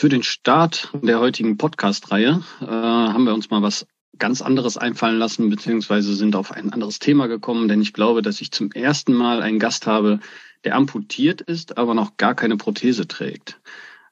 Für 0.00 0.08
den 0.08 0.22
Start 0.22 0.90
der 1.02 1.18
heutigen 1.18 1.56
Podcast-Reihe 1.56 2.40
äh, 2.60 2.66
haben 2.66 3.24
wir 3.24 3.34
uns 3.34 3.50
mal 3.50 3.62
was 3.62 3.84
ganz 4.16 4.42
anderes 4.42 4.76
einfallen 4.76 5.18
lassen, 5.18 5.50
beziehungsweise 5.50 6.14
sind 6.14 6.36
auf 6.36 6.52
ein 6.52 6.72
anderes 6.72 7.00
Thema 7.00 7.26
gekommen, 7.26 7.66
denn 7.66 7.82
ich 7.82 7.92
glaube, 7.92 8.22
dass 8.22 8.40
ich 8.40 8.52
zum 8.52 8.70
ersten 8.70 9.12
Mal 9.12 9.42
einen 9.42 9.58
Gast 9.58 9.88
habe, 9.88 10.20
der 10.62 10.76
amputiert 10.76 11.40
ist, 11.40 11.78
aber 11.78 11.94
noch 11.94 12.16
gar 12.16 12.36
keine 12.36 12.56
Prothese 12.56 13.08
trägt. 13.08 13.58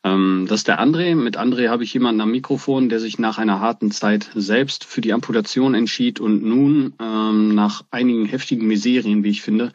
Ähm, 0.02 0.46
das 0.48 0.62
ist 0.62 0.69
der 0.69 0.80
André. 0.80 1.14
Mit 1.14 1.38
André 1.38 1.69
habe 1.69 1.85
ich 1.85 1.94
jemanden 1.94 2.21
am 2.21 2.32
Mikrofon, 2.32 2.88
der 2.88 2.98
sich 2.98 3.21
nach 3.21 3.38
einer 3.38 3.60
harten 3.60 3.92
Zeit 3.92 4.28
selbst 4.34 4.82
für 4.82 5.03
die 5.03 5.12
Amputation 5.12 5.74
entschied 5.74 6.18
und 6.18 6.42
nun 6.42 6.94
ähm, 7.00 7.54
nach 7.54 7.84
einigen 7.92 8.26
heftigen 8.26 8.66
Miserien, 8.66 9.22
wie 9.22 9.30
ich 9.30 9.42
finde, 9.42 9.72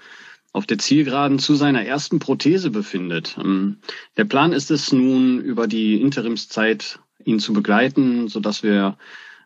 auf 0.54 0.66
der 0.66 0.78
Zielgeraden 0.78 1.40
zu 1.40 1.56
seiner 1.56 1.86
ersten 1.86 2.20
Prothese 2.20 2.72
befindet. 2.72 3.38
Ähm, 3.38 3.78
der 4.18 4.26
Plan 4.26 4.54
ist 4.54 4.72
es 4.72 4.92
nun, 4.92 5.40
über 5.40 5.68
die 5.68 6.02
Interimszeit 6.02 7.00
ihn 7.23 7.40
zu 7.40 7.54
begleiten, 7.54 8.28
so 8.28 8.40
dass 8.40 8.64
wir 8.64 8.98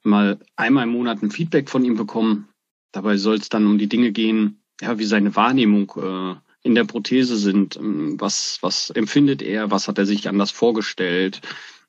mal 0.04 0.40
einmal 0.56 0.84
im 0.84 0.92
Monat 0.92 1.22
ein 1.22 1.32
Feedback 1.32 1.70
von 1.70 1.84
ihm 1.84 1.96
bekommen. 1.96 2.48
Dabei 2.92 3.18
soll 3.18 3.36
es 3.36 3.50
dann 3.50 3.66
um 3.66 3.78
die 3.78 3.90
Dinge 3.90 4.12
gehen, 4.12 4.62
ja, 4.82 4.98
wie 4.98 5.06
seine 5.06 5.36
Wahrnehmung 5.36 5.92
äh, 5.98 6.36
in 6.64 6.76
der 6.76 6.86
Prothese 6.86 7.38
sind. 7.38 7.76
Ähm, 7.78 8.20
was, 8.20 8.60
was 8.62 8.90
empfindet 8.90 9.42
er? 9.42 9.72
Was 9.72 9.88
hat 9.88 9.98
er 9.98 10.06
sich 10.06 10.28
anders 10.28 10.52
vorgestellt? 10.52 11.42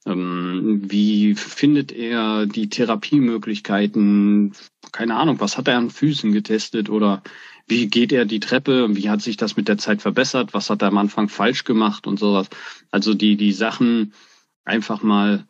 Ähm, 0.05 0.83
wie 0.85 1.35
findet 1.35 1.93
er 1.93 2.47
die 2.47 2.69
Therapiemöglichkeiten? 2.69 4.53
Keine 4.93 5.17
Ahnung, 5.17 5.41
was 5.41 5.57
hat 5.59 5.69
er 5.69 5.79
an 5.79 5.91
Füßen 5.91 6.33
getestet 6.33 6.91
oder 6.91 7.23
wie 7.67 7.89
geht 7.89 8.13
er 8.13 8.25
die 8.25 8.41
Treppe, 8.41 8.95
wie 8.95 9.11
hat 9.11 9.23
sich 9.23 9.37
das 9.37 9.57
mit 9.57 9.69
der 9.69 9.79
Zeit 9.79 10.03
verbessert, 10.03 10.55
was 10.55 10.71
hat 10.71 10.83
er 10.83 10.89
am 10.89 10.99
Anfang 10.99 11.29
falsch 11.29 11.65
gemacht 11.65 12.07
und 12.07 12.19
sowas. 12.19 12.49
Also 12.91 13.15
die, 13.15 13.37
die 13.37 13.53
Sachen 13.53 14.13
einfach 14.65 15.03
mal 15.03 15.45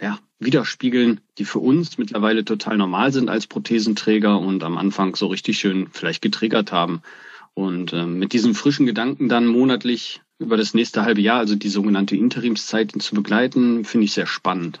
ja, 0.00 0.18
widerspiegeln, 0.38 1.20
die 1.38 1.44
für 1.44 1.58
uns 1.58 1.98
mittlerweile 1.98 2.44
total 2.44 2.76
normal 2.76 3.12
sind 3.12 3.28
als 3.28 3.46
Prothesenträger 3.46 4.38
und 4.38 4.62
am 4.62 4.78
Anfang 4.78 5.16
so 5.16 5.26
richtig 5.26 5.58
schön 5.58 5.88
vielleicht 5.90 6.22
getriggert 6.22 6.70
haben. 6.70 7.02
Und 7.54 7.92
äh, 7.92 8.06
mit 8.06 8.32
diesem 8.32 8.54
frischen 8.54 8.86
Gedanken 8.86 9.28
dann 9.28 9.46
monatlich 9.46 10.20
über 10.38 10.56
das 10.56 10.74
nächste 10.74 11.02
halbe 11.02 11.20
Jahr, 11.20 11.38
also 11.38 11.56
die 11.56 11.68
sogenannte 11.68 12.16
Interimszeit 12.16 12.92
zu 13.02 13.16
begleiten, 13.16 13.84
finde 13.84 14.04
ich 14.04 14.12
sehr 14.12 14.26
spannend. 14.26 14.80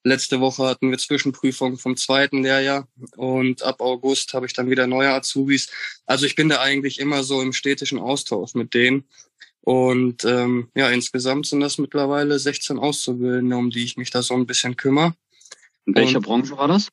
Letzte 0.06 0.40
Woche 0.40 0.64
hatten 0.64 0.90
wir 0.90 0.98
Zwischenprüfung 0.98 1.78
vom 1.78 1.96
zweiten 1.96 2.44
Lehrjahr 2.44 2.90
und 3.16 3.64
ab 3.64 3.80
August 3.80 4.34
habe 4.34 4.46
ich 4.46 4.54
dann 4.54 4.70
wieder 4.70 4.86
neue 4.86 5.14
Azubis. 5.14 5.70
Also 6.06 6.26
ich 6.26 6.36
bin 6.36 6.50
da 6.50 6.60
eigentlich 6.60 7.00
immer 7.00 7.24
so 7.24 7.42
im 7.42 7.54
städtischen 7.54 8.00
Austausch 8.00 8.54
mit 8.54 8.74
denen. 8.74 9.06
Und 9.62 10.26
ähm, 10.26 10.70
ja, 10.76 10.90
insgesamt 10.90 11.48
sind 11.48 11.62
das 11.62 11.78
mittlerweile 11.78 12.38
16 12.38 12.80
Auszubildende, 12.80 13.56
um 13.56 13.70
die 13.70 13.86
ich 13.86 13.96
mich 13.96 14.10
da 14.10 14.22
so 14.22 14.34
ein 14.34 14.46
bisschen 14.46 14.76
kümmere. 14.76 15.14
In 15.86 15.96
welcher 15.96 16.18
und, 16.18 16.26
Branche 16.26 16.58
war 16.58 16.68
das? 16.68 16.90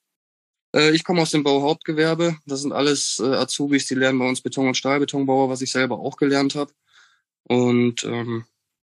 Äh, 0.74 0.94
ich 0.94 1.04
komme 1.04 1.22
aus 1.22 1.30
dem 1.30 1.42
Bauhauptgewerbe. 1.42 2.36
Das 2.46 2.62
sind 2.62 2.72
alles 2.72 3.18
äh, 3.18 3.34
Azubis, 3.34 3.86
die 3.86 3.94
lernen 3.94 4.18
bei 4.18 4.28
uns 4.28 4.40
Beton- 4.40 4.68
und 4.68 4.76
Stahlbetonbauer, 4.76 5.48
was 5.48 5.62
ich 5.62 5.72
selber 5.72 5.98
auch 5.98 6.16
gelernt 6.16 6.54
habe. 6.54 6.72
Und 7.44 8.04
ähm, 8.04 8.44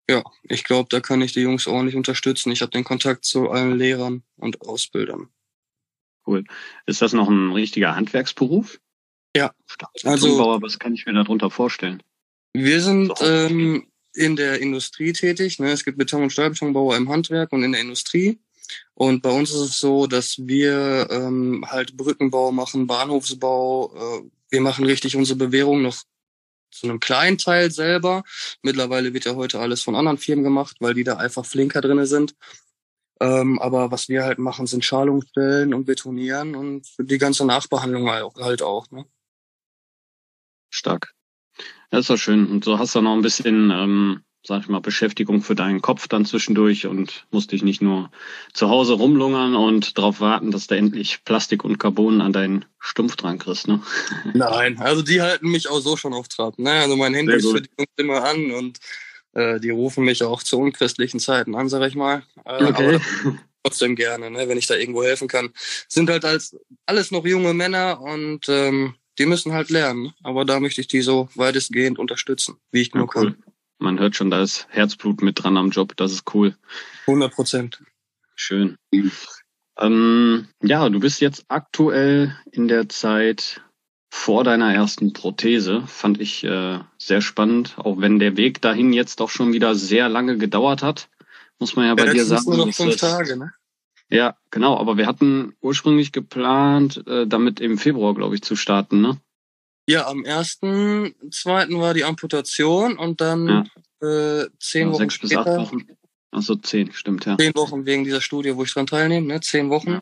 ja, 0.08 0.22
ich 0.42 0.64
glaube, 0.64 0.88
da 0.90 1.00
kann 1.00 1.22
ich 1.22 1.32
die 1.32 1.40
Jungs 1.40 1.66
ordentlich 1.66 1.96
unterstützen. 1.96 2.52
Ich 2.52 2.62
habe 2.62 2.70
den 2.70 2.84
Kontakt 2.84 3.24
zu 3.24 3.50
allen 3.50 3.76
Lehrern 3.76 4.22
und 4.36 4.60
Ausbildern. 4.60 5.28
Cool. 6.26 6.44
Ist 6.86 7.02
das 7.02 7.12
noch 7.12 7.28
ein 7.28 7.52
richtiger 7.52 7.94
Handwerksberuf? 7.96 8.80
Ja. 9.36 9.52
Also, 10.04 10.38
was 10.62 10.78
kann 10.78 10.94
ich 10.94 11.06
mir 11.06 11.14
darunter 11.14 11.50
vorstellen? 11.50 12.02
Wir 12.52 12.80
sind 12.80 13.12
ähm, 13.20 13.88
in 14.14 14.36
der 14.36 14.60
Industrie 14.60 15.12
tätig. 15.12 15.58
Ne? 15.58 15.72
Es 15.72 15.84
gibt 15.84 15.98
Beton- 15.98 16.22
und 16.22 16.30
Stahlbetonbauer 16.30 16.96
im 16.96 17.08
Handwerk 17.08 17.52
und 17.52 17.64
in 17.64 17.72
der 17.72 17.80
Industrie. 17.80 18.38
Und 18.94 19.22
bei 19.22 19.30
uns 19.30 19.50
ist 19.50 19.60
es 19.60 19.78
so, 19.78 20.06
dass 20.06 20.38
wir 20.38 21.08
ähm, 21.10 21.64
halt 21.68 21.96
Brückenbau 21.96 22.52
machen, 22.52 22.86
Bahnhofsbau. 22.86 23.94
Äh, 23.94 24.30
wir 24.50 24.60
machen 24.60 24.84
richtig 24.84 25.16
unsere 25.16 25.38
Bewährung 25.38 25.82
noch 25.82 25.96
zu 26.70 26.86
einem 26.86 27.00
kleinen 27.00 27.38
Teil 27.38 27.70
selber. 27.70 28.24
Mittlerweile 28.62 29.14
wird 29.14 29.24
ja 29.24 29.34
heute 29.34 29.60
alles 29.60 29.82
von 29.82 29.94
anderen 29.94 30.18
Firmen 30.18 30.44
gemacht, 30.44 30.76
weil 30.80 30.94
die 30.94 31.04
da 31.04 31.16
einfach 31.16 31.44
flinker 31.44 31.80
drinne 31.80 32.06
sind. 32.06 32.34
Ähm, 33.20 33.58
aber 33.60 33.90
was 33.90 34.08
wir 34.08 34.24
halt 34.24 34.38
machen, 34.38 34.66
sind 34.66 34.84
Schalungsstellen 34.84 35.72
und 35.72 35.84
Betonieren 35.84 36.56
und 36.56 36.86
die 36.98 37.18
ganze 37.18 37.46
Nachbehandlung 37.46 38.10
halt 38.10 38.62
auch. 38.62 38.90
Ne? 38.90 39.06
Stark. 40.68 41.14
Das 41.90 42.00
ist 42.00 42.10
doch 42.10 42.16
schön. 42.16 42.46
Und 42.48 42.64
so 42.64 42.78
hast 42.78 42.94
du 42.94 43.00
noch 43.00 43.14
ein 43.14 43.22
bisschen 43.22 43.70
ähm, 43.70 44.24
sag 44.46 44.60
ich 44.60 44.68
mal, 44.68 44.80
Beschäftigung 44.80 45.42
für 45.42 45.54
deinen 45.54 45.80
Kopf 45.80 46.06
dann 46.06 46.26
zwischendurch 46.26 46.86
und 46.86 47.26
musst 47.30 47.52
dich 47.52 47.62
nicht 47.62 47.80
nur 47.80 48.10
zu 48.52 48.68
Hause 48.68 48.92
rumlungern 48.92 49.56
und 49.56 49.96
darauf 49.96 50.20
warten, 50.20 50.50
dass 50.50 50.66
du 50.66 50.76
endlich 50.76 51.24
Plastik 51.24 51.64
und 51.64 51.78
Carbon 51.78 52.20
an 52.20 52.34
deinen 52.34 52.66
Stumpf 52.78 53.16
dran 53.16 53.38
kriegst, 53.38 53.68
ne? 53.68 53.82
Nein, 54.34 54.78
also 54.78 55.02
die 55.02 55.22
halten 55.22 55.50
mich 55.50 55.68
auch 55.70 55.80
so 55.80 55.96
schon 55.96 56.12
auf 56.12 56.28
Trab. 56.28 56.58
Ne? 56.58 56.70
Also 56.70 56.96
mein 56.96 57.14
Handy 57.14 57.34
ist 57.34 57.50
für 57.50 57.62
die 57.62 57.70
Jungs 57.78 57.90
immer 57.96 58.22
an 58.24 58.50
und 58.50 58.78
äh, 59.32 59.58
die 59.60 59.70
rufen 59.70 60.04
mich 60.04 60.22
auch 60.22 60.42
zu 60.42 60.58
unchristlichen 60.58 61.20
Zeiten 61.20 61.54
an, 61.54 61.70
sag 61.70 61.82
ich 61.88 61.94
mal. 61.94 62.22
Äh, 62.44 62.64
okay. 62.64 62.96
Aber 62.96 63.38
trotzdem 63.62 63.96
gerne, 63.96 64.30
ne, 64.30 64.46
wenn 64.46 64.58
ich 64.58 64.66
da 64.66 64.74
irgendwo 64.74 65.02
helfen 65.02 65.26
kann. 65.26 65.50
Sind 65.88 66.10
halt 66.10 66.26
als 66.26 66.54
alles 66.84 67.10
noch 67.10 67.24
junge 67.24 67.54
Männer 67.54 68.02
und 68.02 68.46
ähm, 68.48 68.94
die 69.18 69.24
müssen 69.24 69.52
halt 69.52 69.70
lernen. 69.70 70.12
Aber 70.22 70.44
da 70.44 70.60
möchte 70.60 70.82
ich 70.82 70.88
die 70.88 71.00
so 71.00 71.30
weitestgehend 71.34 71.98
unterstützen, 71.98 72.56
wie 72.72 72.82
ich 72.82 72.92
nur 72.92 73.04
ja, 73.06 73.20
cool. 73.20 73.32
kann. 73.32 73.53
Man 73.78 73.98
hört 73.98 74.16
schon, 74.16 74.30
da 74.30 74.42
ist 74.42 74.66
Herzblut 74.70 75.22
mit 75.22 75.42
dran 75.42 75.56
am 75.56 75.70
Job. 75.70 75.96
Das 75.96 76.12
ist 76.12 76.34
cool. 76.34 76.56
100 77.06 77.32
Prozent. 77.32 77.82
Schön. 78.34 78.76
Ähm, 79.78 80.48
ja, 80.62 80.88
du 80.88 81.00
bist 81.00 81.20
jetzt 81.20 81.44
aktuell 81.48 82.36
in 82.50 82.68
der 82.68 82.88
Zeit 82.88 83.62
vor 84.10 84.44
deiner 84.44 84.72
ersten 84.72 85.12
Prothese. 85.12 85.82
Fand 85.86 86.20
ich 86.20 86.44
äh, 86.44 86.78
sehr 86.98 87.20
spannend, 87.20 87.74
auch 87.78 88.00
wenn 88.00 88.18
der 88.18 88.36
Weg 88.36 88.62
dahin 88.62 88.92
jetzt 88.92 89.20
doch 89.20 89.30
schon 89.30 89.52
wieder 89.52 89.74
sehr 89.74 90.08
lange 90.08 90.38
gedauert 90.38 90.82
hat. 90.82 91.08
Muss 91.58 91.76
man 91.76 91.86
ja 91.86 91.94
bei 91.94 92.06
ja, 92.06 92.12
dir 92.12 92.24
sagen. 92.24 92.44
Nur 92.46 92.66
noch 92.66 92.74
fünf 92.74 92.96
Tage, 92.96 93.36
ne? 93.36 93.52
Ja, 94.08 94.36
genau. 94.50 94.78
Aber 94.78 94.96
wir 94.96 95.06
hatten 95.06 95.54
ursprünglich 95.60 96.12
geplant, 96.12 97.04
äh, 97.06 97.26
damit 97.26 97.60
im 97.60 97.78
Februar, 97.78 98.14
glaube 98.14 98.36
ich, 98.36 98.42
zu 98.42 98.54
starten, 98.54 99.00
ne? 99.00 99.18
Ja, 99.86 100.06
am 100.06 100.24
ersten, 100.24 101.14
zweiten 101.30 101.78
war 101.80 101.94
die 101.94 102.04
Amputation 102.04 102.96
und 102.96 103.20
dann 103.20 103.66
ja. 104.00 104.42
äh, 104.42 104.48
zehn 104.58 104.88
ja, 104.88 104.92
Wochen 104.92 104.98
sechs 104.98 105.14
später. 105.14 105.44
Bis 105.44 105.52
acht 105.52 105.58
Wochen. 105.58 105.86
Achso, 106.30 106.56
zehn, 106.56 106.92
stimmt, 106.92 107.26
ja. 107.26 107.36
Zehn 107.38 107.54
Wochen 107.54 107.86
wegen 107.86 108.04
dieser 108.04 108.20
Studie, 108.20 108.56
wo 108.56 108.64
ich 108.64 108.72
dran 108.72 108.86
teilnehme, 108.86 109.26
ne? 109.26 109.40
Zehn 109.40 109.70
Wochen. 109.70 109.92
Ja. 109.92 110.00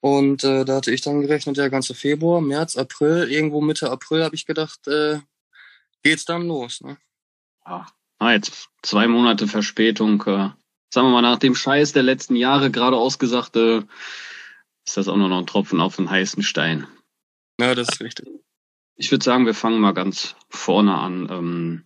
Und 0.00 0.42
äh, 0.42 0.64
da 0.64 0.76
hatte 0.76 0.92
ich 0.92 1.00
dann 1.00 1.20
gerechnet, 1.20 1.56
der 1.56 1.70
ganze 1.70 1.94
Februar, 1.94 2.40
März, 2.40 2.76
April, 2.76 3.30
irgendwo 3.30 3.60
Mitte 3.60 3.90
April 3.90 4.24
habe 4.24 4.34
ich 4.34 4.46
gedacht, 4.46 4.86
äh, 4.88 5.20
geht's 6.02 6.24
dann 6.24 6.46
los. 6.46 6.80
Ne? 6.80 6.98
Ja. 7.64 7.86
Ah, 8.18 8.32
jetzt 8.32 8.68
zwei 8.82 9.06
Monate 9.06 9.46
Verspätung. 9.46 10.20
Äh, 10.22 10.50
sagen 10.92 11.06
wir 11.06 11.10
mal, 11.10 11.22
nach 11.22 11.38
dem 11.38 11.54
Scheiß 11.54 11.92
der 11.92 12.02
letzten 12.02 12.36
Jahre 12.36 12.70
gerade 12.70 12.96
ausgesagt, 12.96 13.56
äh, 13.56 13.82
ist 14.84 14.96
das 14.96 15.08
auch 15.08 15.16
nur 15.16 15.28
noch 15.28 15.38
ein 15.38 15.46
Tropfen 15.46 15.80
auf 15.80 15.96
den 15.96 16.10
heißen 16.10 16.42
Stein. 16.42 16.86
Ja, 17.60 17.74
das 17.74 17.88
ist 17.88 18.00
richtig. 18.00 18.28
Ich 19.02 19.10
würde 19.10 19.24
sagen, 19.24 19.46
wir 19.46 19.54
fangen 19.54 19.80
mal 19.80 19.94
ganz 19.94 20.36
vorne 20.48 20.96
an. 20.96 21.26
Ähm, 21.28 21.84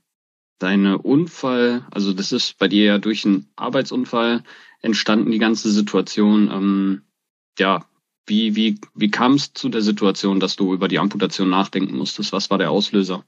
deine 0.59 0.99
Unfall, 0.99 1.87
also 1.91 2.13
das 2.13 2.31
ist 2.31 2.59
bei 2.59 2.69
dir 2.69 2.85
ja 2.85 2.99
durch 2.99 3.25
einen 3.25 3.51
Arbeitsunfall 3.57 4.45
entstanden, 4.83 5.31
die 5.31 5.39
ganze 5.39 5.71
Situation. 5.71 6.51
Ähm, 6.51 7.03
ja, 7.59 7.87
wie, 8.27 8.55
wie, 8.55 8.79
wie 8.95 9.11
kam 9.11 9.33
es 9.33 9.55
zu 9.55 9.71
der 9.71 9.81
Situation, 9.81 10.41
dass 10.41 10.57
du 10.57 10.75
über 10.75 10.89
die 10.89 10.99
Amputation 10.99 11.49
nachdenken 11.49 11.97
musstest? 11.97 12.35
Was 12.35 12.51
war 12.51 12.59
der 12.59 12.71
Auslöser? 12.71 13.25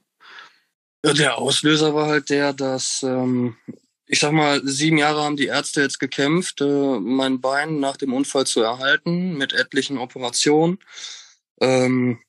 Der 1.03 1.39
Auslöser 1.39 1.95
war 1.95 2.09
halt 2.09 2.29
der, 2.29 2.53
dass, 2.53 3.01
ähm, 3.01 3.57
ich 4.05 4.19
sag 4.19 4.33
mal, 4.33 4.61
sieben 4.63 4.99
Jahre 4.99 5.23
haben 5.23 5.35
die 5.35 5.47
Ärzte 5.47 5.81
jetzt 5.81 5.97
gekämpft, 5.97 6.61
äh, 6.61 6.99
mein 6.99 7.41
Bein 7.41 7.79
nach 7.79 7.97
dem 7.97 8.13
Unfall 8.13 8.45
zu 8.45 8.61
erhalten, 8.61 9.35
mit 9.35 9.51
etlichen 9.51 9.97
Operationen. 9.97 10.77
Ähm, 11.59 12.19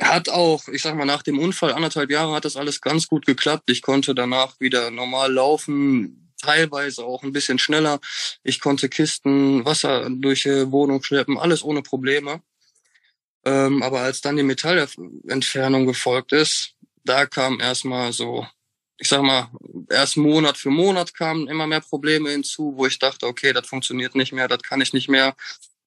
hat 0.00 0.28
auch, 0.28 0.68
ich 0.68 0.82
sag 0.82 0.96
mal, 0.96 1.04
nach 1.04 1.22
dem 1.22 1.38
Unfall, 1.38 1.72
anderthalb 1.72 2.10
Jahre 2.10 2.32
hat 2.34 2.44
das 2.44 2.56
alles 2.56 2.80
ganz 2.80 3.06
gut 3.06 3.26
geklappt. 3.26 3.70
Ich 3.70 3.82
konnte 3.82 4.14
danach 4.14 4.58
wieder 4.60 4.90
normal 4.90 5.32
laufen, 5.32 6.32
teilweise 6.40 7.04
auch 7.04 7.22
ein 7.22 7.32
bisschen 7.32 7.58
schneller. 7.58 8.00
Ich 8.42 8.60
konnte 8.60 8.88
Kisten, 8.88 9.64
Wasser 9.64 10.08
durch 10.10 10.42
die 10.42 10.70
Wohnung 10.70 11.02
schleppen, 11.02 11.38
alles 11.38 11.62
ohne 11.62 11.82
Probleme. 11.82 12.42
Ähm, 13.44 13.82
aber 13.82 14.00
als 14.00 14.20
dann 14.20 14.36
die 14.36 14.42
Metallentfernung 14.42 15.86
gefolgt 15.86 16.32
ist, 16.32 16.74
da 17.04 17.26
kam 17.26 17.60
erstmal 17.60 18.12
so, 18.12 18.46
ich 18.98 19.08
sag 19.08 19.22
mal, 19.22 19.50
erst 19.88 20.16
Monat 20.18 20.58
für 20.58 20.70
Monat 20.70 21.14
kamen 21.14 21.48
immer 21.48 21.66
mehr 21.66 21.80
Probleme 21.80 22.30
hinzu, 22.30 22.74
wo 22.76 22.86
ich 22.86 22.98
dachte, 22.98 23.26
okay, 23.26 23.52
das 23.52 23.66
funktioniert 23.66 24.14
nicht 24.14 24.32
mehr, 24.32 24.48
das 24.48 24.62
kann 24.62 24.80
ich 24.80 24.92
nicht 24.92 25.08
mehr. 25.08 25.34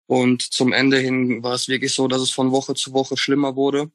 Und 0.07 0.41
zum 0.41 0.73
Ende 0.73 0.97
hin 0.97 1.43
war 1.43 1.53
es 1.53 1.67
wirklich 1.67 1.93
so, 1.93 2.07
dass 2.07 2.21
es 2.21 2.31
von 2.31 2.51
Woche 2.51 2.73
zu 2.73 2.93
Woche 2.93 3.17
schlimmer 3.17 3.55
wurde. 3.55 3.91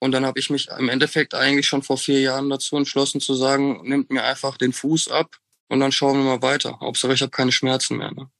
Und 0.00 0.12
dann 0.12 0.24
habe 0.24 0.38
ich 0.38 0.50
mich 0.50 0.68
im 0.78 0.88
Endeffekt 0.88 1.34
eigentlich 1.34 1.66
schon 1.66 1.82
vor 1.82 1.98
vier 1.98 2.20
Jahren 2.20 2.48
dazu 2.50 2.76
entschlossen 2.76 3.20
zu 3.20 3.34
sagen, 3.34 3.80
nimmt 3.88 4.10
mir 4.10 4.24
einfach 4.24 4.56
den 4.56 4.72
Fuß 4.72 5.08
ab 5.08 5.38
und 5.68 5.80
dann 5.80 5.92
schauen 5.92 6.18
wir 6.18 6.24
mal 6.24 6.42
weiter. 6.42 6.78
Hauptsache, 6.80 7.14
ich 7.14 7.22
habe 7.22 7.30
keine 7.30 7.52
Schmerzen 7.52 7.96
mehr. 7.96 8.12
Ne? 8.12 8.30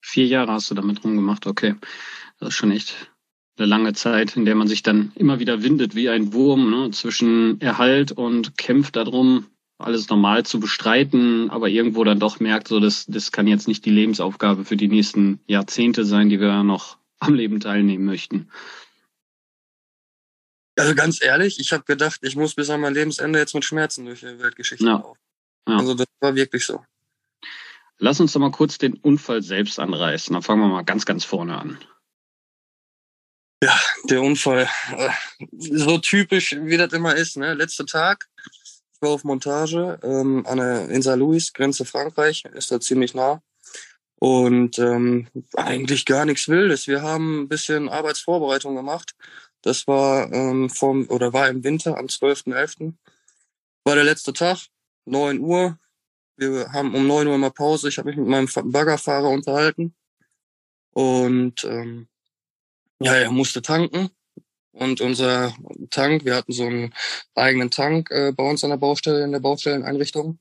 Vier 0.00 0.26
Jahre 0.26 0.52
hast 0.52 0.70
du 0.70 0.74
damit 0.74 1.04
rumgemacht, 1.04 1.46
okay. 1.46 1.74
Das 2.38 2.50
ist 2.50 2.54
schon 2.54 2.70
echt 2.70 3.10
eine 3.58 3.66
lange 3.66 3.92
Zeit, 3.92 4.36
in 4.36 4.44
der 4.44 4.54
man 4.54 4.68
sich 4.68 4.82
dann 4.82 5.12
immer 5.14 5.38
wieder 5.38 5.62
windet 5.62 5.94
wie 5.94 6.08
ein 6.08 6.32
Wurm 6.32 6.70
ne, 6.70 6.90
zwischen 6.90 7.60
Erhalt 7.60 8.12
und 8.12 8.56
kämpft 8.58 8.96
darum, 8.96 9.46
alles 9.78 10.08
normal 10.08 10.44
zu 10.44 10.60
bestreiten, 10.60 11.50
aber 11.50 11.68
irgendwo 11.68 12.04
dann 12.04 12.18
doch 12.18 12.40
merkt, 12.40 12.68
so 12.68 12.80
das, 12.80 13.06
das 13.06 13.32
kann 13.32 13.46
jetzt 13.46 13.68
nicht 13.68 13.84
die 13.84 13.90
Lebensaufgabe 13.90 14.64
für 14.64 14.76
die 14.76 14.88
nächsten 14.88 15.40
Jahrzehnte 15.46 16.04
sein, 16.04 16.28
die 16.28 16.40
wir 16.40 16.62
noch 16.62 16.98
am 17.18 17.34
Leben 17.34 17.60
teilnehmen 17.60 18.04
möchten. 18.04 18.48
Also 20.78 20.94
ganz 20.94 21.22
ehrlich, 21.22 21.58
ich 21.58 21.72
habe 21.72 21.84
gedacht, 21.84 22.20
ich 22.22 22.36
muss 22.36 22.54
bis 22.54 22.70
an 22.70 22.80
mein 22.80 22.94
Lebensende 22.94 23.38
jetzt 23.38 23.54
mit 23.54 23.64
Schmerzen 23.64 24.04
durch 24.04 24.20
die 24.20 24.38
Weltgeschichte 24.38 24.84
ja. 24.84 24.92
laufen. 24.92 25.18
Ja. 25.68 25.78
Also 25.78 25.94
das 25.94 26.06
war 26.20 26.34
wirklich 26.34 26.64
so. 26.64 26.84
Lass 27.98 28.20
uns 28.20 28.32
doch 28.32 28.40
mal 28.40 28.50
kurz 28.50 28.76
den 28.76 28.94
Unfall 28.94 29.42
selbst 29.42 29.78
anreißen. 29.78 30.34
Dann 30.34 30.42
fangen 30.42 30.60
wir 30.60 30.68
mal 30.68 30.84
ganz, 30.84 31.06
ganz 31.06 31.24
vorne 31.24 31.56
an. 31.58 31.78
Ja, 33.62 33.74
der 34.04 34.20
Unfall. 34.20 34.68
Äh, 34.96 35.08
so 35.58 35.96
typisch, 35.96 36.54
wie 36.60 36.76
das 36.76 36.92
immer 36.92 37.14
ist. 37.14 37.38
Ne? 37.38 37.54
Letzter 37.54 37.86
Tag, 37.86 38.28
ich 38.92 39.00
war 39.00 39.10
auf 39.10 39.24
Montage 39.24 39.98
ähm, 40.02 40.46
an 40.46 40.58
der 40.58 40.90
in 40.90 41.00
Saint 41.00 41.20
Louis, 41.20 41.54
Grenze 41.54 41.86
Frankreich, 41.86 42.44
ist 42.52 42.70
da 42.70 42.80
ziemlich 42.80 43.14
nah. 43.14 43.42
Und 44.18 44.78
ähm, 44.78 45.28
eigentlich 45.54 46.04
gar 46.04 46.24
nichts 46.26 46.48
Wildes. 46.48 46.86
Wir 46.86 47.02
haben 47.02 47.42
ein 47.42 47.48
bisschen 47.48 47.88
Arbeitsvorbereitung 47.88 48.74
gemacht. 48.74 49.14
Das 49.66 49.88
war 49.88 50.32
ähm, 50.32 50.70
vom 50.70 51.08
oder 51.08 51.32
war 51.32 51.48
im 51.48 51.64
Winter 51.64 51.98
am 51.98 52.06
12.11. 52.06 52.94
War 53.82 53.96
der 53.96 54.04
letzte 54.04 54.32
Tag, 54.32 54.58
9 55.06 55.40
Uhr. 55.40 55.76
Wir 56.36 56.70
haben 56.72 56.94
um 56.94 57.04
9 57.08 57.26
Uhr 57.26 57.36
mal 57.36 57.50
Pause. 57.50 57.88
Ich 57.88 57.98
habe 57.98 58.10
mich 58.10 58.16
mit 58.16 58.28
meinem 58.28 58.48
Baggerfahrer 58.70 59.28
unterhalten. 59.28 59.96
Und 60.92 61.64
ähm, 61.64 62.06
ja, 63.00 63.16
er 63.16 63.32
musste 63.32 63.60
tanken. 63.60 64.10
Und 64.70 65.00
unser 65.00 65.52
Tank, 65.90 66.24
wir 66.24 66.36
hatten 66.36 66.52
so 66.52 66.66
einen 66.66 66.94
eigenen 67.34 67.72
Tank 67.72 68.12
äh, 68.12 68.30
bei 68.30 68.48
uns 68.48 68.62
an 68.62 68.70
der 68.70 68.76
Baustelle, 68.76 69.24
in 69.24 69.32
der 69.32 69.40
Baustelleneinrichtung, 69.40 70.38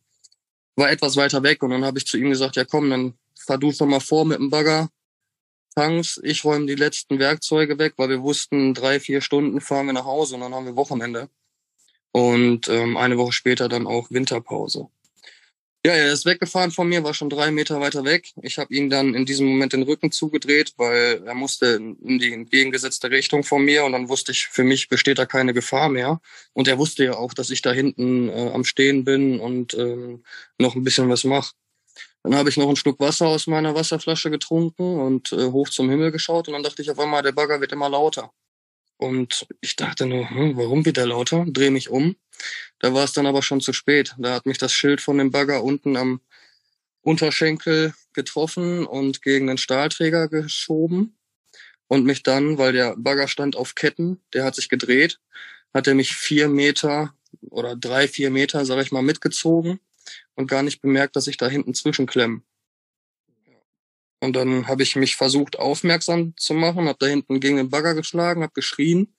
war 0.76 0.92
etwas 0.92 1.16
weiter 1.16 1.42
weg. 1.42 1.64
Und 1.64 1.72
dann 1.72 1.84
habe 1.84 1.98
ich 1.98 2.06
zu 2.06 2.18
ihm 2.20 2.30
gesagt, 2.30 2.58
ja 2.58 2.64
komm, 2.64 2.92
dann 2.92 3.16
fahr 3.34 3.58
du 3.58 3.72
schon 3.72 3.90
mal 3.90 4.02
vor 4.02 4.24
mit 4.24 4.38
dem 4.38 4.52
Bagger, 4.52 4.88
Tanks, 5.76 6.20
ich 6.24 6.44
räume 6.46 6.66
die 6.68 6.76
letzten 6.76 7.20
Werkzeuge 7.20 7.78
weg, 7.78 7.94
weil 7.98 8.10
wir 8.10 8.24
wussten, 8.24 8.74
drei, 8.74 9.00
vier 9.00 9.22
Stunden 9.22 9.60
fahren 9.62 9.88
wir 9.88 9.94
nach 9.94 10.06
Hause 10.06 10.36
und 10.36 10.42
dann 10.42 10.56
haben 10.56 10.66
wir 10.66 10.76
Wochenende. 10.76 11.30
Und 12.12 12.70
ähm, 12.70 12.96
eine 12.96 13.18
Woche 13.18 13.34
später 13.34 13.68
dann 13.68 13.88
auch 13.88 14.10
Winterpause. 14.10 14.88
Ja, 15.86 15.92
er 15.94 16.12
ist 16.14 16.26
weggefahren 16.26 16.72
von 16.72 16.90
mir, 16.90 17.04
war 17.04 17.14
schon 17.14 17.30
drei 17.30 17.52
Meter 17.52 17.80
weiter 17.80 18.04
weg. 18.06 18.32
Ich 18.42 18.58
habe 18.58 18.74
ihn 18.74 18.90
dann 18.90 19.14
in 19.14 19.26
diesem 19.26 19.46
Moment 19.46 19.74
den 19.74 19.84
Rücken 19.84 20.12
zugedreht, 20.12 20.74
weil 20.78 21.22
er 21.24 21.36
musste 21.36 21.68
in 21.68 22.18
die 22.18 22.34
entgegengesetzte 22.34 23.12
Richtung 23.12 23.44
von 23.44 23.64
mir 23.64 23.86
und 23.86 23.92
dann 23.92 24.10
wusste 24.10 24.32
ich, 24.32 24.48
für 24.48 24.64
mich 24.64 24.90
besteht 24.90 25.20
da 25.20 25.28
keine 25.28 25.54
Gefahr 25.54 25.90
mehr. 25.90 26.22
Und 26.54 26.68
er 26.68 26.80
wusste 26.80 27.04
ja 27.04 27.14
auch, 27.18 27.36
dass 27.36 27.52
ich 27.52 27.62
da 27.62 27.72
hinten 27.72 28.30
äh, 28.30 28.50
am 28.52 28.64
Stehen 28.64 29.04
bin 29.04 29.40
und 29.40 29.76
ähm, 29.76 30.24
noch 30.58 30.74
ein 30.76 30.84
bisschen 30.84 31.08
was 31.10 31.24
mache. 31.24 31.52
Dann 32.26 32.36
habe 32.36 32.50
ich 32.50 32.58
noch 32.58 32.70
ein 32.70 32.76
Stück 32.76 33.00
Wasser 33.00 33.28
aus 33.28 33.48
meiner 33.48 33.76
Wasserflasche 33.76 34.32
getrunken 34.32 35.00
und 35.00 35.32
äh, 35.32 35.52
hoch 35.52 35.70
zum 35.70 35.90
Himmel 35.90 36.12
geschaut 36.12 36.48
und 36.48 36.54
dann 36.54 36.64
dachte 36.64 36.82
ich 36.82 36.90
auf 36.92 37.00
einmal, 37.00 37.24
der 37.24 37.32
Bagger 37.32 37.62
wird 37.62 37.72
immer 37.72 37.90
lauter. 37.90 38.32
Und 38.98 39.46
ich 39.62 39.76
dachte 39.76 40.06
nur, 40.06 40.30
hm, 40.30 40.58
warum 40.58 40.86
wird 40.86 40.98
er 40.98 41.06
lauter? 41.06 41.46
Dreh 41.48 41.70
mich 41.70 41.90
um 41.90 42.16
da 42.80 42.94
war 42.94 43.04
es 43.04 43.14
dann 43.14 43.26
aber 43.26 43.42
schon 43.42 43.62
zu 43.62 43.74
spät. 43.74 44.14
Da 44.18 44.34
hat 44.34 44.46
mich 44.46 44.58
das 44.58 44.74
Schild 44.74 45.02
von 45.02 45.18
dem 45.18 45.32
Bagger 45.32 45.64
unten 45.64 45.98
am 45.98 46.22
Unterschenkel 47.02 47.94
getroffen 48.14 48.86
und 48.86 49.22
gegen 49.22 49.48
den 49.48 49.58
Stahlträger 49.58 50.28
geschoben. 50.28 51.18
Und 51.88 52.06
mich 52.06 52.24
dann, 52.24 52.58
weil 52.58 52.74
der 52.74 52.96
Bagger 52.98 53.28
stand 53.28 53.56
auf 53.56 53.76
Ketten, 53.76 54.22
der 54.34 54.44
hat 54.44 54.56
sich 54.56 54.70
gedreht, 54.70 55.20
hat 55.74 55.88
er 55.88 55.94
mich 55.94 56.16
vier 56.16 56.48
Meter 56.50 57.14
oder 57.50 57.76
drei, 57.76 58.08
vier 58.08 58.32
Meter, 58.32 58.66
sag 58.66 58.82
ich 58.82 58.92
mal, 58.92 59.04
mitgezogen 59.04 59.80
und 60.36 60.48
gar 60.48 60.64
nicht 60.64 60.82
bemerkt, 60.82 61.16
dass 61.16 61.28
ich 61.28 61.38
da 61.38 61.48
hinten 61.48 61.74
zwischenklemme. 61.74 62.42
Und 64.22 64.34
dann 64.36 64.68
habe 64.68 64.84
ich 64.84 64.96
mich 64.96 65.16
versucht, 65.16 65.60
aufmerksam 65.60 66.34
zu 66.38 66.54
machen, 66.54 66.88
habe 66.88 66.98
da 67.00 67.06
hinten 67.06 67.40
gegen 67.40 67.58
den 67.58 67.70
Bagger 67.70 67.94
geschlagen, 67.94 68.42
habe 68.42 68.54
geschrien 68.54 69.16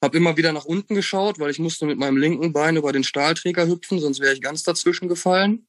hab 0.00 0.14
immer 0.14 0.36
wieder 0.36 0.52
nach 0.52 0.64
unten 0.64 0.94
geschaut, 0.94 1.38
weil 1.38 1.50
ich 1.50 1.58
musste 1.58 1.86
mit 1.86 1.98
meinem 1.98 2.16
linken 2.16 2.52
Bein 2.52 2.76
über 2.76 2.92
den 2.92 3.04
Stahlträger 3.04 3.66
hüpfen, 3.66 3.98
sonst 3.98 4.20
wäre 4.20 4.32
ich 4.32 4.40
ganz 4.40 4.62
dazwischen 4.62 5.08
gefallen. 5.08 5.66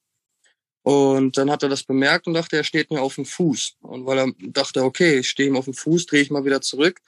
Und 0.83 1.37
dann 1.37 1.51
hat 1.51 1.63
er 1.63 1.69
das 1.69 1.83
bemerkt 1.83 2.27
und 2.27 2.33
dachte, 2.33 2.55
er 2.55 2.63
steht 2.63 2.89
mir 2.91 3.01
auf 3.01 3.15
dem 3.15 3.25
Fuß. 3.25 3.77
Und 3.81 4.05
weil 4.05 4.19
er 4.19 4.31
dachte, 4.37 4.83
okay, 4.83 5.19
ich 5.19 5.29
stehe 5.29 5.49
ihm 5.49 5.57
auf 5.57 5.65
dem 5.65 5.73
Fuß, 5.73 6.05
drehe 6.05 6.21
ich 6.21 6.31
mal 6.31 6.45
wieder 6.45 6.61
zurück, 6.61 6.99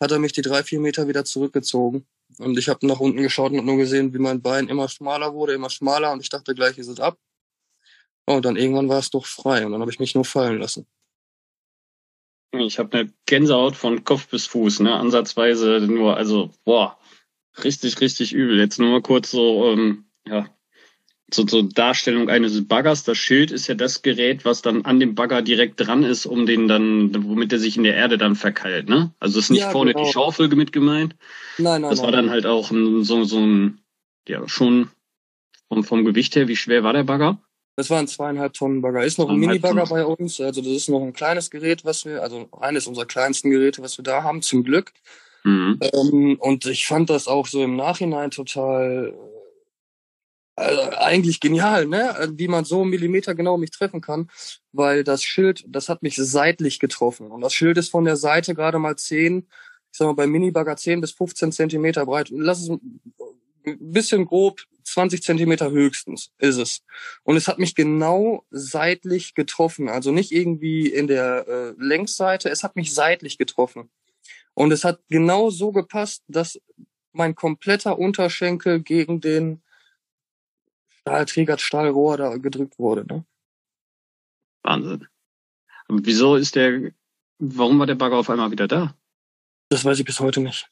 hat 0.00 0.10
er 0.10 0.18
mich 0.18 0.32
die 0.32 0.42
drei, 0.42 0.62
vier 0.62 0.80
Meter 0.80 1.08
wieder 1.08 1.24
zurückgezogen. 1.24 2.06
Und 2.38 2.58
ich 2.58 2.68
habe 2.68 2.86
nach 2.86 3.00
unten 3.00 3.22
geschaut 3.22 3.52
und 3.52 3.64
nur 3.64 3.76
gesehen, 3.76 4.12
wie 4.14 4.18
mein 4.18 4.42
Bein 4.42 4.68
immer 4.68 4.88
schmaler 4.88 5.34
wurde, 5.34 5.54
immer 5.54 5.70
schmaler. 5.70 6.12
Und 6.12 6.20
ich 6.20 6.28
dachte, 6.28 6.54
gleich 6.54 6.78
ist 6.78 6.88
es 6.88 7.00
ab. 7.00 7.18
Und 8.26 8.44
dann 8.44 8.56
irgendwann 8.56 8.88
war 8.88 8.98
es 8.98 9.10
doch 9.10 9.26
frei 9.26 9.66
und 9.66 9.72
dann 9.72 9.80
habe 9.80 9.90
ich 9.90 10.00
mich 10.00 10.14
nur 10.14 10.24
fallen 10.24 10.58
lassen. 10.58 10.86
Ich 12.52 12.78
habe 12.78 12.98
eine 12.98 13.12
Gänsehaut 13.26 13.76
von 13.76 14.04
Kopf 14.04 14.28
bis 14.28 14.46
Fuß, 14.46 14.80
ne? 14.80 14.94
Ansatzweise 14.94 15.80
nur, 15.80 16.16
also, 16.16 16.50
boah, 16.64 16.98
richtig, 17.62 18.00
richtig 18.00 18.32
übel. 18.32 18.58
Jetzt 18.58 18.78
nur 18.78 18.90
mal 18.90 19.02
kurz 19.02 19.30
so, 19.30 19.70
ähm, 19.70 20.06
ja, 20.26 20.48
so 21.32 21.44
zur 21.44 21.68
Darstellung 21.68 22.28
eines 22.28 22.66
Baggers. 22.66 23.04
Das 23.04 23.18
Schild 23.18 23.50
ist 23.50 23.66
ja 23.66 23.74
das 23.74 24.02
Gerät, 24.02 24.44
was 24.44 24.62
dann 24.62 24.84
an 24.84 25.00
dem 25.00 25.14
Bagger 25.14 25.42
direkt 25.42 25.80
dran 25.80 26.02
ist, 26.02 26.26
um 26.26 26.46
den 26.46 26.68
dann, 26.68 27.24
womit 27.24 27.52
er 27.52 27.58
sich 27.58 27.76
in 27.76 27.84
der 27.84 27.94
Erde 27.94 28.18
dann 28.18 28.36
verkeilt, 28.36 28.88
ne? 28.88 29.12
Also 29.20 29.38
ist 29.38 29.50
nicht 29.50 29.60
ja, 29.60 29.70
vorne 29.70 29.92
genau. 29.92 30.04
die 30.04 30.12
Schaufel 30.12 30.48
mit 30.48 30.72
gemeint. 30.72 31.16
Nein, 31.58 31.82
nein. 31.82 31.90
Das 31.90 32.02
war 32.02 32.12
dann 32.12 32.30
halt 32.30 32.46
auch 32.46 32.70
ein, 32.70 33.04
so, 33.04 33.24
so 33.24 33.38
ein, 33.38 33.80
ja, 34.28 34.46
schon 34.48 34.90
vom, 35.68 35.84
vom 35.84 36.04
Gewicht 36.04 36.36
her, 36.36 36.48
wie 36.48 36.56
schwer 36.56 36.84
war 36.84 36.92
der 36.92 37.04
Bagger? 37.04 37.38
Das 37.76 37.90
war 37.90 37.98
ein 37.98 38.06
zweieinhalb 38.06 38.52
Tonnen 38.52 38.82
Bagger. 38.82 39.04
Ist 39.04 39.18
noch 39.18 39.28
ein 39.28 39.36
Mini-Bagger 39.36 39.86
bei 39.86 40.04
uns. 40.04 40.40
Also 40.40 40.60
das 40.60 40.70
ist 40.70 40.88
noch 40.88 41.02
ein 41.02 41.12
kleines 41.12 41.50
Gerät, 41.50 41.84
was 41.84 42.04
wir, 42.04 42.22
also 42.22 42.48
eines 42.52 42.86
unserer 42.86 43.06
kleinsten 43.06 43.50
Geräte, 43.50 43.82
was 43.82 43.98
wir 43.98 44.04
da 44.04 44.22
haben, 44.22 44.42
zum 44.42 44.62
Glück. 44.62 44.92
Mhm. 45.42 45.80
Ähm, 45.80 46.36
und 46.38 46.66
ich 46.66 46.86
fand 46.86 47.10
das 47.10 47.26
auch 47.26 47.48
so 47.48 47.64
im 47.64 47.74
Nachhinein 47.74 48.30
total 48.30 49.12
Also 50.56 50.82
eigentlich 50.92 51.40
genial, 51.40 51.86
ne? 51.86 52.32
Wie 52.34 52.48
man 52.48 52.64
so 52.64 52.84
Millimeter 52.84 53.34
genau 53.34 53.56
mich 53.56 53.70
treffen 53.70 54.00
kann, 54.00 54.30
weil 54.72 55.02
das 55.02 55.22
Schild, 55.24 55.64
das 55.66 55.88
hat 55.88 56.02
mich 56.02 56.16
seitlich 56.16 56.78
getroffen. 56.78 57.30
Und 57.30 57.40
das 57.40 57.54
Schild 57.54 57.76
ist 57.76 57.90
von 57.90 58.04
der 58.04 58.16
Seite 58.16 58.54
gerade 58.54 58.78
mal 58.78 58.96
10, 58.96 59.38
ich 59.38 59.98
sag 59.98 60.06
mal 60.06 60.14
bei 60.14 60.26
Minibagger 60.26 60.76
10 60.76 61.00
bis 61.00 61.12
15 61.12 61.50
Zentimeter 61.50 62.06
breit. 62.06 62.28
Lass 62.30 62.62
es 62.62 62.68
ein 62.68 62.80
bisschen 63.64 64.26
grob 64.26 64.60
20 64.84 65.22
Zentimeter 65.22 65.70
höchstens 65.70 66.30
ist 66.38 66.58
es. 66.58 66.82
Und 67.22 67.36
es 67.36 67.48
hat 67.48 67.58
mich 67.58 67.74
genau 67.74 68.44
seitlich 68.50 69.34
getroffen. 69.34 69.88
Also 69.88 70.12
nicht 70.12 70.30
irgendwie 70.30 70.86
in 70.86 71.06
der 71.06 71.46
äh, 71.48 71.74
Längsseite, 71.78 72.50
es 72.50 72.62
hat 72.62 72.76
mich 72.76 72.94
seitlich 72.94 73.38
getroffen. 73.38 73.90
Und 74.54 74.72
es 74.72 74.84
hat 74.84 75.00
genau 75.08 75.50
so 75.50 75.72
gepasst, 75.72 76.22
dass 76.28 76.60
mein 77.12 77.34
kompletter 77.34 77.98
Unterschenkel 77.98 78.80
gegen 78.80 79.20
den 79.20 79.62
Stahlträger, 81.06 81.58
Stahlrohr 81.58 82.16
da 82.16 82.36
gedrückt 82.38 82.78
wurde. 82.78 83.04
Ne? 83.06 83.24
Wahnsinn. 84.62 85.06
Aber 85.86 85.98
wieso 86.02 86.36
ist 86.36 86.54
der, 86.54 86.92
warum 87.38 87.78
war 87.78 87.86
der 87.86 87.94
Bagger 87.94 88.16
auf 88.16 88.30
einmal 88.30 88.50
wieder 88.50 88.66
da? 88.66 88.96
Das 89.68 89.84
weiß 89.84 89.98
ich 89.98 90.06
bis 90.06 90.20
heute 90.20 90.40
nicht. 90.40 90.70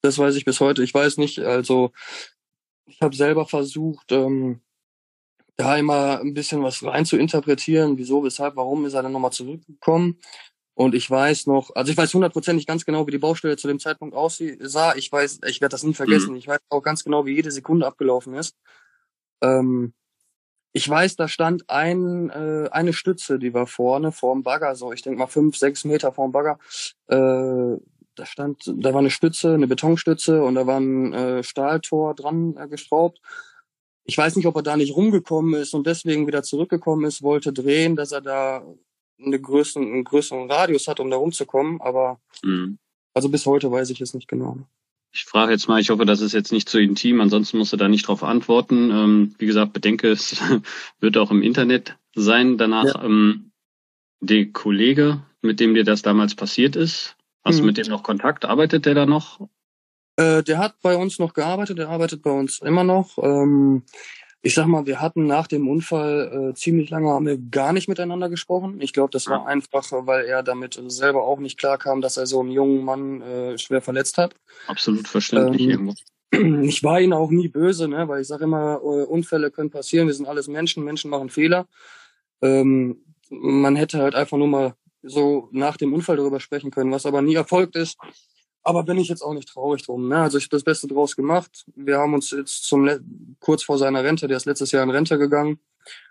Das 0.00 0.18
weiß 0.18 0.36
ich 0.36 0.44
bis 0.44 0.60
heute. 0.60 0.82
Ich 0.82 0.94
weiß 0.94 1.18
nicht, 1.18 1.38
also 1.40 1.92
ich 2.86 3.02
habe 3.02 3.14
selber 3.14 3.46
versucht, 3.46 4.10
ähm, 4.10 4.60
da 5.56 5.76
immer 5.76 6.20
ein 6.20 6.32
bisschen 6.32 6.62
was 6.62 6.82
rein 6.82 7.04
zu 7.04 7.18
interpretieren. 7.18 7.98
Wieso, 7.98 8.24
weshalb, 8.24 8.56
warum 8.56 8.86
ist 8.86 8.94
er 8.94 9.02
dann 9.02 9.12
nochmal 9.12 9.32
zurückgekommen? 9.32 10.18
Und 10.74 10.94
ich 10.94 11.10
weiß 11.10 11.46
noch, 11.46 11.70
also 11.74 11.92
ich 11.92 11.98
weiß 11.98 12.14
hundertprozentig 12.14 12.66
ganz 12.66 12.86
genau, 12.86 13.06
wie 13.06 13.10
die 13.10 13.18
Baustelle 13.18 13.58
zu 13.58 13.68
dem 13.68 13.78
Zeitpunkt 13.78 14.14
aussah. 14.14 14.94
Ich 14.96 15.12
weiß, 15.12 15.40
ich 15.46 15.60
werde 15.60 15.72
das 15.72 15.82
nie 15.82 15.92
vergessen. 15.92 16.30
Mhm. 16.30 16.38
Ich 16.38 16.48
weiß 16.48 16.60
auch 16.70 16.82
ganz 16.82 17.04
genau, 17.04 17.26
wie 17.26 17.34
jede 17.34 17.50
Sekunde 17.50 17.86
abgelaufen 17.86 18.32
ist. 18.34 18.56
Ähm, 19.42 19.92
ich 20.72 20.88
weiß, 20.88 21.16
da 21.16 21.28
stand 21.28 21.68
ein, 21.68 22.30
äh, 22.30 22.68
eine 22.70 22.94
Stütze, 22.94 23.38
die 23.38 23.52
war 23.52 23.66
vorne 23.66 24.10
vorm 24.10 24.42
Bagger, 24.42 24.74
so 24.74 24.92
ich 24.92 25.02
denke 25.02 25.18
mal 25.18 25.26
fünf, 25.26 25.56
sechs 25.56 25.84
Meter 25.84 26.12
vorm 26.12 26.32
Bagger. 26.32 26.58
Äh, 27.08 27.76
da 28.14 28.26
stand, 28.26 28.64
da 28.66 28.92
war 28.92 29.00
eine 29.00 29.10
Stütze, 29.10 29.54
eine 29.54 29.66
Betonstütze 29.66 30.42
und 30.42 30.54
da 30.54 30.66
war 30.66 30.80
ein 30.80 31.12
äh, 31.12 31.42
Stahltor 31.42 32.14
dran 32.14 32.56
äh, 32.56 32.68
geschraubt. 32.68 33.20
Ich 34.04 34.16
weiß 34.16 34.36
nicht, 34.36 34.46
ob 34.46 34.56
er 34.56 34.62
da 34.62 34.76
nicht 34.76 34.96
rumgekommen 34.96 35.54
ist 35.60 35.74
und 35.74 35.86
deswegen 35.86 36.26
wieder 36.26 36.42
zurückgekommen 36.42 37.04
ist, 37.04 37.22
wollte 37.22 37.52
drehen, 37.52 37.94
dass 37.94 38.12
er 38.12 38.20
da 38.20 38.64
eine 39.24 39.40
größeren, 39.40 39.86
einen 39.86 40.04
größeren 40.04 40.50
Radius 40.50 40.88
hat, 40.88 41.00
um 41.00 41.10
da 41.10 41.16
rumzukommen, 41.16 41.80
aber 41.80 42.20
mhm. 42.42 42.78
also 43.14 43.28
bis 43.28 43.46
heute 43.46 43.70
weiß 43.70 43.90
ich 43.90 44.00
es 44.00 44.14
nicht 44.14 44.28
genau. 44.28 44.58
Ich 45.14 45.24
frage 45.24 45.52
jetzt 45.52 45.68
mal, 45.68 45.80
ich 45.80 45.90
hoffe, 45.90 46.06
das 46.06 46.22
ist 46.22 46.32
jetzt 46.32 46.52
nicht 46.52 46.68
zu 46.68 46.78
intim, 46.80 47.20
ansonsten 47.20 47.58
musst 47.58 47.72
du 47.72 47.76
da 47.76 47.86
nicht 47.86 48.08
drauf 48.08 48.22
antworten. 48.24 48.90
Ähm, 48.90 49.34
wie 49.38 49.46
gesagt, 49.46 49.74
bedenke, 49.74 50.08
es 50.10 50.40
wird 51.00 51.18
auch 51.18 51.30
im 51.30 51.42
Internet 51.42 51.96
sein. 52.14 52.56
Danach 52.56 52.86
ja. 52.86 53.04
ähm, 53.04 53.52
der 54.20 54.46
Kollege, 54.46 55.20
mit 55.42 55.60
dem 55.60 55.74
dir 55.74 55.84
das 55.84 56.00
damals 56.00 56.34
passiert 56.34 56.76
ist, 56.76 57.16
hast 57.44 57.56
mhm. 57.56 57.60
du 57.60 57.66
mit 57.66 57.76
dem 57.76 57.88
noch 57.88 58.02
Kontakt? 58.02 58.46
Arbeitet 58.46 58.86
der 58.86 58.94
da 58.94 59.04
noch? 59.04 59.48
Äh, 60.16 60.42
der 60.42 60.58
hat 60.58 60.80
bei 60.82 60.96
uns 60.96 61.18
noch 61.18 61.34
gearbeitet, 61.34 61.78
der 61.78 61.90
arbeitet 61.90 62.22
bei 62.22 62.30
uns 62.30 62.60
immer 62.60 62.84
noch. 62.84 63.18
Ähm, 63.18 63.82
ich 64.42 64.54
sag 64.54 64.66
mal, 64.66 64.86
wir 64.86 65.00
hatten 65.00 65.26
nach 65.26 65.46
dem 65.46 65.68
Unfall 65.68 66.50
äh, 66.50 66.54
ziemlich 66.54 66.90
lange 66.90 67.08
haben 67.10 67.26
wir 67.26 67.38
gar 67.38 67.72
nicht 67.72 67.88
miteinander 67.88 68.28
gesprochen. 68.28 68.80
Ich 68.80 68.92
glaube, 68.92 69.10
das 69.10 69.28
war 69.28 69.46
einfach, 69.46 69.84
weil 70.06 70.24
er 70.24 70.42
damit 70.42 70.80
selber 70.88 71.22
auch 71.22 71.38
nicht 71.38 71.58
klar 71.58 71.78
kam, 71.78 72.00
dass 72.00 72.16
er 72.16 72.26
so 72.26 72.40
einen 72.40 72.50
jungen 72.50 72.84
Mann 72.84 73.22
äh, 73.22 73.56
schwer 73.56 73.80
verletzt 73.80 74.18
hat. 74.18 74.34
Absolut 74.66 75.06
verständlich 75.06 75.62
ähm, 75.62 75.70
irgendwo. 75.70 75.94
Ich 76.66 76.82
war 76.82 76.98
ihn 76.98 77.12
auch 77.12 77.30
nie 77.30 77.48
böse, 77.48 77.88
ne, 77.88 78.08
weil 78.08 78.22
ich 78.22 78.26
sage 78.26 78.44
immer, 78.44 78.80
äh, 78.82 79.04
Unfälle 79.04 79.50
können 79.50 79.68
passieren, 79.70 80.06
wir 80.06 80.14
sind 80.14 80.26
alles 80.26 80.48
Menschen, 80.48 80.82
Menschen 80.82 81.10
machen 81.10 81.28
Fehler. 81.28 81.66
Ähm, 82.40 83.04
man 83.28 83.76
hätte 83.76 83.98
halt 83.98 84.14
einfach 84.14 84.38
nur 84.38 84.48
mal 84.48 84.74
so 85.02 85.48
nach 85.52 85.76
dem 85.76 85.92
Unfall 85.92 86.16
darüber 86.16 86.40
sprechen 86.40 86.70
können, 86.70 86.90
was 86.90 87.04
aber 87.04 87.20
nie 87.20 87.34
erfolgt 87.34 87.76
ist. 87.76 87.98
Aber 88.62 88.84
bin 88.84 88.98
ich 88.98 89.08
jetzt 89.08 89.22
auch 89.22 89.34
nicht 89.34 89.48
traurig 89.48 89.84
drum. 89.84 90.08
Ne? 90.08 90.18
Also 90.18 90.38
ich 90.38 90.44
habe 90.44 90.56
das 90.56 90.62
Beste 90.62 90.86
draus 90.86 91.16
gemacht. 91.16 91.64
Wir 91.74 91.98
haben 91.98 92.14
uns 92.14 92.30
jetzt 92.30 92.64
zum 92.64 92.88
kurz 93.40 93.64
vor 93.64 93.78
seiner 93.78 94.04
Rente, 94.04 94.28
der 94.28 94.36
ist 94.36 94.46
letztes 94.46 94.70
Jahr 94.70 94.84
in 94.84 94.90
Rente 94.90 95.18
gegangen, 95.18 95.58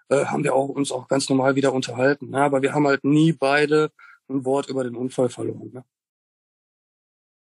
äh, 0.09 0.25
haben 0.25 0.43
wir 0.43 0.53
auch 0.53 0.67
uns 0.67 0.91
auch 0.91 1.07
ganz 1.07 1.29
normal 1.29 1.55
wieder 1.55 1.73
unterhalten. 1.73 2.31
Ne? 2.31 2.41
Aber 2.41 2.61
wir 2.61 2.73
haben 2.73 2.87
halt 2.87 3.03
nie 3.05 3.31
beide 3.31 3.91
ein 4.29 4.43
Wort 4.43 4.67
über 4.67 4.83
den 4.83 4.95
Unfall 4.95 5.29
verloren. 5.29 5.71
Ne? 5.73 5.85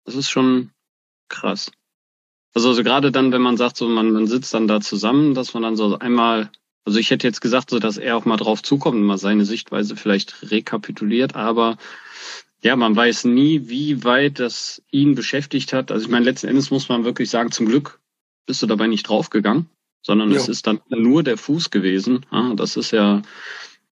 Das 0.06 0.16
ist 0.16 0.30
schon 0.30 0.72
krass. 1.28 1.72
Also, 2.54 2.70
also 2.70 2.84
gerade 2.84 3.12
dann, 3.12 3.32
wenn 3.32 3.42
man 3.42 3.58
sagt, 3.58 3.78
so 3.78 3.88
man, 3.88 4.12
man 4.12 4.28
sitzt 4.28 4.54
dann 4.54 4.68
da 4.68 4.80
zusammen, 4.80 5.34
dass 5.34 5.54
man 5.54 5.64
dann 5.64 5.76
so 5.76 5.98
einmal, 5.98 6.52
also 6.86 7.00
ich 7.00 7.10
hätte 7.10 7.28
jetzt 7.28 7.42
gesagt, 7.42 7.72
so 7.72 7.80
dass 7.80 7.98
er 7.98 8.16
auch 8.16 8.26
mal 8.26 8.38
drauf 8.38 8.62
zukommt 8.62 8.98
und 8.98 9.04
mal 9.04 9.18
seine 9.18 9.46
Sichtweise 9.46 9.96
vielleicht 9.96 10.52
rekapituliert, 10.52 11.36
aber 11.36 11.78
ja, 12.64 12.78
man 12.78 12.96
weiß 12.96 13.26
nie, 13.26 13.68
wie 13.68 14.04
weit 14.06 14.40
das 14.40 14.82
ihn 14.90 15.16
beschäftigt 15.16 15.74
hat. 15.74 15.92
Also 15.92 16.06
ich 16.06 16.12
meine, 16.12 16.26
letzten 16.26 16.48
Endes 16.48 16.72
muss 16.72 16.88
man 16.88 17.04
wirklich 17.04 17.30
sagen, 17.30 17.52
zum 17.52 17.68
Glück 17.68 18.00
bist 18.46 18.62
du 18.62 18.68
dabei 18.68 18.88
nicht 18.88 19.04
draufgegangen, 19.04 19.70
sondern 20.02 20.32
jo. 20.32 20.38
es 20.38 20.48
ist 20.48 20.66
dann 20.66 20.80
nur 20.90 21.24
der 21.24 21.38
Fuß 21.38 21.72
gewesen. 21.72 22.26
Ja, 22.32 22.54
das 22.56 22.78
ist 22.78 22.92
ja 22.92 23.22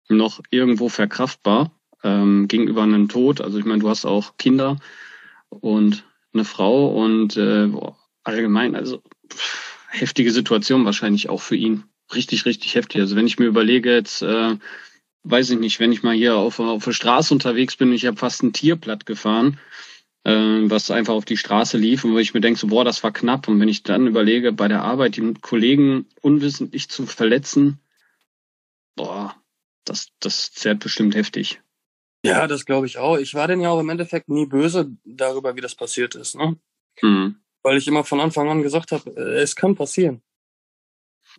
noch 0.08 0.40
irgendwo 0.50 0.88
verkraftbar 0.88 1.70
ähm, 2.02 2.49
gegenüber 2.49 2.82
einem 2.82 3.08
Tod. 3.08 3.40
Also 3.40 3.58
ich 3.58 3.64
meine, 3.64 3.80
du 3.80 3.88
hast 3.88 4.04
auch 4.04 4.37
Kinder 4.37 4.78
und 5.49 6.04
eine 6.32 6.44
Frau 6.44 6.88
und 6.88 7.37
äh, 7.37 7.70
allgemein, 8.25 8.75
also 8.75 9.00
pff, 9.32 9.78
heftige 9.90 10.32
Situation 10.32 10.85
wahrscheinlich 10.85 11.28
auch 11.28 11.40
für 11.40 11.56
ihn. 11.56 11.85
Richtig, 12.12 12.46
richtig 12.46 12.75
heftig. 12.75 13.00
Also 13.00 13.14
wenn 13.14 13.28
ich 13.28 13.38
mir 13.38 13.46
überlege 13.46 13.94
jetzt, 13.94 14.23
äh, 14.23 14.56
weiß 15.28 15.50
ich 15.50 15.59
nicht, 15.59 15.80
wenn 15.80 15.92
ich 15.92 16.02
mal 16.02 16.14
hier 16.14 16.37
auf, 16.37 16.61
auf 16.61 16.85
der 16.85 16.92
Straße 16.92 17.35
unterwegs 17.35 17.76
bin, 17.76 17.92
ich 17.92 18.06
habe 18.06 18.16
fast 18.16 18.42
ein 18.42 18.52
Tier 18.52 18.76
platt 18.76 19.06
gefahren, 19.06 19.59
äh, 20.25 20.30
was 20.33 20.90
einfach 20.90 21.14
auf 21.14 21.25
die 21.25 21.37
Straße 21.37 21.76
lief 21.78 22.04
und 22.04 22.14
wo 22.14 22.18
ich 22.18 22.33
mir 22.33 22.40
denke, 22.40 22.59
so, 22.59 22.68
boah, 22.68 22.85
das 22.85 23.02
war 23.02 23.12
knapp. 23.12 23.49
Und 23.49 23.61
wenn 23.61 23.68
ich 23.68 23.83
dann 23.83 24.06
überlege, 24.06 24.52
bei 24.52 24.68
der 24.68 24.83
Arbeit 24.83 25.16
die 25.16 25.35
Kollegen 25.35 26.06
unwissentlich 26.23 26.88
zu 26.88 27.06
verletzen, 27.06 27.80
boah, 28.95 29.35
das, 29.85 30.09
das 30.21 30.52
zerrt 30.52 30.80
bestimmt 30.80 31.14
heftig. 31.14 31.61
Ja, 32.25 32.47
das 32.47 32.64
glaube 32.64 32.87
ich 32.87 32.99
auch. 32.99 33.18
Ich 33.18 33.35
war 33.35 33.47
denn 33.47 33.61
ja 33.61 33.71
auch 33.71 33.80
im 33.80 33.88
Endeffekt 33.88 34.28
nie 34.28 34.47
böse 34.47 34.97
darüber, 35.04 35.54
wie 35.54 35.61
das 35.61 35.75
passiert 35.75 36.14
ist, 36.14 36.35
ne? 36.35 36.56
Mhm. 37.02 37.37
Weil 37.62 37.76
ich 37.76 37.87
immer 37.87 38.04
von 38.04 38.21
Anfang 38.21 38.49
an 38.49 38.62
gesagt 38.62 38.92
habe, 38.92 39.11
äh, 39.11 39.42
es 39.42 39.54
kann 39.54 39.75
passieren. 39.75 40.23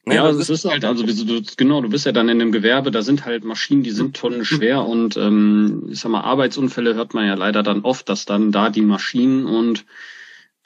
Ja, 0.06 0.14
ja 0.14 0.24
also 0.24 0.40
es 0.40 0.50
ist 0.50 0.66
halt, 0.66 0.86
also 0.86 1.06
du, 1.06 1.42
genau, 1.58 1.82
du 1.82 1.90
bist 1.90 2.06
ja 2.06 2.12
dann 2.12 2.30
in 2.30 2.40
dem 2.40 2.52
Gewerbe, 2.52 2.92
da 2.92 3.02
sind 3.02 3.26
halt 3.26 3.44
Maschinen, 3.44 3.84
die 3.84 3.92
sind 3.92 4.16
tonnenschwer 4.16 4.86
und 4.86 5.18
ähm, 5.18 5.88
ich 5.90 6.00
sag 6.00 6.12
mal, 6.12 6.22
Arbeitsunfälle 6.22 6.96
hört 6.96 7.14
man 7.14 7.26
ja 7.26 7.34
leider 7.34 7.64
dann 7.64 7.82
oft, 7.82 8.08
dass 8.10 8.26
dann 8.26 8.52
da 8.52 8.70
die 8.70 8.82
Maschinen 8.82 9.46
und 9.46 9.86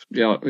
ja, 0.09 0.41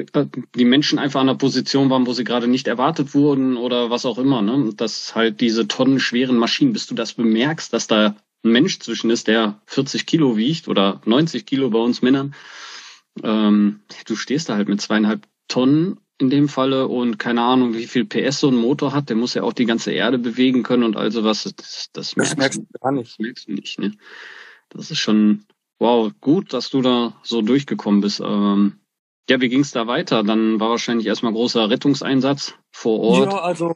die 0.56 0.66
Menschen 0.66 0.98
einfach 0.98 1.22
an 1.22 1.28
der 1.28 1.36
Position 1.36 1.90
waren, 1.90 2.08
wo 2.08 2.14
sie 2.14 2.24
gerade 2.24 2.48
nicht 2.48 2.68
erwartet 2.68 3.14
wurden 3.14 3.58
oder 3.58 3.90
was 3.90 4.06
auch 4.06 4.18
immer, 4.18 4.42
ne? 4.42 4.74
Dass 4.76 5.14
halt 5.14 5.40
diese 5.40 5.68
tonnenschweren 5.68 6.38
Maschinen, 6.38 6.74
bis 6.74 6.88
du 6.88 6.96
das 6.96 7.14
bemerkst, 7.14 7.72
dass 7.72 7.88
da 7.88 8.16
ein 8.44 8.52
Mensch 8.52 8.80
zwischen 8.80 9.12
ist, 9.12 9.28
der 9.28 9.62
40 9.68 10.06
Kilo 10.08 10.36
wiegt 10.36 10.68
oder 10.68 11.02
90 11.06 11.46
Kilo 11.46 11.70
bei 11.70 11.80
uns 11.80 12.02
Männern, 12.02 12.34
ähm, 13.24 13.82
du 14.06 14.16
stehst 14.16 14.50
da 14.50 14.56
halt 14.56 14.70
mit 14.70 14.82
zweieinhalb 14.82 15.28
Tonnen 15.48 16.00
in 16.22 16.30
dem 16.30 16.48
Falle 16.48 16.88
und 16.88 17.18
keine 17.18 17.42
Ahnung, 17.42 17.74
wie 17.74 17.88
viel 17.88 18.06
PS 18.06 18.40
so 18.40 18.50
ein 18.50 18.56
Motor 18.56 18.94
hat, 18.94 19.10
der 19.10 19.16
muss 19.16 19.34
ja 19.34 19.44
auch 19.44 19.54
die 19.54 19.66
ganze 19.66 19.92
Erde 19.92 20.20
bewegen 20.20 20.64
können 20.64 20.84
und 20.84 20.96
also 20.96 21.24
was. 21.24 21.44
Das, 21.44 21.90
das, 21.92 22.16
merkst, 22.16 22.34
das 22.34 22.38
merkst 22.38 22.60
du 22.60 22.80
gar 22.80 22.92
nicht. 22.92 23.12
Das 23.12 23.20
merkst 23.20 23.48
du 23.48 23.54
nicht, 23.54 23.80
ne? 23.80 23.92
Das 24.70 24.92
ist 24.92 25.00
schon, 25.00 25.46
wow, 25.80 26.12
gut, 26.22 26.54
dass 26.54 26.70
du 26.70 26.82
da 26.82 27.20
so 27.24 27.42
durchgekommen 27.42 28.02
bist. 28.02 28.22
Ähm, 28.22 28.78
ja, 29.30 29.42
wie 29.42 29.50
ging 29.50 29.62
es 29.62 29.72
da 29.72 29.88
weiter? 29.88 30.24
Dann 30.24 30.60
war 30.60 30.70
wahrscheinlich 30.70 31.08
erstmal 31.08 31.34
großer 31.34 31.70
Rettungseinsatz 31.70 32.54
vor 32.72 33.00
Ort. 33.00 33.34
Ja, 33.34 33.40
also 33.40 33.76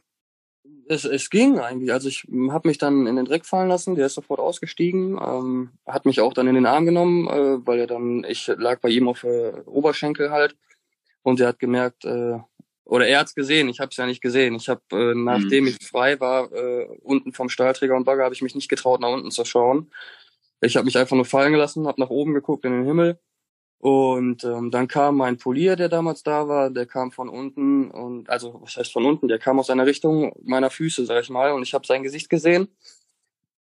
es, 0.87 1.03
es 1.03 1.29
ging 1.29 1.59
eigentlich. 1.59 1.91
Also 1.91 2.07
ich 2.07 2.25
habe 2.49 2.67
mich 2.67 2.77
dann 2.77 3.07
in 3.07 3.15
den 3.15 3.25
Dreck 3.25 3.45
fallen 3.45 3.69
lassen, 3.69 3.95
der 3.95 4.05
ist 4.05 4.13
sofort 4.13 4.39
ausgestiegen, 4.39 5.19
ähm, 5.19 5.71
hat 5.85 6.05
mich 6.05 6.21
auch 6.21 6.33
dann 6.33 6.47
in 6.47 6.55
den 6.55 6.65
Arm 6.65 6.85
genommen, 6.85 7.27
äh, 7.27 7.65
weil 7.65 7.79
er 7.79 7.87
dann, 7.87 8.23
ich 8.23 8.47
lag 8.55 8.79
bei 8.81 8.89
ihm 8.89 9.07
auf 9.07 9.23
äh, 9.23 9.53
Oberschenkel 9.65 10.29
halt 10.29 10.55
und 11.25 11.39
er 11.39 11.47
hat 11.47 11.59
gemerkt, 11.59 12.05
äh, 12.05 12.37
oder 12.85 13.07
er 13.07 13.19
hat's 13.19 13.33
gesehen, 13.33 13.67
ich 13.67 13.79
habe 13.79 13.89
es 13.89 13.97
ja 13.97 14.05
nicht 14.05 14.21
gesehen. 14.21 14.53
Ich 14.53 14.69
habe, 14.69 14.81
äh, 14.91 15.15
nachdem 15.15 15.63
mhm. 15.63 15.69
ich 15.69 15.87
frei 15.87 16.19
war, 16.19 16.51
äh, 16.53 16.85
unten 17.01 17.33
vom 17.33 17.49
Stahlträger 17.49 17.95
und 17.95 18.03
Bagger, 18.03 18.23
habe 18.23 18.35
ich 18.35 18.43
mich 18.43 18.53
nicht 18.53 18.69
getraut, 18.69 19.01
nach 19.01 19.09
unten 19.09 19.31
zu 19.31 19.43
schauen. 19.43 19.91
Ich 20.61 20.77
habe 20.77 20.85
mich 20.85 20.97
einfach 20.97 21.15
nur 21.15 21.25
fallen 21.25 21.51
gelassen, 21.51 21.87
habe 21.87 21.99
nach 21.99 22.11
oben 22.11 22.35
geguckt 22.35 22.63
in 22.63 22.73
den 22.73 22.85
Himmel. 22.85 23.19
Und 23.79 24.43
ähm, 24.43 24.69
dann 24.69 24.87
kam 24.87 25.17
mein 25.17 25.37
Polier, 25.37 25.75
der 25.75 25.89
damals 25.89 26.21
da 26.21 26.47
war, 26.47 26.69
der 26.69 26.85
kam 26.85 27.11
von 27.11 27.27
unten 27.27 27.89
und 27.89 28.29
also 28.29 28.59
was 28.61 28.77
heißt 28.77 28.93
von 28.93 29.05
unten, 29.05 29.27
der 29.27 29.39
kam 29.39 29.59
aus 29.59 29.69
einer 29.69 29.85
Richtung 29.85 30.31
meiner 30.43 30.69
Füße, 30.69 31.05
sag 31.05 31.23
ich 31.23 31.29
mal, 31.29 31.51
und 31.53 31.63
ich 31.63 31.73
habe 31.73 31.85
sein 31.85 32.03
Gesicht 32.03 32.29
gesehen. 32.29 32.67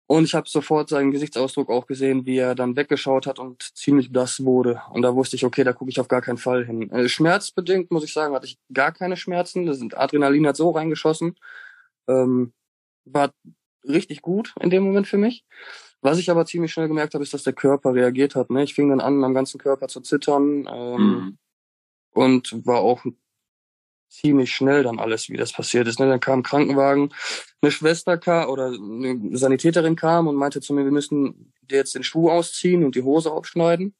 Und 0.08 0.24
ich 0.24 0.34
habe 0.34 0.48
sofort 0.48 0.88
seinen 0.88 1.10
Gesichtsausdruck 1.10 1.68
auch 1.68 1.86
gesehen, 1.86 2.26
wie 2.26 2.38
er 2.38 2.54
dann 2.54 2.76
weggeschaut 2.76 3.26
hat 3.26 3.40
und 3.40 3.62
ziemlich 3.76 4.12
blass 4.12 4.44
wurde. 4.44 4.80
Und 4.92 5.02
da 5.02 5.16
wusste 5.16 5.34
ich, 5.34 5.44
okay, 5.44 5.64
da 5.64 5.72
gucke 5.72 5.90
ich 5.90 5.98
auf 5.98 6.06
gar 6.06 6.22
keinen 6.22 6.38
Fall 6.38 6.64
hin. 6.64 6.90
Äh, 6.92 7.08
schmerzbedingt, 7.08 7.90
muss 7.90 8.04
ich 8.04 8.12
sagen, 8.12 8.34
hatte 8.34 8.46
ich 8.46 8.58
gar 8.72 8.92
keine 8.92 9.16
Schmerzen. 9.16 9.66
Das 9.66 9.80
Adrenalin 9.94 10.46
hat 10.46 10.56
so 10.56 10.70
reingeschossen. 10.70 11.34
Ähm, 12.06 12.52
war 13.04 13.32
richtig 13.84 14.22
gut 14.22 14.54
in 14.60 14.70
dem 14.70 14.84
Moment 14.84 15.08
für 15.08 15.18
mich. 15.18 15.44
Was 16.02 16.18
ich 16.18 16.30
aber 16.30 16.46
ziemlich 16.46 16.72
schnell 16.72 16.86
gemerkt 16.86 17.14
habe, 17.14 17.24
ist, 17.24 17.34
dass 17.34 17.42
der 17.42 17.52
Körper 17.52 17.94
reagiert 17.94 18.36
hat. 18.36 18.50
Ne? 18.50 18.62
Ich 18.62 18.74
fing 18.74 18.90
dann 18.90 19.00
an, 19.00 19.24
am 19.24 19.34
ganzen 19.34 19.58
Körper 19.58 19.88
zu 19.88 20.00
zittern 20.00 20.68
ähm, 20.70 21.00
mhm. 21.00 21.38
und 22.12 22.66
war 22.66 22.78
auch 22.78 23.04
ziemlich 24.08 24.52
schnell 24.52 24.82
dann 24.82 24.98
alles, 24.98 25.28
wie 25.28 25.36
das 25.36 25.52
passiert 25.52 25.86
ist. 25.88 25.98
Ne? 26.00 26.08
Dann 26.08 26.20
kam 26.20 26.40
ein 26.40 26.42
Krankenwagen, 26.42 27.12
eine 27.60 27.70
Schwester 27.70 28.18
kam 28.18 28.48
oder 28.48 28.66
eine 28.66 29.36
Sanitäterin 29.36 29.96
kam 29.96 30.26
und 30.28 30.36
meinte 30.36 30.60
zu 30.60 30.72
mir, 30.74 30.84
wir 30.84 30.92
müssen 30.92 31.52
dir 31.62 31.76
jetzt 31.78 31.94
den 31.94 32.04
Schuh 32.04 32.30
ausziehen 32.30 32.84
und 32.84 32.94
die 32.94 33.02
Hose 33.02 33.30
aufschneiden. 33.30 33.94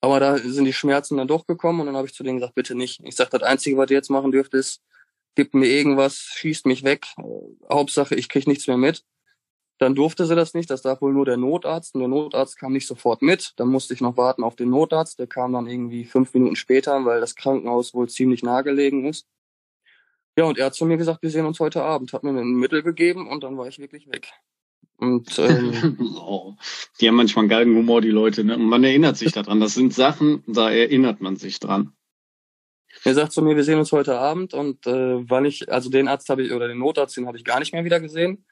Aber 0.00 0.20
da 0.20 0.36
sind 0.36 0.66
die 0.66 0.72
Schmerzen 0.72 1.16
dann 1.16 1.28
doch 1.28 1.46
gekommen 1.46 1.80
und 1.80 1.86
dann 1.86 1.96
habe 1.96 2.06
ich 2.06 2.14
zu 2.14 2.22
denen 2.22 2.38
gesagt, 2.38 2.54
bitte 2.54 2.74
nicht. 2.74 3.00
Ich 3.04 3.16
sage, 3.16 3.30
das 3.30 3.42
Einzige, 3.42 3.78
was 3.78 3.90
ihr 3.90 3.96
jetzt 3.96 4.10
machen 4.10 4.32
dürft, 4.32 4.52
ist, 4.52 4.82
gibt 5.34 5.54
mir 5.54 5.66
irgendwas, 5.66 6.16
schießt 6.16 6.66
mich 6.66 6.84
weg. 6.84 7.06
Hauptsache, 7.70 8.14
ich 8.14 8.28
krieg 8.28 8.46
nichts 8.46 8.66
mehr 8.66 8.76
mit. 8.76 9.02
Dann 9.78 9.94
durfte 9.94 10.24
sie 10.26 10.36
das 10.36 10.54
nicht, 10.54 10.70
das 10.70 10.82
darf 10.82 11.00
wohl 11.00 11.12
nur 11.12 11.24
der 11.24 11.36
Notarzt. 11.36 11.94
Und 11.94 12.00
der 12.00 12.08
Notarzt 12.08 12.58
kam 12.58 12.72
nicht 12.72 12.86
sofort 12.86 13.22
mit. 13.22 13.52
Dann 13.56 13.68
musste 13.68 13.92
ich 13.92 14.00
noch 14.00 14.16
warten 14.16 14.44
auf 14.44 14.54
den 14.54 14.70
Notarzt. 14.70 15.18
Der 15.18 15.26
kam 15.26 15.52
dann 15.52 15.66
irgendwie 15.66 16.04
fünf 16.04 16.32
Minuten 16.32 16.56
später, 16.56 17.04
weil 17.04 17.20
das 17.20 17.34
Krankenhaus 17.34 17.92
wohl 17.92 18.08
ziemlich 18.08 18.42
nah 18.42 18.62
gelegen 18.62 19.04
ist. 19.04 19.26
Ja, 20.36 20.44
und 20.44 20.58
er 20.58 20.66
hat 20.66 20.74
zu 20.74 20.84
mir 20.84 20.96
gesagt, 20.96 21.22
wir 21.22 21.30
sehen 21.30 21.46
uns 21.46 21.60
heute 21.60 21.82
Abend, 21.82 22.12
hat 22.12 22.24
mir 22.24 22.30
ein 22.30 22.54
Mittel 22.54 22.82
gegeben 22.82 23.28
und 23.28 23.44
dann 23.44 23.56
war 23.56 23.68
ich 23.68 23.78
wirklich 23.78 24.08
weg. 24.08 24.32
Und 24.96 25.38
ähm, 25.38 25.98
oh, 26.18 26.54
die 27.00 27.08
haben 27.08 27.16
manchmal 27.16 27.44
einen 27.44 27.50
geilen 27.50 27.76
Humor, 27.76 28.00
die 28.00 28.10
Leute, 28.10 28.44
ne? 28.44 28.56
Und 28.56 28.66
man 28.66 28.84
erinnert 28.84 29.16
sich 29.16 29.32
daran. 29.32 29.60
Das 29.60 29.74
sind 29.74 29.92
Sachen, 29.92 30.42
da 30.46 30.70
erinnert 30.70 31.20
man 31.20 31.36
sich 31.36 31.60
dran. 31.60 31.92
Er 33.04 33.14
sagt 33.14 33.32
zu 33.32 33.42
mir, 33.42 33.56
wir 33.56 33.64
sehen 33.64 33.78
uns 33.78 33.92
heute 33.92 34.18
Abend 34.18 34.54
und 34.54 34.86
äh, 34.86 35.28
weil 35.28 35.46
ich, 35.46 35.70
also 35.70 35.90
den 35.90 36.08
Arzt 36.08 36.28
habe 36.28 36.42
ich 36.42 36.52
oder 36.52 36.68
den 36.68 36.78
Notarzt, 36.78 37.16
den 37.16 37.26
habe 37.26 37.36
ich 37.36 37.44
gar 37.44 37.58
nicht 37.58 37.72
mehr 37.72 37.84
wieder 37.84 38.00
gesehen. 38.00 38.44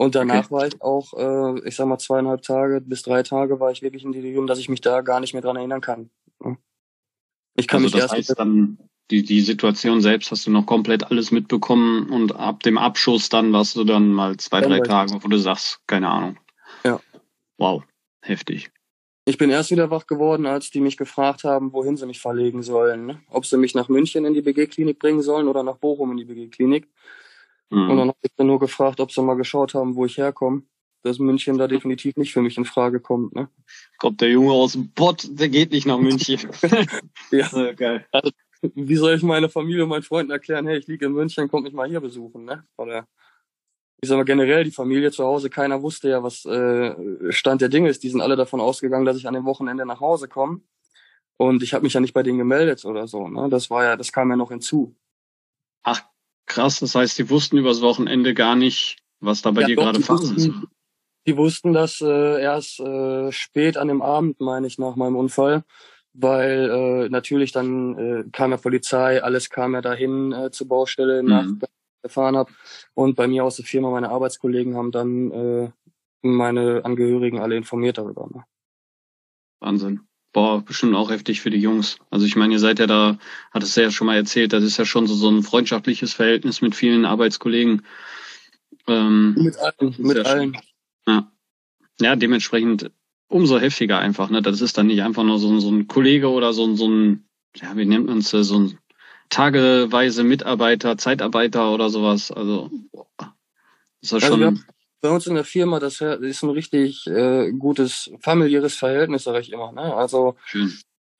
Und 0.00 0.14
danach 0.14 0.46
okay. 0.46 0.50
war 0.50 0.66
ich 0.66 0.80
auch, 0.80 1.12
äh, 1.12 1.68
ich 1.68 1.76
sag 1.76 1.86
mal, 1.86 1.98
zweieinhalb 1.98 2.40
Tage 2.40 2.80
bis 2.80 3.02
drei 3.02 3.22
Tage 3.22 3.60
war 3.60 3.70
ich 3.70 3.82
wirklich 3.82 4.02
in 4.02 4.12
Delirium, 4.12 4.46
dass 4.46 4.58
ich 4.58 4.70
mich 4.70 4.80
da 4.80 5.02
gar 5.02 5.20
nicht 5.20 5.34
mehr 5.34 5.42
dran 5.42 5.56
erinnern 5.56 5.82
kann. 5.82 6.08
Ich 7.54 7.68
kann 7.68 7.84
also 7.84 7.98
mich 7.98 8.02
das 8.02 8.14
erst 8.14 8.30
heißt 8.30 8.38
dann, 8.38 8.78
die, 9.10 9.24
die 9.24 9.42
Situation 9.42 10.00
selbst 10.00 10.30
hast 10.30 10.46
du 10.46 10.50
noch 10.52 10.64
komplett 10.64 11.10
alles 11.10 11.32
mitbekommen 11.32 12.08
und 12.08 12.34
ab 12.34 12.62
dem 12.62 12.78
Abschuss 12.78 13.28
dann 13.28 13.52
warst 13.52 13.76
du 13.76 13.84
dann 13.84 14.10
mal 14.10 14.38
zwei, 14.38 14.62
drei 14.62 14.80
Tage, 14.80 15.22
wo 15.22 15.28
du 15.28 15.36
sagst, 15.36 15.80
keine 15.86 16.08
Ahnung. 16.08 16.38
Ja. 16.82 16.98
Wow, 17.58 17.82
heftig. 18.22 18.70
Ich 19.26 19.36
bin 19.36 19.50
erst 19.50 19.70
wieder 19.70 19.90
wach 19.90 20.06
geworden, 20.06 20.46
als 20.46 20.70
die 20.70 20.80
mich 20.80 20.96
gefragt 20.96 21.44
haben, 21.44 21.74
wohin 21.74 21.98
sie 21.98 22.06
mich 22.06 22.20
verlegen 22.22 22.62
sollen. 22.62 23.04
Ne? 23.04 23.20
Ob 23.28 23.44
sie 23.44 23.58
mich 23.58 23.74
nach 23.74 23.90
München 23.90 24.24
in 24.24 24.32
die 24.32 24.40
BG-Klinik 24.40 24.98
bringen 24.98 25.20
sollen 25.20 25.46
oder 25.46 25.62
nach 25.62 25.76
Bochum 25.76 26.12
in 26.12 26.16
die 26.16 26.24
BG-Klinik. 26.24 26.88
Mhm. 27.68 27.90
Und 27.90 27.96
dann 27.98 28.10
nur 28.50 28.58
gefragt, 28.58 29.00
ob 29.00 29.12
sie 29.12 29.22
mal 29.22 29.36
geschaut 29.36 29.74
haben, 29.74 29.94
wo 29.94 30.04
ich 30.04 30.18
herkomme. 30.18 30.62
Dass 31.02 31.18
München 31.18 31.56
da 31.56 31.66
definitiv 31.66 32.16
nicht 32.16 32.32
für 32.32 32.42
mich 32.42 32.58
in 32.58 32.66
Frage 32.66 33.00
kommt. 33.00 33.34
Ne? 33.34 33.48
Kommt 33.98 34.20
der 34.20 34.28
Junge 34.28 34.52
aus 34.52 34.72
dem 34.72 34.92
Pott, 34.92 35.26
der 35.30 35.48
geht 35.48 35.72
nicht 35.72 35.86
nach 35.86 35.98
München. 35.98 36.38
ja, 37.30 37.48
so, 37.48 37.72
geil. 37.74 38.06
Also, 38.12 38.30
wie 38.62 38.96
soll 38.96 39.14
ich 39.14 39.22
meine 39.22 39.48
Familie 39.48 39.84
und 39.84 39.88
meinen 39.88 40.02
Freunden 40.02 40.30
erklären, 40.30 40.66
hey, 40.66 40.76
ich 40.76 40.86
liege 40.86 41.06
in 41.06 41.12
München, 41.12 41.48
kommt 41.48 41.64
mich 41.64 41.72
mal 41.72 41.88
hier 41.88 42.00
besuchen, 42.00 42.44
ne? 42.44 42.64
Oder 42.76 43.06
ich 44.02 44.08
sag 44.08 44.16
mal 44.16 44.24
generell 44.24 44.64
die 44.64 44.70
Familie 44.70 45.10
zu 45.10 45.24
Hause, 45.24 45.48
keiner 45.48 45.82
wusste 45.82 46.10
ja, 46.10 46.22
was 46.22 46.44
äh, 46.44 47.32
Stand 47.32 47.60
der 47.60 47.68
Dinge 47.68 47.88
ist. 47.88 48.02
Die 48.02 48.10
sind 48.10 48.20
alle 48.20 48.36
davon 48.36 48.60
ausgegangen, 48.60 49.06
dass 49.06 49.16
ich 49.16 49.26
an 49.26 49.34
dem 49.34 49.44
Wochenende 49.44 49.86
nach 49.86 50.00
Hause 50.00 50.28
komme. 50.28 50.60
Und 51.38 51.62
ich 51.62 51.72
habe 51.72 51.84
mich 51.84 51.94
ja 51.94 52.00
nicht 52.00 52.12
bei 52.12 52.22
denen 52.22 52.38
gemeldet 52.38 52.84
oder 52.84 53.06
so. 53.06 53.28
Ne? 53.28 53.48
Das 53.48 53.70
war 53.70 53.84
ja, 53.84 53.96
das 53.96 54.12
kam 54.12 54.30
ja 54.30 54.36
noch 54.36 54.50
hinzu. 54.50 54.94
Ach, 55.82 56.02
Krass, 56.50 56.80
das 56.80 56.96
heißt, 56.96 57.16
die 57.16 57.30
wussten 57.30 57.58
übers 57.58 57.80
Wochenende 57.80 58.34
gar 58.34 58.56
nicht, 58.56 58.96
was 59.20 59.40
da 59.40 59.52
bei 59.52 59.60
ja, 59.60 59.66
dir 59.68 59.76
doch, 59.76 59.84
gerade 59.84 60.00
Phase 60.00 60.34
ist. 60.34 60.50
Die 61.26 61.36
wussten 61.36 61.72
das 61.72 62.00
äh, 62.00 62.42
erst 62.42 62.80
äh, 62.80 63.30
spät 63.30 63.76
an 63.76 63.86
dem 63.86 64.02
Abend, 64.02 64.40
meine 64.40 64.66
ich, 64.66 64.76
nach 64.76 64.96
meinem 64.96 65.14
Unfall, 65.14 65.62
weil 66.12 66.68
äh, 66.68 67.08
natürlich 67.08 67.52
dann 67.52 67.96
äh, 67.96 68.24
kam 68.32 68.50
ja 68.50 68.56
Polizei, 68.56 69.22
alles 69.22 69.48
kam 69.48 69.74
ja 69.74 69.80
dahin 69.80 70.32
äh, 70.32 70.50
zur 70.50 70.66
Baustelle, 70.66 71.22
mhm. 71.22 71.28
nach 71.28 71.46
gefahren 72.02 72.36
habe 72.36 72.50
und 72.94 73.14
bei 73.14 73.28
mir 73.28 73.44
aus 73.44 73.56
der 73.56 73.64
Firma 73.64 73.90
meine 73.90 74.08
Arbeitskollegen 74.08 74.74
haben 74.74 74.90
dann 74.90 75.30
äh, 75.30 75.70
meine 76.22 76.84
Angehörigen 76.84 77.38
alle 77.38 77.56
informiert 77.56 77.98
darüber. 77.98 78.26
Ne? 78.32 78.44
Wahnsinn. 79.60 80.00
Boah, 80.32 80.64
bestimmt 80.64 80.94
auch 80.94 81.10
heftig 81.10 81.40
für 81.40 81.50
die 81.50 81.58
Jungs. 81.58 81.98
Also 82.10 82.24
ich 82.24 82.36
meine, 82.36 82.52
ihr 82.52 82.60
seid 82.60 82.78
ja 82.78 82.86
da, 82.86 83.18
hat 83.50 83.62
es 83.62 83.74
ja 83.74 83.90
schon 83.90 84.06
mal 84.06 84.16
erzählt, 84.16 84.52
das 84.52 84.62
ist 84.62 84.76
ja 84.76 84.84
schon 84.84 85.06
so, 85.08 85.14
so 85.14 85.28
ein 85.28 85.42
freundschaftliches 85.42 86.12
Verhältnis 86.12 86.60
mit 86.60 86.76
vielen 86.76 87.04
Arbeitskollegen. 87.04 87.82
Ähm, 88.86 89.34
mit 89.34 89.56
allen, 89.58 89.94
mit 89.98 90.16
ja 90.16 90.22
allen. 90.22 90.56
ja. 91.06 91.32
ja, 92.00 92.16
dementsprechend 92.16 92.92
umso 93.28 93.58
heftiger 93.58 93.98
einfach. 93.98 94.30
Ne? 94.30 94.40
Das 94.40 94.60
ist 94.60 94.78
dann 94.78 94.86
nicht 94.86 95.02
einfach 95.02 95.24
nur 95.24 95.38
so, 95.38 95.58
so 95.58 95.70
ein 95.70 95.88
Kollege 95.88 96.30
oder 96.30 96.52
so, 96.52 96.74
so 96.76 96.88
ein, 96.88 97.24
ja, 97.56 97.76
wie 97.76 97.84
nennt 97.84 98.06
man 98.06 98.18
es, 98.18 98.30
so 98.30 98.58
ein 98.58 98.78
tageweise 99.30 100.22
Mitarbeiter, 100.22 100.96
Zeitarbeiter 100.96 101.72
oder 101.72 101.90
sowas. 101.90 102.30
Also, 102.30 102.70
boah, 102.92 103.06
das 103.16 103.32
ist 104.02 104.12
also 104.12 104.26
schon 104.26 104.64
bei 105.00 105.10
uns 105.10 105.26
in 105.26 105.34
der 105.34 105.44
Firma, 105.44 105.80
das 105.80 106.00
ist 106.00 106.42
ein 106.42 106.50
richtig 106.50 107.06
äh, 107.06 107.52
gutes 107.52 108.10
familiäres 108.20 108.74
Verhältnis, 108.74 109.24
sage 109.24 109.40
ich 109.40 109.52
immer. 109.52 109.72
Ne? 109.72 109.94
Also 109.94 110.36
Schön. 110.44 110.72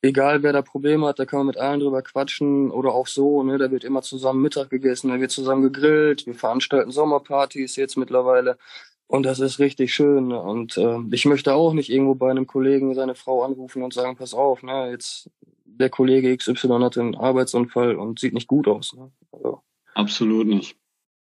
egal 0.03 0.43
wer 0.43 0.53
da 0.53 0.63
Probleme 0.63 1.07
hat, 1.07 1.19
da 1.19 1.27
kann 1.27 1.41
man 1.41 1.47
mit 1.49 1.59
allen 1.59 1.81
drüber 1.81 2.03
quatschen 2.03 2.71
oder 2.71 2.93
auch 2.93 3.07
so. 3.07 3.43
Ne? 3.43 3.59
Da 3.59 3.71
wird 3.71 3.85
immer 3.85 4.03
zusammen 4.03 4.43
Mittag 4.43 4.71
gegessen, 4.71 5.09
da 5.09 5.21
wird 5.21 5.31
zusammen 5.31 5.63
gegrillt. 5.63 6.27
Wir 6.27 6.35
veranstalten 6.35 6.91
Sommerpartys 6.91 7.77
jetzt 7.77 7.97
mittlerweile. 7.97 8.59
Und 9.07 9.25
das 9.25 9.41
ist 9.41 9.59
richtig 9.59 9.93
schön. 9.93 10.29
Ne? 10.29 10.41
Und 10.41 10.77
äh, 10.77 10.99
ich 11.11 11.25
möchte 11.25 11.55
auch 11.55 11.73
nicht 11.73 11.91
irgendwo 11.91 12.15
bei 12.15 12.31
einem 12.31 12.47
Kollegen 12.47 12.95
seine 12.95 13.15
Frau 13.15 13.43
anrufen 13.43 13.83
und 13.83 13.93
sagen, 13.93 14.17
pass 14.17 14.35
auf, 14.35 14.63
ne, 14.63 14.91
jetzt 14.91 15.31
der 15.65 15.91
Kollege 15.91 16.37
XY 16.37 16.69
hat 16.81 16.99
einen 16.99 17.17
Arbeitsunfall 17.17 17.97
und 17.97 18.21
sieht 18.21 18.35
nicht 18.35 18.47
gut 18.47 18.69
aus. 18.69 18.93
Ne? 18.93 19.11
Also, 19.33 19.63
Absolut 19.95 20.47
nicht. 20.47 20.77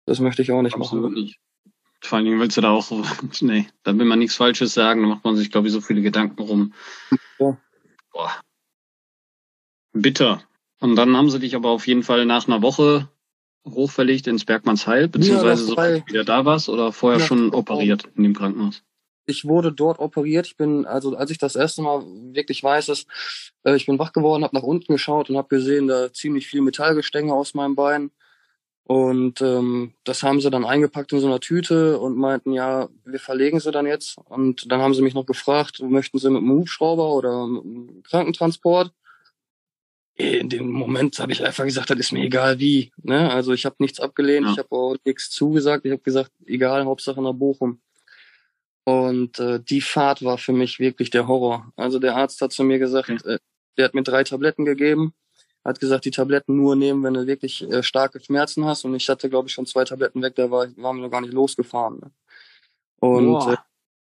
Das 0.06 0.20
möchte 0.20 0.42
ich 0.42 0.52
auch 0.52 0.62
nicht 0.62 0.76
Absolut 0.76 1.12
machen. 1.12 1.24
Nicht. 1.24 1.40
Vor 2.04 2.18
allen 2.18 2.26
Dingen 2.26 2.40
willst 2.40 2.58
du 2.58 2.62
da 2.62 2.72
auch, 2.72 2.92
nee, 3.42 3.68
da 3.84 3.98
will 3.98 4.06
man 4.06 4.20
nichts 4.20 4.36
Falsches 4.36 4.74
sagen, 4.74 5.02
da 5.04 5.08
macht 5.08 5.24
man 5.24 5.36
sich, 5.36 5.52
glaube 5.52 5.68
ich, 5.68 5.74
so 5.74 5.82
viele 5.82 6.02
Gedanken 6.02 6.42
rum. 6.42 6.74
Ja. 7.40 7.58
Boah. 8.12 8.32
Bitter. 9.94 10.44
Und 10.80 10.96
dann 10.96 11.16
haben 11.16 11.30
sie 11.30 11.40
dich 11.40 11.56
aber 11.56 11.70
auf 11.70 11.86
jeden 11.88 12.04
Fall 12.04 12.26
nach 12.26 12.48
einer 12.48 12.62
Woche 12.62 13.08
hochverlegt 13.68 14.28
ins 14.28 14.46
Bergmannsheil, 14.46 15.08
beziehungsweise 15.08 15.62
ja, 15.62 15.68
so 15.68 15.76
du 15.76 16.08
wieder 16.08 16.24
da 16.24 16.46
warst 16.46 16.70
oder 16.70 16.92
vorher 16.92 17.20
ja, 17.20 17.26
schon 17.26 17.54
operiert 17.54 18.06
in 18.16 18.24
dem 18.24 18.36
Krankenhaus? 18.36 18.84
Ich 19.28 19.46
wurde 19.46 19.72
dort 19.72 20.00
operiert. 20.00 20.48
Ich 20.48 20.58
bin, 20.58 20.86
also 20.86 21.16
als 21.16 21.30
ich 21.30 21.38
das 21.38 21.56
erste 21.56 21.84
Mal 21.84 22.04
wirklich 22.34 22.64
weiß, 22.64 22.88
dass 22.88 23.06
äh, 23.64 23.76
ich 23.76 23.86
bin 23.86 24.00
wach 24.00 24.14
geworden, 24.14 24.44
habe 24.44 24.56
nach 24.56 24.64
unten 24.64 24.92
geschaut 24.92 25.30
und 25.30 25.38
habe 25.38 25.48
gesehen, 25.48 25.88
da 25.88 26.12
ziemlich 26.12 26.48
viel 26.48 26.62
Metallgestänge 26.62 27.34
aus 27.34 27.54
meinem 27.54 27.76
Bein. 27.76 28.12
Und 28.86 29.42
ähm, 29.42 29.94
das 30.04 30.24
haben 30.24 30.42
sie 30.42 30.50
dann 30.50 30.66
eingepackt 30.66 31.14
in 31.14 31.20
so 31.20 31.28
einer 31.28 31.40
Tüte 31.40 32.00
und 32.00 32.18
meinten, 32.18 32.52
ja, 32.52 32.90
wir 33.06 33.20
verlegen 33.20 33.60
sie 33.60 33.72
dann 33.72 33.86
jetzt. 33.86 34.18
Und 34.26 34.70
dann 34.72 34.82
haben 34.82 34.94
sie 34.94 35.02
mich 35.02 35.14
noch 35.14 35.26
gefragt, 35.26 35.82
möchten 35.82 36.18
sie 36.18 36.30
mit 36.30 36.42
einem 36.42 36.52
Hubschrauber 36.52 37.14
oder 37.14 37.48
mit 37.48 37.64
einem 37.64 38.04
Krankentransport? 38.04 38.92
In 40.16 40.50
dem 40.50 40.70
Moment 40.72 41.20
habe 41.20 41.32
ich 41.32 41.44
einfach 41.44 41.64
gesagt, 41.64 41.90
das 41.90 42.00
ist 42.00 42.12
mir 42.12 42.24
egal 42.24 42.60
wie. 42.60 42.92
Ne? 43.02 43.32
Also 43.32 43.54
ich 43.54 43.66
habe 43.66 43.78
nichts 43.80 44.00
abgelehnt, 44.00 44.48
ja. 44.48 44.52
ich 44.54 44.58
habe 44.60 44.72
auch 44.72 44.98
nichts 45.06 45.30
zugesagt. 45.30 45.86
Ich 45.86 45.92
habe 45.92 46.02
gesagt, 46.02 46.32
egal, 46.46 46.86
Hauptsache 46.86 47.22
nach 47.22 47.34
Bochum. 47.34 47.80
Und 48.84 49.40
äh, 49.40 49.60
die 49.62 49.82
Fahrt 49.82 50.24
war 50.24 50.38
für 50.38 50.54
mich 50.54 50.80
wirklich 50.80 51.12
der 51.12 51.28
Horror. 51.28 51.72
Also 51.76 52.00
der 52.00 52.16
Arzt 52.16 52.42
hat 52.42 52.52
zu 52.52 52.64
mir 52.64 52.80
gesagt, 52.80 53.10
okay. 53.10 53.36
äh, 53.36 53.40
der 53.78 53.86
hat 53.86 53.94
mir 53.94 54.04
drei 54.04 54.24
Tabletten 54.24 54.66
gegeben 54.66 55.14
hat 55.64 55.80
gesagt, 55.80 56.06
die 56.06 56.12
Tabletten 56.12 56.56
nur 56.56 56.76
nehmen, 56.76 57.04
wenn 57.04 57.14
du 57.14 57.28
wirklich 57.28 57.70
äh, 57.70 57.84
starke 57.84 58.20
Schmerzen 58.20 58.66
hast. 58.66 58.84
Und 58.86 58.96
ich 58.96 59.08
hatte, 59.10 59.30
glaube 59.30 59.48
ich, 59.48 59.54
schon 59.54 59.66
zwei 59.66 59.84
Tabletten 59.84 60.22
weg, 60.22 60.36
da 60.36 60.50
war, 60.50 60.68
waren 60.78 60.98
wir 60.98 61.04
noch 61.04 61.12
gar 61.12 61.22
nicht 61.22 61.34
losgefahren. 61.34 62.00
Ne? 62.00 62.12
Und 63.00 63.54
äh, 63.54 63.58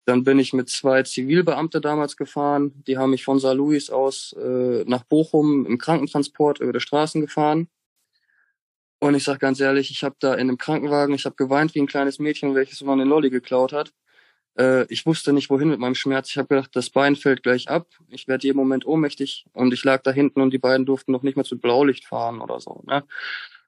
dann 0.06 0.24
bin 0.24 0.40
ich 0.40 0.54
mit 0.54 0.70
zwei 0.70 1.04
Zivilbeamte 1.04 1.82
damals 1.82 2.18
gefahren. 2.18 2.84
Die 2.88 2.98
haben 2.98 3.12
mich 3.12 3.24
von 3.24 3.40
Saar 3.40 3.54
Louis 3.54 3.90
aus 3.90 4.34
äh, 4.34 4.84
nach 4.86 5.04
Bochum 5.04 5.66
im 5.66 5.78
Krankentransport 5.78 6.60
über 6.60 6.74
die 6.74 6.80
Straßen 6.80 7.22
gefahren. 7.22 7.68
Und 9.00 9.16
ich 9.16 9.24
sag 9.24 9.40
ganz 9.40 9.60
ehrlich, 9.60 9.92
ich 9.92 10.04
habe 10.04 10.16
da 10.20 10.34
in 10.34 10.42
einem 10.42 10.58
Krankenwagen, 10.58 11.16
ich 11.16 11.26
habe 11.26 11.36
geweint 11.36 11.74
wie 11.74 11.80
ein 11.80 11.88
kleines 11.88 12.20
Mädchen, 12.20 12.54
welches 12.54 12.82
mal 12.82 12.94
eine 12.94 13.06
Lolli 13.06 13.30
geklaut 13.30 13.72
hat. 13.72 13.94
Äh, 14.60 14.86
ich 14.90 15.06
wusste 15.06 15.32
nicht, 15.32 15.50
wohin 15.50 15.70
mit 15.70 15.80
meinem 15.80 15.96
Schmerz. 15.96 16.30
Ich 16.30 16.38
habe 16.38 16.50
gedacht, 16.50 16.76
das 16.76 16.90
Bein 16.90 17.16
fällt 17.16 17.44
gleich 17.44 17.70
ab. 17.70 17.88
Ich 18.10 18.28
werde 18.28 18.46
jeden 18.46 18.58
Moment 18.58 18.86
ohnmächtig. 18.86 19.46
Und 19.54 19.74
ich 19.74 19.84
lag 19.84 20.04
da 20.04 20.12
hinten 20.12 20.42
und 20.42 20.52
die 20.52 20.60
beiden 20.60 20.86
durften 20.86 21.12
noch 21.12 21.24
nicht 21.24 21.38
mal 21.38 21.46
zu 21.46 21.58
Blaulicht 21.58 22.06
fahren 22.06 22.42
oder 22.42 22.60
so. 22.60 22.84
Ne? 22.86 23.04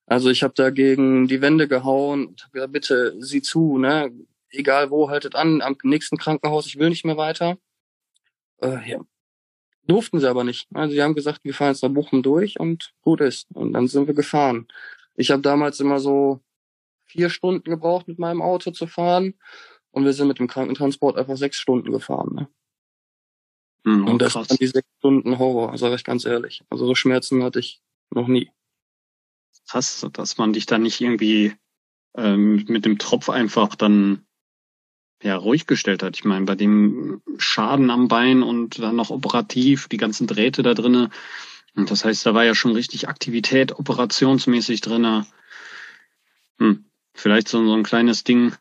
Also 0.05 0.29
ich 0.29 0.43
habe 0.43 0.53
da 0.55 0.69
gegen 0.69 1.27
die 1.27 1.41
Wände 1.41 1.67
gehauen 1.67 2.27
und 2.27 2.43
hab 2.43 2.51
gesagt, 2.51 2.73
bitte 2.73 3.15
sieh 3.19 3.41
zu, 3.41 3.77
ne? 3.77 4.11
egal 4.49 4.91
wo, 4.91 5.09
haltet 5.09 5.35
an, 5.35 5.61
am 5.61 5.77
nächsten 5.83 6.17
Krankenhaus, 6.17 6.67
ich 6.67 6.77
will 6.77 6.89
nicht 6.89 7.05
mehr 7.05 7.17
weiter. 7.17 7.57
Äh, 8.61 8.89
ja. 8.89 8.99
Durften 9.87 10.19
sie 10.19 10.29
aber 10.29 10.43
nicht. 10.43 10.67
Also 10.73 10.93
sie 10.93 11.01
haben 11.01 11.15
gesagt, 11.15 11.43
wir 11.43 11.53
fahren 11.53 11.71
jetzt 11.71 11.83
nach 11.83 11.89
Bochum 11.89 12.21
durch 12.21 12.59
und 12.59 12.93
gut 13.01 13.21
ist. 13.21 13.47
Und 13.53 13.73
dann 13.73 13.87
sind 13.87 14.07
wir 14.07 14.13
gefahren. 14.13 14.67
Ich 15.15 15.31
habe 15.31 15.41
damals 15.41 15.79
immer 15.79 15.99
so 15.99 16.41
vier 17.05 17.29
Stunden 17.29 17.69
gebraucht, 17.69 18.07
mit 18.07 18.19
meinem 18.19 18.41
Auto 18.41 18.71
zu 18.71 18.87
fahren. 18.87 19.33
Und 19.91 20.05
wir 20.05 20.13
sind 20.13 20.27
mit 20.27 20.39
dem 20.39 20.47
Krankentransport 20.47 21.17
einfach 21.17 21.37
sechs 21.37 21.57
Stunden 21.57 21.91
gefahren. 21.91 22.33
Ne? 22.33 22.47
Mhm, 23.83 24.07
und 24.07 24.21
das 24.21 24.33
krass. 24.33 24.49
waren 24.49 24.57
die 24.57 24.67
sechs 24.67 24.87
Stunden 24.99 25.39
Horror, 25.39 25.77
sage 25.77 25.95
ich 25.95 26.03
ganz 26.03 26.25
ehrlich. 26.25 26.63
Also 26.69 26.85
so 26.85 26.95
Schmerzen 26.95 27.43
hatte 27.43 27.59
ich 27.59 27.81
noch 28.09 28.27
nie. 28.27 28.51
Krass, 29.67 30.05
dass 30.13 30.37
man 30.37 30.53
dich 30.53 30.65
da 30.65 30.77
nicht 30.77 31.01
irgendwie 31.01 31.55
ähm, 32.15 32.65
mit 32.67 32.85
dem 32.85 32.97
Tropf 32.97 33.29
einfach 33.29 33.75
dann 33.75 34.25
ja 35.23 35.35
ruhig 35.35 35.67
gestellt 35.67 36.03
hat. 36.03 36.15
Ich 36.15 36.25
meine, 36.25 36.45
bei 36.45 36.55
dem 36.55 37.21
Schaden 37.37 37.89
am 37.89 38.07
Bein 38.07 38.43
und 38.43 38.79
dann 38.79 38.95
noch 38.95 39.11
operativ, 39.11 39.87
die 39.87 39.97
ganzen 39.97 40.27
Drähte 40.27 40.63
da 40.63 40.73
drinnen. 40.73 41.11
Und 41.75 41.89
das 41.89 42.03
heißt, 42.03 42.25
da 42.25 42.33
war 42.33 42.43
ja 42.43 42.55
schon 42.55 42.73
richtig 42.73 43.07
Aktivität 43.07 43.77
operationsmäßig 43.77 44.81
drinnen. 44.81 45.25
Hm, 46.59 46.85
vielleicht 47.13 47.47
so, 47.47 47.65
so 47.65 47.73
ein 47.73 47.83
kleines 47.83 48.23
Ding. 48.23 48.53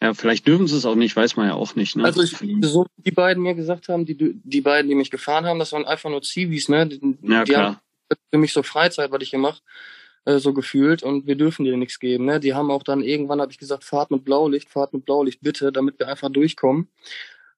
Ja, 0.00 0.14
vielleicht 0.14 0.46
dürfen 0.46 0.68
sie 0.68 0.76
es 0.76 0.86
auch 0.86 0.94
nicht, 0.94 1.16
weiß 1.16 1.36
man 1.36 1.48
ja 1.48 1.54
auch 1.54 1.74
nicht. 1.74 1.96
Ne? 1.96 2.04
Also 2.04 2.22
ich, 2.22 2.36
so 2.62 2.86
die 2.96 3.10
beiden 3.10 3.42
mir 3.42 3.54
gesagt 3.54 3.88
haben, 3.88 4.06
die 4.06 4.16
die 4.16 4.60
beiden, 4.60 4.88
die 4.88 4.94
mich 4.94 5.10
gefahren 5.10 5.44
haben, 5.44 5.58
das 5.58 5.72
waren 5.72 5.84
einfach 5.84 6.08
nur 6.08 6.22
Zivis, 6.22 6.68
ne? 6.68 6.86
Die, 6.86 7.00
ja, 7.22 7.44
die 7.44 7.52
klar. 7.52 7.66
haben 7.66 7.80
für 8.30 8.38
mich 8.38 8.52
so 8.52 8.62
Freizeit, 8.62 9.10
was 9.10 9.22
ich 9.22 9.30
hier 9.30 9.40
mache. 9.40 9.60
Äh, 10.28 10.40
so 10.40 10.52
gefühlt 10.52 11.02
und 11.02 11.26
wir 11.26 11.36
dürfen 11.36 11.64
dir 11.64 11.76
nichts 11.78 11.98
geben. 11.98 12.26
Ne? 12.26 12.38
Die 12.38 12.52
haben 12.52 12.70
auch 12.70 12.82
dann 12.82 13.02
irgendwann, 13.02 13.40
habe 13.40 13.50
ich 13.50 13.56
gesagt, 13.58 13.82
fahrt 13.82 14.10
mit 14.10 14.24
Blaulicht, 14.26 14.68
fahrt 14.68 14.92
mit 14.92 15.06
Blaulicht 15.06 15.40
bitte, 15.40 15.72
damit 15.72 15.98
wir 15.98 16.08
einfach 16.08 16.28
durchkommen. 16.28 16.88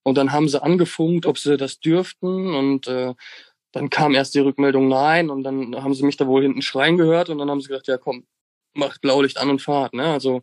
Und 0.04 0.16
dann 0.16 0.30
haben 0.30 0.48
sie 0.48 0.62
angefunkt, 0.62 1.26
ob 1.26 1.36
sie 1.36 1.56
das 1.56 1.80
dürften 1.80 2.54
und 2.54 2.86
äh, 2.86 3.14
dann 3.72 3.90
kam 3.90 4.14
erst 4.14 4.34
die 4.34 4.40
Rückmeldung 4.40 4.88
nein 4.88 5.30
und 5.30 5.42
dann 5.42 5.82
haben 5.82 5.94
sie 5.94 6.04
mich 6.04 6.16
da 6.16 6.26
wohl 6.28 6.42
hinten 6.42 6.62
schreien 6.62 6.96
gehört 6.96 7.28
und 7.28 7.38
dann 7.38 7.50
haben 7.50 7.60
sie 7.60 7.68
gesagt, 7.68 7.88
ja 7.88 7.98
komm, 7.98 8.24
macht 8.74 9.00
Blaulicht 9.00 9.38
an 9.38 9.50
und 9.50 9.60
fahrt. 9.62 9.92
Ne? 9.92 10.04
Also 10.04 10.42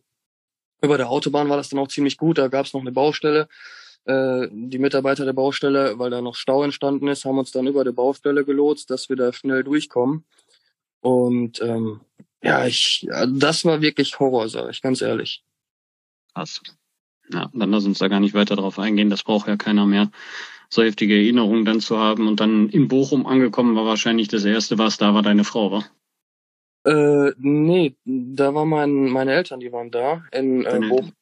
über 0.81 0.97
der 0.97 1.09
Autobahn 1.09 1.49
war 1.49 1.57
das 1.57 1.69
dann 1.69 1.79
auch 1.79 1.87
ziemlich 1.87 2.17
gut, 2.17 2.37
da 2.37 2.47
gab 2.47 2.65
es 2.65 2.73
noch 2.73 2.81
eine 2.81 2.91
Baustelle. 2.91 3.47
Äh, 4.05 4.47
die 4.51 4.79
Mitarbeiter 4.79 5.25
der 5.25 5.33
Baustelle, 5.33 5.99
weil 5.99 6.09
da 6.09 6.21
noch 6.21 6.35
Stau 6.35 6.63
entstanden 6.63 7.07
ist, 7.07 7.25
haben 7.25 7.39
uns 7.39 7.51
dann 7.51 7.67
über 7.67 7.83
der 7.83 7.91
Baustelle 7.91 8.45
gelotst, 8.45 8.89
dass 8.89 9.09
wir 9.09 9.15
da 9.15 9.33
schnell 9.33 9.63
durchkommen. 9.63 10.23
Und 11.01 11.61
ähm, 11.61 12.01
ja, 12.41 12.65
ich, 12.65 13.07
das 13.27 13.65
war 13.65 13.81
wirklich 13.81 14.19
Horror, 14.19 14.47
sage 14.49 14.71
ich 14.71 14.81
ganz 14.81 15.01
ehrlich. 15.01 15.43
Krass. 16.33 16.61
Ja, 17.31 17.49
dann 17.53 17.71
lass 17.71 17.85
uns 17.85 17.99
da 17.99 18.07
gar 18.07 18.19
nicht 18.19 18.33
weiter 18.33 18.55
drauf 18.55 18.79
eingehen. 18.79 19.09
Das 19.09 19.23
braucht 19.23 19.47
ja 19.47 19.57
keiner 19.57 19.85
mehr. 19.85 20.11
So 20.69 20.83
heftige 20.83 21.15
Erinnerungen 21.15 21.65
dann 21.65 21.81
zu 21.81 21.97
haben 21.97 22.27
und 22.27 22.39
dann 22.39 22.69
in 22.69 22.87
Bochum 22.87 23.25
angekommen 23.25 23.75
war 23.75 23.85
wahrscheinlich 23.85 24.27
das 24.27 24.45
erste, 24.45 24.77
was 24.77 24.97
da 24.97 25.13
war, 25.13 25.23
deine 25.23 25.43
Frau, 25.43 25.71
war? 25.71 25.85
Äh, 26.85 27.31
nee, 27.37 27.97
da 28.05 28.53
waren 28.53 28.69
mein, 28.69 28.91
meine 29.09 29.33
Eltern, 29.33 29.59
die 29.59 29.71
waren 29.71 29.91
da 29.91 30.23
in 30.31 30.65
äh, 30.65 30.79
Bochum 30.87 31.13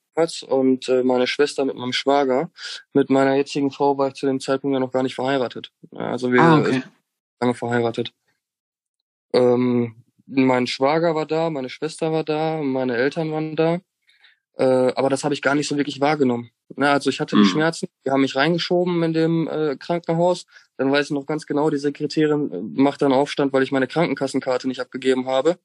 und 0.48 0.88
äh, 0.88 1.04
meine 1.04 1.28
Schwester 1.28 1.66
mit 1.66 1.76
meinem 1.76 1.94
Schwager. 1.94 2.50
Mit 2.94 3.10
meiner 3.10 3.36
jetzigen 3.36 3.72
Frau 3.72 3.98
war 3.98 4.10
ich 4.10 4.14
zu 4.14 4.26
dem 4.26 4.40
Zeitpunkt 4.40 4.74
ja 4.74 4.80
noch 4.80 4.92
gar 4.92 5.04
nicht 5.04 5.16
verheiratet. 5.16 5.72
Also 5.92 6.32
wir 6.32 6.42
ah, 6.42 6.60
okay. 6.60 6.72
sind 6.72 6.88
lange 7.42 7.54
verheiratet. 7.54 8.14
Ähm, 9.34 10.04
mein 10.26 10.68
Schwager 10.68 11.16
war 11.16 11.26
da, 11.26 11.50
meine 11.50 11.70
Schwester 11.70 12.12
war 12.12 12.24
da, 12.24 12.62
meine 12.62 12.96
Eltern 12.96 13.32
waren 13.32 13.56
da. 13.56 13.80
Äh, 14.58 14.94
aber 14.96 15.10
das 15.10 15.24
habe 15.24 15.34
ich 15.34 15.42
gar 15.42 15.56
nicht 15.56 15.68
so 15.68 15.78
wirklich 15.78 16.00
wahrgenommen. 16.00 16.50
Na, 16.76 16.94
also 16.94 17.10
ich 17.10 17.20
hatte 17.20 17.36
die 17.36 17.42
mhm. 17.42 17.48
Schmerzen, 17.48 17.88
die 18.06 18.12
haben 18.12 18.22
mich 18.22 18.36
reingeschoben 18.36 19.04
in 19.04 19.14
dem 19.14 19.48
äh, 19.48 19.76
Krankenhaus. 19.78 20.46
Dann 20.78 20.92
weiß 20.92 21.08
ich 21.08 21.12
noch 21.12 21.26
ganz 21.26 21.46
genau, 21.46 21.70
die 21.70 21.78
Sekretärin 21.78 22.52
äh, 22.52 22.62
macht 22.62 23.02
dann 23.02 23.12
Aufstand, 23.12 23.52
weil 23.54 23.64
ich 23.64 23.72
meine 23.72 23.88
Krankenkassenkarte 23.88 24.68
nicht 24.68 24.80
abgegeben 24.80 25.28
habe. 25.28 25.60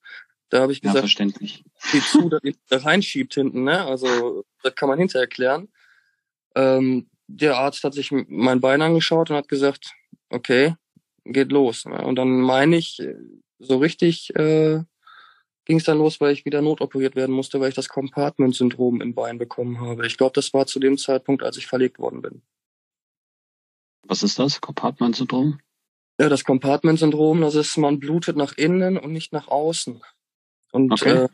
Da 0.48 0.62
habe 0.62 0.72
ich 0.72 0.81
gesagt, 0.81 0.96
ja, 0.96 1.03
verständlich. 1.03 1.64
Sieh 1.79 2.00
zu, 2.00 2.29
dass 2.29 2.40
ihr 2.42 2.55
da 2.68 2.79
reinschiebt 2.79 3.35
hinten, 3.35 3.62
ne? 3.62 3.85
Also 3.85 4.44
das 4.64 4.74
kann 4.74 4.88
man 4.88 4.98
hinterher 4.98 5.22
erklären. 5.22 5.68
Ähm, 6.57 7.09
der 7.29 7.59
Arzt 7.59 7.85
hat 7.85 7.94
sich 7.94 8.11
mein 8.11 8.61
Bein 8.61 8.83
angeschaut 8.83 9.31
und 9.31 9.37
hat 9.37 9.48
gesagt, 9.48 9.92
okay, 10.31 10.74
geht 11.24 11.53
los. 11.53 11.85
Ne? 11.85 12.05
Und 12.05 12.16
dann 12.16 12.40
meine 12.40 12.76
ich, 12.76 13.00
so 13.61 13.76
richtig 13.79 14.35
äh, 14.35 14.81
ging 15.64 15.79
es 15.79 15.85
dann 15.85 15.99
los, 15.99 16.20
weil 16.20 16.33
ich 16.33 16.44
wieder 16.44 16.62
notoperiert 16.62 17.16
werden 17.16 17.35
musste, 17.35 17.61
weil 17.61 17.68
ich 17.68 17.75
das 17.75 17.88
Compartment-Syndrom 17.88 19.01
im 19.01 19.14
Bein 19.14 19.38
bekommen 19.38 19.81
habe. 19.81 20.07
Ich 20.07 20.16
glaube, 20.16 20.33
das 20.35 20.53
war 20.53 20.66
zu 20.66 20.81
dem 20.81 20.99
Zeitpunkt, 20.99 21.42
als 21.42 21.57
ich 21.57 21.66
verlegt 21.66 21.99
worden 21.99 22.23
bin. 22.23 22.42
Was 24.07 24.23
ist 24.23 24.38
das, 24.38 24.61
Compartment-Syndrom? 24.61 25.61
Ja, 26.20 26.29
das 26.29 26.44
Compartment-Syndrom, 26.44 27.40
das 27.40 27.55
ist, 27.55 27.77
man 27.77 27.99
blutet 27.99 28.37
nach 28.37 28.53
innen 28.57 28.99
und 28.99 29.12
nicht 29.12 29.33
nach 29.33 29.49
außen. 29.49 30.03
Und 30.73 30.92
okay. 30.92 31.25
äh, 31.25 31.29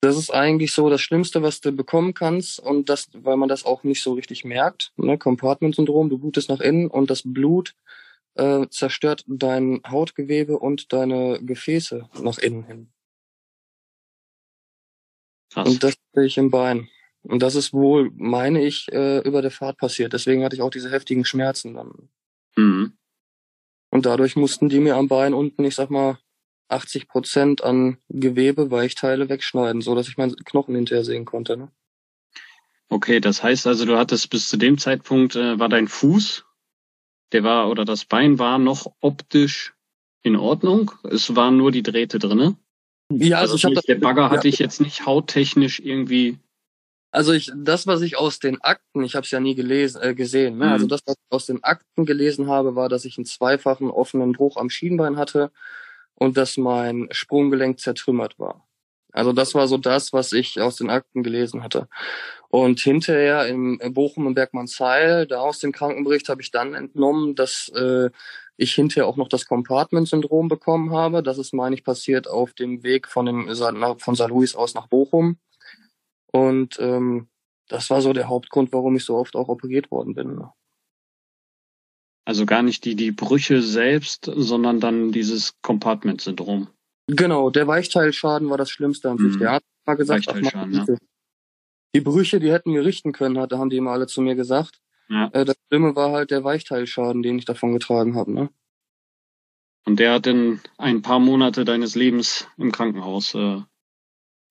das 0.00 0.16
ist 0.16 0.30
eigentlich 0.30 0.72
so 0.72 0.90
das 0.90 1.00
Schlimmste, 1.00 1.42
was 1.42 1.60
du 1.60 1.70
bekommen 1.70 2.12
kannst 2.12 2.58
und 2.58 2.88
das, 2.88 3.08
weil 3.12 3.36
man 3.36 3.48
das 3.48 3.64
auch 3.64 3.84
nicht 3.84 4.02
so 4.02 4.14
richtig 4.14 4.44
merkt. 4.44 4.92
Ne? 4.96 5.16
Compartment-Syndrom, 5.16 6.08
du 6.08 6.18
blutest 6.18 6.48
nach 6.48 6.60
innen 6.60 6.88
und 6.88 7.08
das 7.08 7.22
Blut 7.24 7.74
äh, 8.34 8.66
zerstört 8.68 9.24
dein 9.26 9.80
Hautgewebe 9.86 10.58
und 10.58 10.92
deine 10.92 11.40
Gefäße 11.42 12.08
nach 12.20 12.38
innen 12.38 12.64
hin. 12.64 12.92
Krass. 15.52 15.68
Und 15.68 15.82
das 15.82 15.94
sehe 16.12 16.24
ich 16.24 16.38
im 16.38 16.50
Bein. 16.50 16.88
Und 17.22 17.42
das 17.42 17.54
ist 17.54 17.72
wohl, 17.72 18.10
meine 18.14 18.64
ich, 18.64 18.90
äh, 18.90 19.18
über 19.20 19.42
der 19.42 19.50
Fahrt 19.50 19.78
passiert. 19.78 20.12
Deswegen 20.12 20.42
hatte 20.44 20.56
ich 20.56 20.62
auch 20.62 20.70
diese 20.70 20.90
heftigen 20.90 21.24
Schmerzen 21.24 21.74
dann. 21.74 22.08
Mhm. 22.56 22.94
Und 23.90 24.06
dadurch 24.06 24.36
mussten 24.36 24.68
die 24.68 24.80
mir 24.80 24.96
am 24.96 25.08
Bein 25.08 25.34
unten, 25.34 25.64
ich 25.64 25.74
sag 25.74 25.90
mal, 25.90 26.18
80 26.68 27.08
Prozent 27.08 27.62
an 27.62 27.98
Gewebe, 28.08 28.70
Weichteile 28.70 29.28
wegschneiden, 29.28 29.82
so 29.82 29.94
dass 29.94 30.08
ich 30.08 30.16
meinen 30.16 30.34
Knochen 30.36 30.74
hinterher 30.74 31.04
sehen 31.04 31.26
konnte. 31.26 31.56
Ne? 31.56 31.70
Okay, 32.88 33.20
das 33.20 33.42
heißt 33.42 33.66
also, 33.66 33.84
du 33.84 33.98
hattest 33.98 34.30
bis 34.30 34.48
zu 34.48 34.56
dem 34.56 34.78
Zeitpunkt, 34.78 35.36
äh, 35.36 35.58
war 35.58 35.68
dein 35.68 35.88
Fuß 35.88 36.44
der 37.32 37.42
war 37.44 37.70
oder 37.70 37.84
das 37.84 38.04
Bein 38.04 38.38
war 38.38 38.58
noch 38.58 38.92
optisch 39.00 39.74
in 40.22 40.36
Ordnung. 40.36 40.92
Es 41.04 41.34
waren 41.34 41.56
nur 41.56 41.72
die 41.72 41.82
Drähte 41.82 42.18
drinne. 42.18 42.56
Ja, 43.10 43.38
also, 43.38 43.54
also 43.54 43.68
ich 43.68 43.76
habe 43.76 43.86
der 43.86 43.94
Bagger 43.96 44.30
hatte 44.30 44.48
ich 44.48 44.58
jetzt 44.58 44.80
nicht 44.80 45.04
hauttechnisch 45.04 45.80
irgendwie. 45.80 46.38
Also 47.10 47.32
ich, 47.32 47.52
das, 47.54 47.86
was 47.86 48.00
ich 48.00 48.16
aus 48.16 48.38
den 48.38 48.60
Akten, 48.62 49.04
ich 49.04 49.14
habe 49.14 49.24
es 49.24 49.30
ja 49.30 49.40
nie 49.40 49.54
gelesen, 49.54 50.00
äh, 50.02 50.14
gesehen. 50.14 50.58
Ne? 50.58 50.70
Also 50.70 50.86
mhm. 50.86 50.92
Also 50.92 50.96
das, 50.96 51.00
was 51.06 51.16
ich 51.16 51.32
aus 51.34 51.46
den 51.46 51.62
Akten 51.64 52.06
gelesen 52.06 52.48
habe, 52.48 52.74
war, 52.74 52.88
dass 52.88 53.04
ich 53.04 53.18
einen 53.18 53.26
zweifachen 53.26 53.90
offenen 53.90 54.32
Bruch 54.32 54.56
am 54.56 54.70
Schienbein 54.70 55.18
hatte 55.18 55.50
und 56.14 56.36
dass 56.36 56.56
mein 56.56 57.08
Sprunggelenk 57.10 57.80
zertrümmert 57.80 58.38
war. 58.38 58.66
Also 59.12 59.32
das 59.32 59.54
war 59.54 59.68
so 59.68 59.76
das, 59.76 60.12
was 60.12 60.32
ich 60.32 60.60
aus 60.60 60.76
den 60.76 60.90
Akten 60.90 61.22
gelesen 61.22 61.62
hatte. 61.62 61.88
Und 62.48 62.80
hinterher 62.80 63.46
im 63.46 63.78
Bochum 63.92 64.26
im 64.26 64.34
Bergmannsheil, 64.34 65.26
da 65.26 65.40
aus 65.40 65.58
dem 65.58 65.72
Krankenbericht 65.72 66.28
habe 66.28 66.42
ich 66.42 66.50
dann 66.50 66.74
entnommen, 66.74 67.34
dass 67.34 67.70
äh, 67.74 68.10
ich 68.56 68.74
hinterher 68.74 69.06
auch 69.06 69.16
noch 69.16 69.28
das 69.28 69.46
Compartment-Syndrom 69.46 70.48
bekommen 70.48 70.92
habe. 70.92 71.22
Das 71.22 71.38
ist, 71.38 71.54
meine 71.54 71.74
ich, 71.74 71.84
passiert 71.84 72.28
auf 72.28 72.52
dem 72.54 72.82
Weg 72.82 73.08
von, 73.08 73.26
dem, 73.26 73.54
von 73.98 74.16
St. 74.16 74.28
Louis 74.28 74.54
aus 74.54 74.74
nach 74.74 74.86
Bochum. 74.86 75.38
Und 76.30 76.78
ähm, 76.80 77.28
das 77.68 77.90
war 77.90 78.00
so 78.02 78.12
der 78.12 78.28
Hauptgrund, 78.28 78.72
warum 78.72 78.96
ich 78.96 79.04
so 79.04 79.16
oft 79.16 79.36
auch 79.36 79.48
operiert 79.48 79.90
worden 79.90 80.14
bin. 80.14 80.44
Also 82.24 82.46
gar 82.46 82.62
nicht 82.62 82.84
die, 82.84 82.94
die 82.94 83.10
Brüche 83.10 83.62
selbst, 83.62 84.30
sondern 84.34 84.78
dann 84.78 85.10
dieses 85.10 85.60
Compartment-Syndrom. 85.62 86.68
Genau, 87.06 87.50
der 87.50 87.66
Weichteilschaden 87.66 88.48
war 88.48 88.58
das 88.58 88.70
Schlimmste 88.70 89.10
an 89.10 89.18
sich. 89.18 89.34
Mhm. 89.34 89.38
Der 89.40 89.50
Arzt 89.52 89.66
hat 89.86 89.98
gesagt, 89.98 90.28
ach, 90.28 90.36
ja. 90.40 90.86
die 91.94 92.00
Brüche, 92.00 92.40
die 92.40 92.52
hätten 92.52 92.72
wir 92.72 92.84
richten 92.84 93.12
können, 93.12 93.38
hatte, 93.38 93.58
haben 93.58 93.70
die 93.70 93.76
immer 93.76 93.90
alle 93.90 94.06
zu 94.06 94.22
mir 94.22 94.34
gesagt. 94.34 94.80
Ja. 95.08 95.28
Äh, 95.32 95.44
das 95.44 95.56
Schlimme 95.66 95.96
war 95.96 96.12
halt 96.12 96.30
der 96.30 96.44
Weichteilschaden, 96.44 97.22
den 97.22 97.38
ich 97.38 97.44
davon 97.44 97.72
getragen 97.72 98.14
habe. 98.14 98.32
Ne? 98.32 98.50
Und 99.84 99.98
der 99.98 100.14
hat 100.14 100.26
dann 100.26 100.60
ein 100.78 101.02
paar 101.02 101.18
Monate 101.18 101.64
deines 101.64 101.96
Lebens 101.96 102.46
im 102.56 102.70
Krankenhaus 102.70 103.34
äh, 103.34 103.60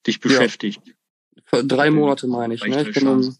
dich 0.06 0.20
beschäftigt. 0.20 0.82
Ja. 1.52 1.62
Drei 1.62 1.90
Monate 1.90 2.26
meine 2.26 2.54
ich. 2.54 2.64
Ne? 2.64 2.82
ich 2.82 2.94
bin 2.94 3.06
im, 3.06 3.36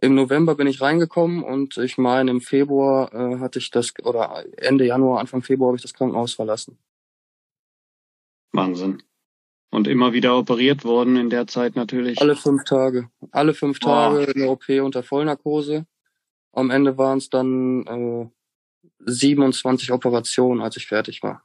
Im 0.00 0.14
November 0.14 0.56
bin 0.56 0.66
ich 0.66 0.80
reingekommen 0.80 1.42
und 1.42 1.76
ich 1.78 1.98
meine 1.98 2.30
im 2.30 2.40
Februar 2.40 3.12
äh, 3.14 3.38
hatte 3.38 3.58
ich 3.60 3.70
das 3.70 3.92
oder 4.02 4.44
Ende 4.56 4.84
Januar, 4.84 5.20
Anfang 5.20 5.42
Februar 5.42 5.68
habe 5.68 5.76
ich 5.76 5.82
das 5.82 5.94
Krankenhaus 5.94 6.34
verlassen. 6.34 6.78
Wahnsinn. 8.52 9.02
Und 9.70 9.86
immer 9.86 10.12
wieder 10.12 10.36
operiert 10.36 10.84
worden 10.84 11.16
in 11.16 11.30
der 11.30 11.46
Zeit 11.46 11.76
natürlich. 11.76 12.20
Alle 12.20 12.34
fünf 12.34 12.64
Tage. 12.64 13.08
Alle 13.30 13.54
fünf 13.54 13.78
Tage 13.78 14.26
oh. 14.26 14.32
eine 14.34 14.50
OP 14.50 14.68
unter 14.68 15.02
Vollnarkose. 15.02 15.86
Am 16.52 16.70
Ende 16.70 16.98
waren 16.98 17.18
es 17.18 17.30
dann 17.30 17.86
äh, 17.86 18.28
27 19.06 19.92
Operationen, 19.92 20.60
als 20.60 20.76
ich 20.76 20.86
fertig 20.86 21.22
war. 21.22 21.44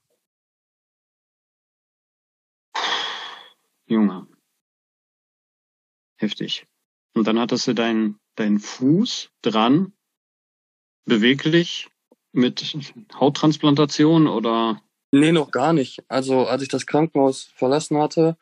Junge. 3.85 4.27
Heftig. 6.17 6.65
Und 7.13 7.27
dann 7.27 7.39
hattest 7.39 7.67
du 7.67 7.73
deinen 7.73 8.19
dein 8.35 8.59
Fuß 8.59 9.29
dran, 9.41 9.93
beweglich, 11.05 11.89
mit 12.31 12.61
Hauttransplantation 13.13 14.27
oder? 14.27 14.81
Nee, 15.11 15.31
noch 15.31 15.51
gar 15.51 15.73
nicht. 15.73 16.03
Also 16.07 16.47
als 16.47 16.61
ich 16.61 16.69
das 16.69 16.85
Krankenhaus 16.85 17.49
verlassen 17.55 17.97
hatte, 17.97 18.37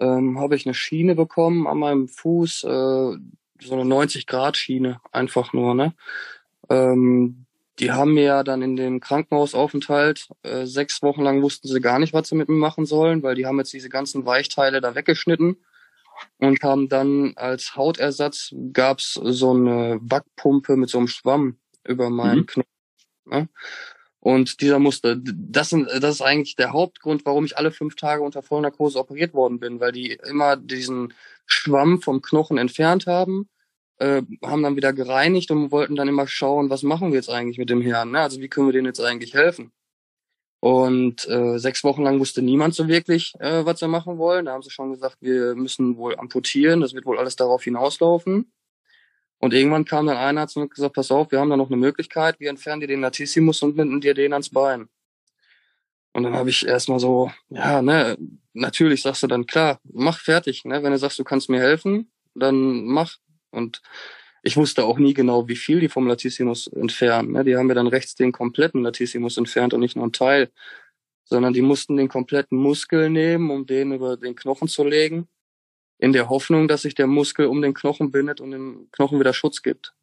ähm, 0.00 0.38
habe 0.38 0.56
ich 0.56 0.66
eine 0.66 0.74
Schiene 0.74 1.14
bekommen 1.14 1.66
an 1.66 1.78
meinem 1.78 2.08
Fuß, 2.08 2.64
äh, 2.64 2.66
so 2.66 3.74
eine 3.74 3.84
90-Grad-Schiene, 3.84 5.00
einfach 5.12 5.52
nur, 5.52 5.74
ne? 5.74 5.94
Ähm, 6.68 7.46
die 7.78 7.90
haben 7.90 8.14
mir 8.14 8.24
ja 8.24 8.44
dann 8.44 8.62
in 8.62 8.76
dem 8.76 9.00
Krankenhausaufenthalt 9.00 10.28
äh, 10.42 10.66
sechs 10.66 11.02
Wochen 11.02 11.22
lang 11.22 11.42
wussten 11.42 11.68
sie 11.68 11.80
gar 11.80 11.98
nicht, 11.98 12.12
was 12.12 12.28
sie 12.28 12.34
mit 12.34 12.48
mir 12.48 12.56
machen 12.56 12.86
sollen, 12.86 13.22
weil 13.22 13.34
die 13.34 13.46
haben 13.46 13.58
jetzt 13.58 13.72
diese 13.72 13.88
ganzen 13.88 14.26
Weichteile 14.26 14.80
da 14.80 14.94
weggeschnitten 14.94 15.56
und 16.38 16.62
haben 16.62 16.88
dann 16.88 17.32
als 17.36 17.74
Hautersatz 17.74 18.54
gab's 18.72 19.14
so 19.14 19.52
eine 19.52 19.98
Backpumpe 20.00 20.76
mit 20.76 20.90
so 20.90 20.98
einem 20.98 21.08
Schwamm 21.08 21.56
über 21.84 22.10
meinen 22.10 22.40
mhm. 22.40 22.46
Knochen. 22.46 22.70
Ne? 23.24 23.48
Und 24.24 24.60
dieser 24.60 24.78
musste, 24.78 25.20
das, 25.20 25.70
sind, 25.70 25.88
das 26.00 26.14
ist 26.14 26.22
eigentlich 26.22 26.54
der 26.54 26.72
Hauptgrund, 26.72 27.26
warum 27.26 27.44
ich 27.44 27.58
alle 27.58 27.72
fünf 27.72 27.96
Tage 27.96 28.22
unter 28.22 28.40
Vollnarkose 28.40 28.96
operiert 28.96 29.34
worden 29.34 29.58
bin, 29.58 29.80
weil 29.80 29.90
die 29.90 30.12
immer 30.12 30.56
diesen 30.56 31.12
Schwamm 31.44 32.00
vom 32.00 32.22
Knochen 32.22 32.56
entfernt 32.56 33.08
haben, 33.08 33.48
äh, 33.98 34.22
haben 34.44 34.62
dann 34.62 34.76
wieder 34.76 34.92
gereinigt 34.92 35.50
und 35.50 35.72
wollten 35.72 35.96
dann 35.96 36.06
immer 36.06 36.28
schauen, 36.28 36.70
was 36.70 36.84
machen 36.84 37.08
wir 37.10 37.16
jetzt 37.16 37.30
eigentlich 37.30 37.58
mit 37.58 37.68
dem 37.68 37.82
Herrn, 37.82 38.12
ne? 38.12 38.20
also 38.20 38.40
wie 38.40 38.48
können 38.48 38.68
wir 38.68 38.72
denen 38.72 38.86
jetzt 38.86 39.00
eigentlich 39.00 39.34
helfen. 39.34 39.72
Und 40.60 41.28
äh, 41.28 41.58
sechs 41.58 41.82
Wochen 41.82 42.04
lang 42.04 42.20
wusste 42.20 42.42
niemand 42.42 42.76
so 42.76 42.86
wirklich, 42.86 43.34
äh, 43.40 43.66
was 43.66 43.80
wir 43.80 43.88
machen 43.88 44.18
wollen. 44.18 44.44
Da 44.44 44.52
haben 44.52 44.62
sie 44.62 44.70
schon 44.70 44.92
gesagt, 44.92 45.16
wir 45.20 45.56
müssen 45.56 45.96
wohl 45.96 46.14
amputieren, 46.14 46.80
das 46.80 46.94
wird 46.94 47.06
wohl 47.06 47.18
alles 47.18 47.34
darauf 47.34 47.64
hinauslaufen. 47.64 48.52
Und 49.42 49.52
irgendwann 49.52 49.84
kam 49.84 50.06
dann 50.06 50.16
einer 50.16 50.42
und 50.54 50.62
hat 50.62 50.70
gesagt, 50.70 50.94
pass 50.94 51.10
auf, 51.10 51.32
wir 51.32 51.40
haben 51.40 51.50
da 51.50 51.56
noch 51.56 51.66
eine 51.66 51.76
Möglichkeit, 51.76 52.38
wir 52.38 52.48
entfernen 52.48 52.80
dir 52.80 52.86
den 52.86 53.00
Latissimus 53.00 53.60
und 53.62 53.74
binden 53.74 54.00
dir 54.00 54.14
den 54.14 54.32
ans 54.32 54.50
Bein. 54.50 54.88
Und 56.12 56.22
dann 56.22 56.34
habe 56.34 56.50
ich 56.50 56.64
erstmal 56.64 57.00
so, 57.00 57.32
ja, 57.48 57.82
ne, 57.82 58.16
natürlich 58.52 59.02
sagst 59.02 59.24
du 59.24 59.26
dann, 59.26 59.46
klar, 59.46 59.80
mach 59.82 60.20
fertig, 60.20 60.64
ne? 60.64 60.80
Wenn 60.84 60.92
du 60.92 60.98
sagst, 60.98 61.18
du 61.18 61.24
kannst 61.24 61.50
mir 61.50 61.58
helfen, 61.58 62.12
dann 62.36 62.84
mach. 62.84 63.16
Und 63.50 63.82
ich 64.44 64.56
wusste 64.56 64.84
auch 64.84 64.98
nie 65.00 65.12
genau, 65.12 65.48
wie 65.48 65.56
viel 65.56 65.80
die 65.80 65.88
vom 65.88 66.06
Latissimus 66.06 66.68
entfernen. 66.68 67.32
Ne? 67.32 67.42
Die 67.42 67.56
haben 67.56 67.66
mir 67.66 67.74
dann 67.74 67.88
rechts 67.88 68.14
den 68.14 68.30
kompletten 68.30 68.84
Latissimus 68.84 69.38
entfernt 69.38 69.74
und 69.74 69.80
nicht 69.80 69.96
nur 69.96 70.04
einen 70.04 70.12
Teil, 70.12 70.52
sondern 71.24 71.52
die 71.52 71.62
mussten 71.62 71.96
den 71.96 72.08
kompletten 72.08 72.58
Muskel 72.58 73.10
nehmen, 73.10 73.50
um 73.50 73.66
den 73.66 73.92
über 73.92 74.16
den 74.16 74.36
Knochen 74.36 74.68
zu 74.68 74.84
legen 74.84 75.26
in 76.02 76.12
der 76.12 76.28
Hoffnung, 76.28 76.66
dass 76.66 76.82
sich 76.82 76.96
der 76.96 77.06
Muskel 77.06 77.46
um 77.46 77.62
den 77.62 77.74
Knochen 77.74 78.10
bindet 78.10 78.40
und 78.40 78.50
dem 78.50 78.88
Knochen 78.90 79.20
wieder 79.20 79.32
Schutz 79.32 79.62
gibt. 79.62 79.94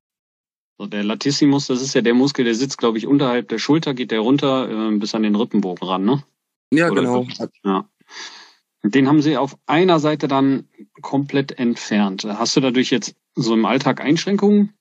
So, 0.78 0.86
der 0.86 1.04
Latissimus, 1.04 1.68
das 1.68 1.82
ist 1.82 1.94
ja 1.94 2.00
der 2.00 2.14
Muskel, 2.14 2.46
der 2.46 2.56
sitzt, 2.56 2.78
glaube 2.78 2.98
ich, 2.98 3.06
unterhalb 3.06 3.50
der 3.50 3.60
Schulter, 3.60 3.94
geht 3.94 4.12
der 4.12 4.22
runter 4.22 4.70
äh, 4.70 4.98
bis 4.98 5.14
an 5.14 5.24
den 5.24 5.36
Rippenbogen 5.36 5.86
ran, 5.86 6.06
ne? 6.06 6.24
Ja, 6.72 6.90
Oder 6.90 7.02
genau. 7.02 7.28
ja. 7.66 7.90
Den 8.84 9.10
haben 9.10 9.22
sie 9.22 9.36
auf 9.36 9.58
einer 9.66 10.00
Seite 10.00 10.30
dann 10.30 10.70
komplett 11.02 11.60
entfernt. 11.60 12.24
Hast 12.24 12.56
du 12.56 12.62
dadurch 12.62 12.92
jetzt 12.92 13.18
so 13.36 13.54
im 13.54 13.66
Alltag 13.66 14.00
Einschränkungen? 14.00 14.72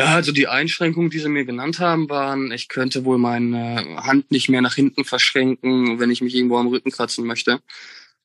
Ja, 0.00 0.06
also 0.16 0.32
die 0.32 0.48
Einschränkungen, 0.48 1.10
die 1.10 1.20
sie 1.20 1.28
mir 1.28 1.44
genannt 1.44 1.78
haben, 1.78 2.10
waren, 2.10 2.50
ich 2.50 2.66
könnte 2.66 3.04
wohl 3.04 3.18
meine 3.18 4.02
Hand 4.02 4.32
nicht 4.32 4.48
mehr 4.48 4.62
nach 4.62 4.74
hinten 4.74 5.04
verschränken, 5.04 6.00
wenn 6.00 6.10
ich 6.10 6.22
mich 6.22 6.34
irgendwo 6.34 6.58
am 6.58 6.66
Rücken 6.66 6.90
kratzen 6.90 7.24
möchte. 7.24 7.60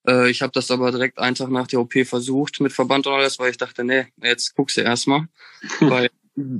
Äh, 0.09 0.29
ich 0.29 0.41
habe 0.41 0.51
das 0.53 0.71
aber 0.71 0.91
direkt 0.91 1.19
einen 1.19 1.35
Tag 1.35 1.49
nach 1.49 1.67
der 1.67 1.79
OP 1.79 1.93
versucht 2.05 2.59
mit 2.59 2.73
Verband 2.73 3.05
und 3.05 3.13
alles, 3.13 3.39
weil 3.39 3.51
ich 3.51 3.57
dachte, 3.57 3.83
nee, 3.83 4.07
jetzt 4.21 4.55
guckst 4.55 4.77
du 4.77 4.81
erstmal. 4.81 5.27
weil 5.79 6.09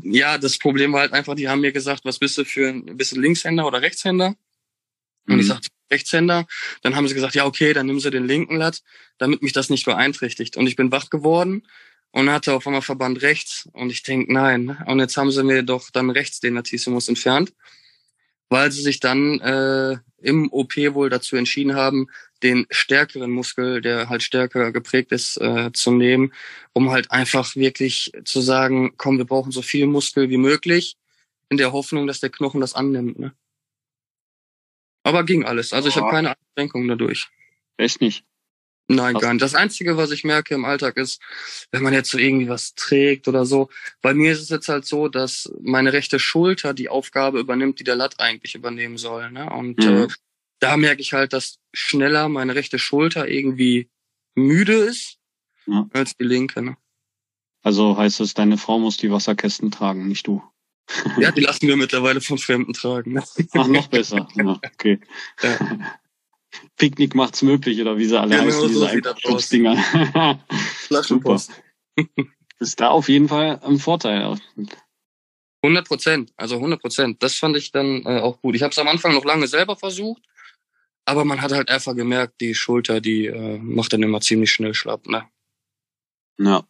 ja, 0.03 0.37
das 0.37 0.57
Problem 0.57 0.93
war 0.93 1.01
halt 1.01 1.13
einfach, 1.13 1.35
die 1.35 1.47
haben 1.47 1.61
mir 1.61 1.71
gesagt, 1.71 2.05
was 2.05 2.19
bist 2.19 2.37
du 2.37 2.43
für 2.43 2.69
ein 2.69 2.97
du 2.97 3.19
Linkshänder 3.19 3.65
oder 3.65 3.81
Rechtshänder? 3.81 4.35
Und 5.27 5.35
mhm. 5.35 5.39
ich 5.39 5.47
sagte 5.47 5.69
Rechtshänder. 5.91 6.45
Dann 6.81 6.95
haben 6.95 7.07
sie 7.07 7.13
gesagt, 7.13 7.35
ja, 7.35 7.45
okay, 7.45 7.73
dann 7.73 7.87
nimm 7.87 7.99
sie 7.99 8.11
den 8.11 8.27
linken 8.27 8.57
Latt, 8.57 8.83
damit 9.17 9.41
mich 9.41 9.53
das 9.53 9.69
nicht 9.69 9.85
beeinträchtigt. 9.85 10.57
Und 10.57 10.67
ich 10.67 10.75
bin 10.75 10.91
wach 10.91 11.09
geworden 11.09 11.65
und 12.11 12.29
hatte 12.29 12.53
auf 12.53 12.67
einmal 12.67 12.81
Verband 12.81 13.21
rechts. 13.21 13.69
Und 13.73 13.89
ich 13.89 14.03
denk, 14.03 14.29
nein. 14.29 14.77
Und 14.85 14.99
jetzt 14.99 15.17
haben 15.17 15.31
sie 15.31 15.43
mir 15.43 15.63
doch 15.63 15.89
dann 15.91 16.09
rechts 16.09 16.39
den 16.39 16.55
Latissimus 16.55 17.07
entfernt, 17.07 17.53
weil 18.49 18.71
sie 18.71 18.81
sich 18.81 18.99
dann 18.99 19.39
äh, 19.39 19.97
im 20.21 20.51
OP 20.51 20.75
wohl 20.93 21.09
dazu 21.09 21.35
entschieden 21.35 21.75
haben, 21.75 22.07
den 22.43 22.65
stärkeren 22.69 23.31
Muskel, 23.31 23.81
der 23.81 24.09
halt 24.09 24.23
stärker 24.23 24.71
geprägt 24.71 25.11
ist, 25.11 25.37
äh, 25.37 25.71
zu 25.73 25.91
nehmen, 25.91 26.33
um 26.73 26.91
halt 26.91 27.11
einfach 27.11 27.55
wirklich 27.55 28.11
zu 28.23 28.41
sagen, 28.41 28.93
komm, 28.97 29.17
wir 29.17 29.25
brauchen 29.25 29.51
so 29.51 29.61
viel 29.61 29.87
Muskel 29.87 30.29
wie 30.29 30.37
möglich, 30.37 30.97
in 31.49 31.57
der 31.57 31.73
Hoffnung, 31.73 32.07
dass 32.07 32.19
der 32.19 32.29
Knochen 32.29 32.61
das 32.61 32.75
annimmt. 32.75 33.19
Ne? 33.19 33.33
Aber 35.03 35.23
ging 35.23 35.45
alles. 35.45 35.73
Also 35.73 35.89
ich 35.89 35.97
habe 35.97 36.09
keine 36.09 36.35
Einschränkungen 36.35 36.87
dadurch. 36.87 37.29
Echt 37.77 38.01
nicht? 38.01 38.23
Nein, 38.91 39.13
gar 39.15 39.33
nicht. 39.33 39.43
Das 39.43 39.53
Einzige, 39.53 39.97
was 39.97 40.09
ich 40.09 40.23
merke 40.23 40.55
im 40.55 40.65
Alltag 40.65 40.97
ist, 40.97 41.21
wenn 41.71 41.83
man 41.83 41.93
jetzt 41.93 42.09
so 42.09 42.17
irgendwie 42.17 42.49
was 42.49 42.73
trägt 42.73 43.27
oder 43.27 43.45
so. 43.45 43.69
Bei 44.01 44.15
mir 44.15 44.31
ist 44.31 44.41
es 44.41 44.49
jetzt 44.49 44.67
halt 44.67 44.85
so, 44.85 45.07
dass 45.07 45.51
meine 45.61 45.93
rechte 45.93 46.17
Schulter 46.17 46.73
die 46.73 46.89
Aufgabe 46.89 47.39
übernimmt, 47.39 47.79
die 47.79 47.83
der 47.83 47.95
Latt 47.95 48.19
eigentlich 48.19 48.55
übernehmen 48.55 48.97
soll. 48.97 49.29
Ne? 49.29 49.47
Und 49.51 49.77
mhm. 49.77 50.03
äh, 50.03 50.07
da 50.59 50.77
merke 50.77 51.01
ich 51.01 51.13
halt, 51.13 51.33
dass 51.33 51.59
schneller 51.73 52.29
meine 52.29 52.55
rechte 52.55 52.79
Schulter 52.79 53.27
irgendwie 53.27 53.89
müde 54.35 54.73
ist 54.73 55.17
ja. 55.65 55.87
als 55.93 56.15
die 56.15 56.23
linke. 56.23 56.61
Ne? 56.61 56.77
Also 57.61 57.97
heißt 57.97 58.19
es, 58.21 58.33
deine 58.33 58.57
Frau 58.57 58.79
muss 58.79 58.97
die 58.97 59.11
Wasserkästen 59.11 59.71
tragen, 59.71 60.07
nicht 60.07 60.27
du. 60.27 60.41
Ja, 61.19 61.31
die 61.31 61.41
lassen 61.41 61.67
wir 61.67 61.77
mittlerweile 61.77 62.19
von 62.19 62.37
Fremden 62.37 62.73
tragen. 62.73 63.13
Ne? 63.13 63.23
Ach, 63.53 63.67
noch 63.67 63.87
besser. 63.87 64.27
Ja, 64.35 64.59
okay. 64.65 64.99
Ja. 65.41 65.57
Picknick 66.77 67.13
macht's 67.13 67.43
möglich, 67.43 67.79
oder 67.79 67.97
wie 67.97 68.05
sie 68.05 68.19
alle 68.19 68.35
ja, 68.35 68.41
heißen, 68.41 68.67
diese 68.67 68.89
Einkaufsdinger. 68.89 69.77
Flaschenpost. 70.87 71.51
Ist 72.59 72.79
da 72.79 72.89
auf 72.89 73.07
jeden 73.07 73.27
Fall 73.27 73.59
ein 73.63 73.77
Vorteil. 73.77 74.35
100 75.61 75.87
Prozent, 75.87 76.33
also 76.37 76.55
100 76.55 76.81
Prozent. 76.81 77.23
Das 77.23 77.35
fand 77.35 77.55
ich 77.55 77.71
dann 77.71 78.03
äh, 78.05 78.19
auch 78.19 78.41
gut. 78.41 78.55
Ich 78.55 78.63
habe 78.63 78.71
es 78.71 78.79
am 78.79 78.87
Anfang 78.87 79.13
noch 79.13 79.25
lange 79.25 79.47
selber 79.47 79.75
versucht, 79.75 80.23
aber 81.09 81.25
man 81.25 81.41
hat 81.41 81.51
halt 81.51 81.69
einfach 81.69 81.95
gemerkt, 81.95 82.39
die 82.39 82.53
Schulter, 82.53 83.01
die 83.01 83.25
äh, 83.25 83.57
macht 83.57 83.93
dann 83.93 84.03
immer 84.03 84.21
ziemlich 84.21 84.51
schnell 84.51 84.75
schlapp. 84.75 85.07
Ne? 85.07 85.27
Ja. 86.37 86.63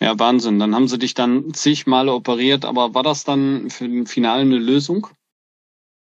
Ja, 0.00 0.18
Wahnsinn. 0.18 0.58
Dann 0.58 0.74
haben 0.74 0.88
sie 0.88 0.98
dich 0.98 1.14
dann 1.14 1.54
zig 1.54 1.86
Male 1.86 2.12
operiert, 2.12 2.64
aber 2.64 2.94
war 2.94 3.02
das 3.02 3.24
dann 3.24 3.70
für 3.70 3.88
den 3.88 4.06
Finale 4.06 4.42
eine 4.42 4.58
Lösung? 4.58 5.06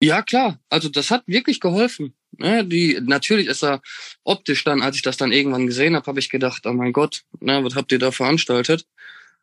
Ja, 0.01 0.23
klar. 0.23 0.59
Also 0.71 0.89
das 0.89 1.11
hat 1.11 1.23
wirklich 1.27 1.61
geholfen. 1.61 2.15
Ne? 2.39 2.65
Die, 2.65 2.99
natürlich 3.03 3.47
ist 3.47 3.63
er 3.63 3.83
optisch 4.25 4.65
dann, 4.65 4.83
als 4.83 4.97
ich 4.97 5.03
das 5.03 5.17
dann 5.17 5.33
irgendwann 5.33 5.67
gesehen 5.67 5.95
habe, 5.97 6.07
habe 6.07 6.19
ich 6.19 6.31
gedacht, 6.31 6.67
oh 6.67 6.73
mein 6.73 6.93
Gott, 6.93 7.25
ne, 7.41 7.63
was 7.63 7.75
habt 7.75 7.93
ihr 7.93 7.99
da 7.99 8.11
veranstaltet? 8.11 8.87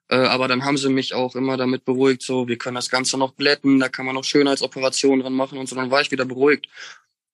Äh, 0.10 0.17
aber 0.17 0.48
dann 0.48 0.65
haben 0.65 0.78
sie 0.78 0.89
mich 0.89 1.13
auch 1.13 1.36
immer 1.36 1.56
damit 1.56 1.86
beruhigt, 1.86 2.24
so, 2.24 2.48
wir 2.48 2.58
können 2.58 2.76
das 2.76 2.89
Ganze 2.89 3.17
noch 3.17 3.34
blätten, 3.34 3.80
da 3.80 3.89
kann 3.89 4.06
man 4.06 4.15
noch 4.15 4.24
Schönheitsoperationen 4.24 5.22
dran 5.22 5.34
machen 5.34 5.58
und 5.58 5.69
so. 5.69 5.76
Dann 5.76 5.91
war 5.91 6.02
ich 6.02 6.12
wieder 6.12 6.26
beruhigt. 6.26 6.67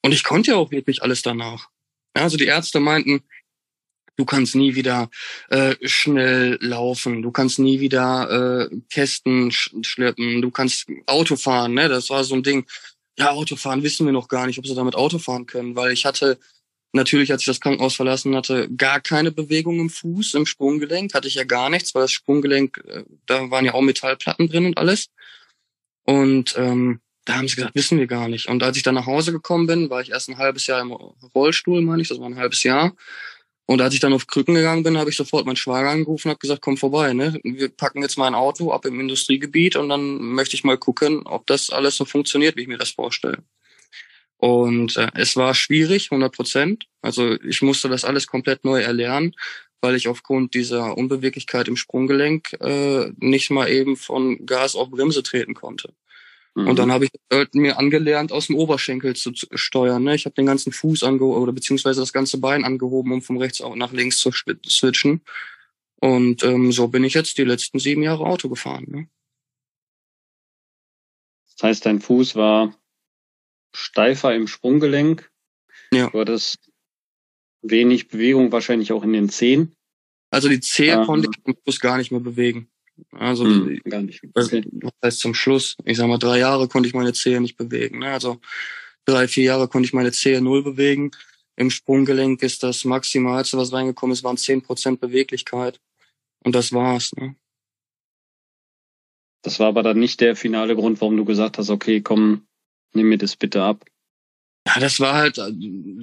Und 0.04 0.12
ich 0.12 0.24
konnte 0.24 0.52
ja 0.52 0.58
auch 0.58 0.72
wirklich 0.72 1.02
alles 1.02 1.22
danach. 1.22 1.70
Ja, 2.16 2.24
also 2.24 2.38
die 2.38 2.46
Ärzte 2.46 2.80
meinten, 2.80 3.24
du 4.18 4.26
kannst 4.26 4.56
nie 4.56 4.76
wieder 4.76 5.10
äh, 5.50 5.76
schnell 5.82 6.58
laufen, 6.62 7.22
du 7.22 7.32
kannst 7.32 7.60
nie 7.60 7.80
wieder 7.80 8.70
äh, 8.70 8.76
Kästen 8.90 9.52
sch 9.52 9.74
schleppen, 9.82 10.42
du 10.42 10.52
kannst 10.52 10.88
Auto 11.06 11.36
fahren, 11.36 11.74
ne? 11.74 11.90
Das 11.90 12.10
war 12.10 12.24
so 12.24 12.36
ein 12.36 12.44
Ding. 12.44 12.66
Ja, 13.18 13.32
Autofahren 13.32 13.84
wissen 13.84 14.06
wir 14.06 14.14
noch 14.14 14.28
gar 14.28 14.46
nicht, 14.46 14.60
ob 14.60 14.68
sie 14.68 14.76
damit 14.76 14.96
Auto 14.96 15.20
fahren 15.20 15.46
können, 15.46 15.76
weil 15.76 15.94
ich 15.94 16.06
hatte 16.06 16.38
natürlich, 16.96 17.32
als 17.32 17.42
ich 17.42 17.48
das 17.48 17.60
Krankenhaus 17.60 17.96
verlassen 17.96 18.36
hatte, 18.36 18.70
gar 18.76 19.00
keine 19.00 19.32
Bewegung 19.32 19.80
im 19.80 19.90
Fuß, 19.90 20.34
im 20.34 20.46
Sprunggelenk, 20.46 21.14
hatte 21.14 21.28
ich 21.28 21.36
ja 21.36 21.44
gar 21.44 21.70
nichts, 21.70 21.94
weil 21.94 22.04
das 22.04 22.12
Sprunggelenk, 22.12 22.84
äh, 22.88 23.04
da 23.26 23.52
waren 23.52 23.66
ja 23.66 23.74
auch 23.74 23.82
Metallplatten 23.82 24.48
drin 24.48 24.66
und 24.66 24.78
alles. 24.78 25.10
Und 26.04 26.56
ähm, 26.58 27.02
da 27.26 27.36
haben 27.36 27.48
sie 27.48 27.56
gesagt, 27.56 27.76
wissen 27.76 27.98
wir 27.98 28.08
gar 28.08 28.28
nicht. 28.28 28.48
Und 28.48 28.64
als 28.64 28.78
ich 28.78 28.84
dann 28.84 28.96
nach 28.96 29.08
Hause 29.08 29.32
gekommen 29.32 29.68
bin, 29.68 29.90
war 29.90 30.02
ich 30.02 30.12
erst 30.12 30.30
ein 30.30 30.38
halbes 30.38 30.68
Jahr 30.68 30.82
im 30.82 30.92
Rollstuhl, 30.92 31.82
meine 31.82 32.02
ich, 32.02 32.08
das 32.08 32.20
war 32.20 32.28
ein 32.28 32.38
halbes 32.38 32.64
Jahr. 32.64 32.96
Und 33.68 33.82
als 33.82 33.96
ich 33.96 34.00
dann 34.00 34.14
auf 34.14 34.28
Krücken 34.28 34.54
gegangen 34.54 34.84
bin, 34.84 34.98
habe 34.98 35.10
ich 35.10 35.16
sofort 35.16 35.48
meinen 35.48 35.56
Schwager 35.56 35.90
angerufen 35.90 36.28
und 36.28 36.32
habe 36.32 36.40
gesagt, 36.40 36.62
komm 36.62 36.78
vorbei, 36.78 37.14
ne? 37.14 37.40
Wir 37.44 37.70
packen 37.70 38.04
jetzt 38.04 38.18
mein 38.18 38.36
Auto 38.36 38.72
ab 38.72 38.86
im 38.86 39.00
Industriegebiet 39.00 39.76
und 39.76 39.90
dann 39.90 40.18
möchte 40.20 40.56
ich 40.56 40.64
mal 40.64 40.78
gucken, 40.78 41.24
ob 41.26 41.48
das 41.48 41.72
alles 41.72 41.96
so 41.96 42.06
funktioniert, 42.06 42.56
wie 42.56 42.62
ich 42.62 42.68
mir 42.68 42.78
das 42.78 42.92
vorstelle. 42.92 43.40
Und 44.46 44.96
äh, 44.96 45.10
es 45.16 45.36
war 45.36 45.56
schwierig, 45.56 46.12
100 46.12 46.32
Prozent. 46.32 46.86
Also 47.02 47.34
ich 47.42 47.64
musste 47.64 47.90
das 47.90 48.06
alles 48.06 48.28
komplett 48.28 48.64
neu 48.64 48.80
erlernen, 48.80 49.36
weil 49.82 49.96
ich 49.96 50.08
aufgrund 50.08 50.54
dieser 50.54 50.96
Unbeweglichkeit 50.96 51.68
im 51.68 51.76
Sprunggelenk 51.76 52.54
äh, 52.62 53.12
nicht 53.18 53.50
mal 53.50 53.68
eben 53.72 53.98
von 53.98 54.46
Gas 54.46 54.76
auf 54.76 54.92
Bremse 54.92 55.24
treten 55.24 55.56
konnte. 55.56 55.96
Mhm. 56.54 56.68
Und 56.68 56.78
dann 56.78 56.92
habe 56.92 57.06
ich 57.06 57.12
äh, 57.32 57.48
mir 57.54 57.80
angelernt, 57.80 58.32
aus 58.32 58.46
dem 58.46 58.56
Oberschenkel 58.56 59.16
zu, 59.16 59.32
zu 59.32 59.48
steuern. 59.56 60.04
Ne? 60.04 60.14
Ich 60.14 60.26
habe 60.26 60.36
den 60.36 60.46
ganzen 60.46 60.72
Fuß 60.72 61.02
angehoben 61.02 61.42
oder 61.42 61.52
beziehungsweise 61.52 62.02
das 62.02 62.14
ganze 62.14 62.38
Bein 62.38 62.64
angehoben, 62.64 63.14
um 63.14 63.24
vom 63.24 63.38
rechts 63.38 63.64
nach 63.74 63.94
links 63.94 64.20
zu 64.20 64.30
switchen. 64.32 65.22
Und 65.96 66.44
ähm, 66.44 66.72
so 66.72 66.88
bin 66.90 67.04
ich 67.04 67.16
jetzt 67.16 67.40
die 67.40 67.46
letzten 67.46 67.80
sieben 67.80 68.04
Jahre 68.04 68.28
Auto 68.28 68.48
gefahren. 68.48 68.86
Ne? 68.90 69.08
Das 71.58 71.64
heißt, 71.64 71.86
dein 71.88 72.00
Fuß 72.00 72.36
war 72.36 72.76
steifer 73.76 74.34
im 74.36 74.48
Sprunggelenk. 74.48 75.30
Ja. 75.92 76.10
Du 76.10 76.20
hattest 76.20 76.72
wenig 77.62 78.08
Bewegung 78.08 78.52
wahrscheinlich 78.52 78.92
auch 78.92 79.04
in 79.04 79.14
den 79.14 79.30
Zehen. 79.30 79.74
Also 80.32 80.50
die 80.50 80.60
Zehe 80.60 80.94
Ähm. 80.94 81.06
konnte 81.06 81.30
ich 81.32 81.38
am 81.46 81.56
Schluss 81.64 81.80
gar 81.80 81.98
nicht 81.98 82.12
mehr 82.12 82.20
bewegen. 82.20 82.70
Also 83.12 83.46
Hm, 83.46 83.82
gar 83.86 84.02
nicht. 84.02 84.24
Also, 84.34 84.58
Okay. 84.58 84.68
das 84.72 84.92
heißt 85.04 85.20
zum 85.20 85.34
Schluss, 85.34 85.76
ich 85.86 85.98
sag 85.98 86.08
mal, 86.08 86.18
drei 86.18 86.40
Jahre 86.40 86.68
konnte 86.68 86.88
ich 86.88 86.96
meine 86.96 87.14
Zehe 87.14 87.42
nicht 87.42 87.58
bewegen. 87.58 88.00
Ne? 88.00 88.12
Also 88.12 88.40
drei, 89.06 89.28
vier 89.28 89.44
Jahre 89.46 89.68
konnte 89.68 89.86
ich 89.88 89.94
meine 89.94 90.12
Zehe 90.12 90.42
null 90.42 90.64
bewegen. 90.64 91.12
Im 91.58 91.70
Sprunggelenk 91.70 92.42
ist 92.44 92.64
das 92.64 92.84
Maximalste, 92.86 93.58
was 93.58 93.72
reingekommen 93.72 94.14
ist, 94.14 94.24
waren 94.24 94.38
zehn 94.38 94.62
Prozent 94.62 95.00
Beweglichkeit. 95.00 95.80
Und 96.44 96.54
das 96.56 96.74
war's. 96.74 97.12
Ne? 97.16 97.36
Das 99.42 99.60
war 99.60 99.68
aber 99.68 99.84
dann 99.84 100.00
nicht 100.00 100.22
der 100.22 100.36
finale 100.36 100.76
Grund, 100.76 101.00
warum 101.02 101.18
du 101.18 101.26
gesagt 101.26 101.58
hast, 101.58 101.70
okay, 101.70 102.02
komm, 102.02 102.48
nimm 102.96 103.10
mir 103.10 103.18
das 103.18 103.36
bitte 103.36 103.62
ab. 103.62 103.86
Ja, 104.68 104.80
das 104.80 105.00
war 105.00 105.14
halt, 105.14 105.40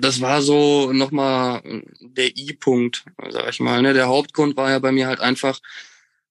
das 0.01 0.21
war 0.21 0.41
so 0.41 0.93
nochmal 0.93 1.63
der 2.01 2.37
I-Punkt, 2.37 3.05
sag 3.31 3.49
ich 3.49 3.61
mal. 3.61 3.83
Ne? 3.83 3.93
Der 3.93 4.07
Hauptgrund 4.07 4.57
war 4.57 4.71
ja 4.71 4.79
bei 4.79 4.93
mir 4.93 5.09
halt 5.09 5.21
einfach, 5.21 5.59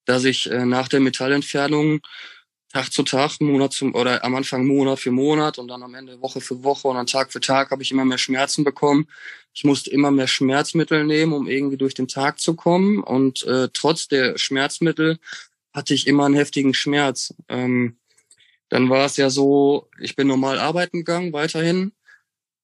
dass 0.06 0.24
ich 0.24 0.50
äh, 0.50 0.64
nach 0.64 0.88
der 0.88 1.00
Metallentfernung 1.00 2.00
Tag 2.72 2.90
zu 2.90 3.02
Tag, 3.02 3.38
Monat 3.40 3.74
zum 3.74 3.94
oder 3.94 4.24
am 4.24 4.34
Anfang 4.34 4.66
Monat 4.66 4.98
für 4.98 5.10
Monat 5.10 5.58
und 5.58 5.68
dann 5.68 5.82
am 5.82 5.94
Ende 5.94 6.22
Woche 6.22 6.40
für 6.40 6.64
Woche 6.64 6.88
und 6.88 6.96
dann 6.96 7.06
Tag 7.06 7.30
für 7.30 7.40
Tag 7.40 7.70
habe 7.70 7.82
ich 7.82 7.90
immer 7.90 8.06
mehr 8.06 8.16
Schmerzen 8.16 8.64
bekommen. 8.64 9.08
Ich 9.52 9.64
musste 9.64 9.90
immer 9.90 10.10
mehr 10.10 10.26
Schmerzmittel 10.26 11.04
nehmen, 11.04 11.34
um 11.34 11.46
irgendwie 11.46 11.76
durch 11.76 11.92
den 11.92 12.08
Tag 12.08 12.40
zu 12.40 12.54
kommen 12.54 13.02
und 13.02 13.42
äh, 13.42 13.68
trotz 13.74 14.08
der 14.08 14.38
Schmerzmittel 14.38 15.18
hatte 15.74 15.92
ich 15.92 16.06
immer 16.06 16.24
einen 16.24 16.34
heftigen 16.34 16.72
Schmerz. 16.72 17.34
Ähm, 17.50 17.98
dann 18.72 18.88
war 18.88 19.04
es 19.04 19.18
ja 19.18 19.28
so, 19.28 19.90
ich 20.00 20.16
bin 20.16 20.26
normal 20.28 20.58
arbeiten 20.58 21.00
gegangen, 21.00 21.34
weiterhin, 21.34 21.92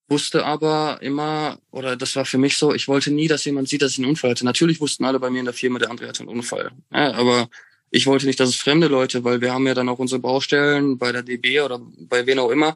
wusste 0.09 0.47
aber 0.47 1.01
immer, 1.03 1.59
oder 1.71 1.97
das 1.97 2.17
war 2.17 2.25
für 2.25 2.39
mich 2.39 2.57
so, 2.57 2.73
ich 2.73 2.89
wollte 2.89 3.11
nie, 3.11 3.29
dass 3.29 3.45
jemand 3.45 3.69
sieht, 3.69 3.83
dass 3.83 3.93
ich 3.93 3.99
einen 3.99 4.09
Unfall 4.09 4.31
hatte. 4.31 4.47
Natürlich 4.47 4.81
wussten 4.81 5.05
alle 5.05 5.21
bei 5.21 5.29
mir 5.29 5.41
in 5.41 5.45
der 5.45 5.53
Firma, 5.53 5.79
der 5.79 5.91
André 5.91 6.09
hatte 6.09 6.21
einen 6.21 6.31
Unfall. 6.31 6.71
Ja, 6.91 7.13
aber 7.13 7.51
ich 7.91 8.07
wollte 8.07 8.25
nicht, 8.25 8.41
dass 8.41 8.49
es 8.49 8.57
fremde 8.57 8.87
Leute, 8.87 9.23
weil 9.23 9.43
wir 9.43 9.53
haben 9.53 9.67
ja 9.67 9.75
dann 9.75 9.91
auch 9.91 9.99
unsere 9.99 10.19
Baustellen 10.19 10.97
bei 10.97 11.13
der 11.13 11.23
DB 11.23 11.61
oder 11.61 11.79
bei 11.99 12.25
wen 12.25 12.39
auch 12.39 12.49
immer. 12.49 12.75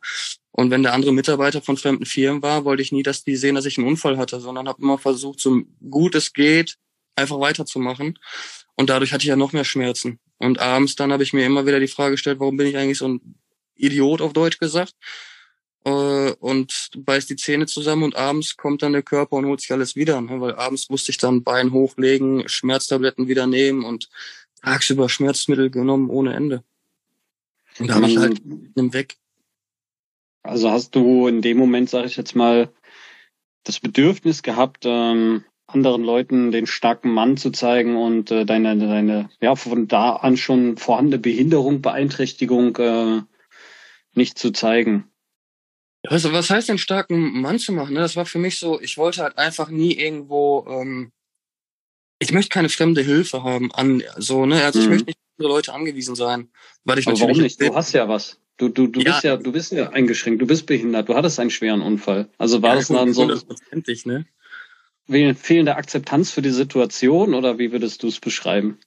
Und 0.51 0.71
wenn 0.71 0.83
der 0.83 0.92
andere 0.92 1.14
Mitarbeiter 1.14 1.62
von 1.62 1.79
fremden 1.79 2.05
Firmen 2.05 2.42
war, 2.42 2.66
wollte 2.66 2.83
ich 2.83 2.92
nie, 2.92 3.03
dass 3.03 3.25
die 3.25 3.37
sehen, 3.37 3.55
dass 3.55 3.64
ich 3.64 3.79
einen 3.79 3.88
Unfall 3.88 4.18
hatte, 4.18 4.40
sondern 4.40 4.68
habe 4.68 4.83
immer 4.83 4.99
versucht, 4.99 5.40
so 5.40 5.62
gut 5.88 6.14
es 6.14 6.35
geht, 6.35 6.77
einfach 7.16 7.40
weiterzumachen. 7.40 8.18
Und 8.75 8.90
dadurch 8.90 9.14
hatte 9.14 9.23
ich 9.23 9.29
ja 9.29 9.37
noch 9.37 9.55
mehr 9.55 9.64
Schmerzen. 9.64 10.18
Und 10.43 10.59
abends 10.59 10.97
dann 10.97 11.13
habe 11.13 11.23
ich 11.23 11.33
mir 11.33 11.47
immer 11.47 11.67
wieder 11.67 11.79
die 11.79 11.87
Frage 11.87 12.13
gestellt, 12.13 12.41
warum 12.41 12.57
bin 12.57 12.67
ich 12.67 12.77
eigentlich 12.77 12.99
so 12.99 13.07
ein 13.07 13.37
Idiot 13.77 14.21
auf 14.21 14.33
Deutsch 14.33 14.59
gesagt? 14.59 14.95
Äh, 15.85 16.33
und 16.33 16.91
beißt 16.97 17.31
die 17.31 17.37
Zähne 17.37 17.67
zusammen 17.67 18.03
und 18.03 18.17
abends 18.17 18.57
kommt 18.57 18.83
dann 18.83 18.93
der 18.93 19.05
Körper 19.05 19.37
und 19.37 19.47
holt 19.47 19.61
sich 19.61 19.71
alles 19.71 19.95
wieder. 19.95 20.21
Ne? 20.21 20.41
Weil 20.41 20.57
abends 20.57 20.91
musste 20.91 21.13
ich 21.13 21.19
dann 21.19 21.45
Bein 21.45 21.71
hochlegen, 21.73 22.49
Schmerztabletten 22.49 23.29
wieder 23.29 23.47
nehmen 23.47 23.85
und 23.85 24.09
tagsüber 24.63 25.09
Schmerzmittel 25.09 25.71
genommen 25.71 26.11
ohne 26.11 26.35
Ende. 26.35 26.65
Und 27.79 27.89
da 27.89 27.95
habe 27.95 28.09
ich 28.09 28.19
halt 28.19 28.43
nimm 28.45 28.93
weg. 28.93 29.19
Also 30.43 30.73
hast 30.73 30.97
du 30.97 31.29
in 31.29 31.41
dem 31.41 31.57
Moment, 31.57 31.89
sage 31.89 32.09
ich 32.09 32.17
jetzt 32.17 32.35
mal, 32.35 32.69
das 33.63 33.79
Bedürfnis 33.79 34.43
gehabt, 34.43 34.83
ähm, 34.87 35.45
anderen 35.75 36.05
Leuten 36.05 36.53
den 36.53 36.67
starken 36.67 37.11
Mann 37.11 37.37
zu 37.37 37.51
zeigen 37.51 37.97
und 37.97 38.31
äh, 38.31 38.45
deine, 38.45 38.77
deine, 38.77 39.31
ja, 39.41 39.55
von 39.57 39.89
da 39.89 40.17
an 40.17 40.37
schon 40.37 40.77
vorhandene 40.77 41.19
Behinderung, 41.19 41.83
Beeinträchtigung 41.83 42.77
äh, 42.77 43.23
nicht 44.15 44.39
zu 44.39 44.53
zeigen. 44.53 45.11
Also 46.09 46.33
was 46.33 46.51
heißt 46.51 46.69
denn 46.69 46.79
starken 46.79 47.41
Mann 47.41 47.59
zu 47.59 47.73
machen? 47.73 47.95
Ne? 47.95 48.01
Das 48.01 48.17
war 48.17 48.27
für 48.27 48.39
mich 48.39 48.59
so, 48.59 48.81
ich 48.81 48.99
wollte 48.99 49.23
halt 49.23 49.39
einfach 49.39 49.69
nie 49.69 49.93
irgendwo, 49.95 50.67
ähm, 50.69 51.13
ich 52.19 52.33
möchte 52.33 52.51
keine 52.51 52.69
fremde 52.69 53.03
Hilfe 53.03 53.43
haben 53.43 53.73
an 53.73 54.03
so, 54.17 54.47
ne? 54.47 54.63
Also 54.65 54.81
ich 54.81 54.87
Mhm. 54.87 54.91
möchte 54.93 55.07
nicht 55.07 55.19
auf 55.19 55.39
andere 55.39 55.55
Leute 55.55 55.73
angewiesen 55.73 56.15
sein. 56.15 56.51
Weil 56.85 56.99
ich 56.99 57.07
Aber 57.07 57.15
natürlich 57.15 57.37
warum 57.37 57.43
nicht? 57.43 57.61
Du 57.61 57.75
hast 57.75 57.93
ja 57.93 58.09
was. 58.09 58.39
Du, 58.59 58.69
du, 58.69 58.87
du 58.87 59.01
Ja. 59.01 59.13
bist 59.13 59.25
ja, 59.25 59.37
du 59.37 59.51
bist 59.51 59.73
ja 59.73 59.91
eingeschränkt, 59.91 60.41
du 60.41 60.47
bist 60.47 60.67
behindert, 60.67 61.09
du 61.09 61.15
hattest 61.15 61.41
einen 61.41 61.51
schweren 61.51 61.83
Unfall. 61.83 62.29
Also 62.39 62.63
war 62.63 62.71
ja, 62.71 62.75
das 62.77 62.89
dann 62.89 63.13
so 63.13 63.27
ne? 63.27 64.27
Fehlende 65.09 65.77
Akzeptanz 65.77 66.31
für 66.31 66.43
die 66.43 66.51
Situation 66.51 67.35
oder 67.35 67.59
wie 67.59 67.73
würdest 67.73 68.03
du 68.03 68.09
es 68.09 68.21
beschreiben? 68.21 68.79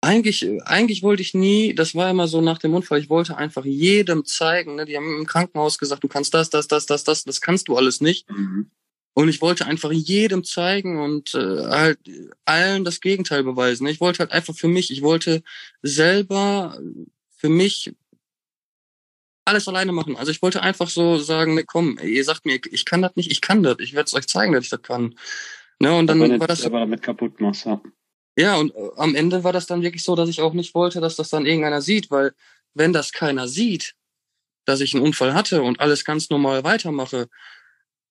Eigentlich, 0.00 0.46
eigentlich 0.66 1.02
wollte 1.02 1.22
ich 1.22 1.32
nie, 1.32 1.74
das 1.74 1.94
war 1.94 2.10
immer 2.10 2.28
so 2.28 2.42
nach 2.42 2.58
dem 2.58 2.74
Unfall, 2.74 2.98
ich 2.98 3.08
wollte 3.08 3.38
einfach 3.38 3.64
jedem 3.64 4.26
zeigen, 4.26 4.74
ne? 4.74 4.84
Die 4.84 4.96
haben 4.98 5.18
im 5.18 5.24
Krankenhaus 5.24 5.78
gesagt, 5.78 6.04
du 6.04 6.08
kannst 6.08 6.34
das, 6.34 6.50
das, 6.50 6.68
das, 6.68 6.84
das, 6.84 7.04
das, 7.04 7.24
das 7.24 7.40
kannst 7.40 7.68
du 7.68 7.76
alles 7.76 8.02
nicht. 8.02 8.28
Und 9.14 9.28
ich 9.28 9.40
wollte 9.40 9.64
einfach 9.64 9.92
jedem 9.92 10.44
zeigen 10.44 11.00
und 11.00 11.34
äh, 11.34 11.66
halt 11.68 11.98
allen 12.44 12.84
das 12.84 13.00
Gegenteil 13.00 13.44
beweisen. 13.44 13.86
Ich 13.86 14.00
wollte 14.00 14.18
halt 14.18 14.32
einfach 14.32 14.54
für 14.54 14.68
mich, 14.68 14.90
ich 14.90 15.00
wollte 15.00 15.42
selber 15.82 16.78
für 17.36 17.48
mich 17.48 17.94
alles 19.44 19.68
alleine 19.68 19.92
machen. 19.92 20.16
Also 20.16 20.30
ich 20.30 20.42
wollte 20.42 20.62
einfach 20.62 20.88
so 20.88 21.18
sagen, 21.18 21.54
ne, 21.54 21.64
komm, 21.64 21.98
ihr 22.02 22.24
sagt 22.24 22.46
mir, 22.46 22.58
ich 22.70 22.84
kann 22.84 23.02
das 23.02 23.14
nicht, 23.16 23.30
ich 23.30 23.40
kann 23.40 23.62
das, 23.62 23.76
ich 23.78 23.94
werde 23.94 24.06
es 24.06 24.14
euch 24.14 24.26
zeigen, 24.26 24.52
dass 24.52 24.64
ich 24.64 24.70
das 24.70 24.82
kann. 24.82 25.14
Ne, 25.78 25.94
und 25.94 26.06
dann 26.06 26.20
war 26.40 26.46
das 26.46 26.60
selber 26.60 26.80
damit 26.80 27.02
kaputt 27.02 27.40
machst, 27.40 27.66
ja. 27.66 27.80
ja, 28.36 28.56
und 28.56 28.74
äh, 28.74 28.90
am 28.96 29.14
Ende 29.14 29.44
war 29.44 29.52
das 29.52 29.66
dann 29.66 29.82
wirklich 29.82 30.04
so, 30.04 30.14
dass 30.14 30.28
ich 30.28 30.40
auch 30.40 30.52
nicht 30.54 30.74
wollte, 30.74 31.00
dass 31.00 31.16
das 31.16 31.30
dann 31.30 31.46
irgendeiner 31.46 31.82
sieht, 31.82 32.10
weil 32.10 32.32
wenn 32.74 32.92
das 32.92 33.12
keiner 33.12 33.48
sieht, 33.48 33.94
dass 34.64 34.80
ich 34.80 34.94
einen 34.94 35.04
Unfall 35.04 35.34
hatte 35.34 35.62
und 35.62 35.80
alles 35.80 36.04
ganz 36.04 36.30
normal 36.30 36.64
weitermache, 36.64 37.28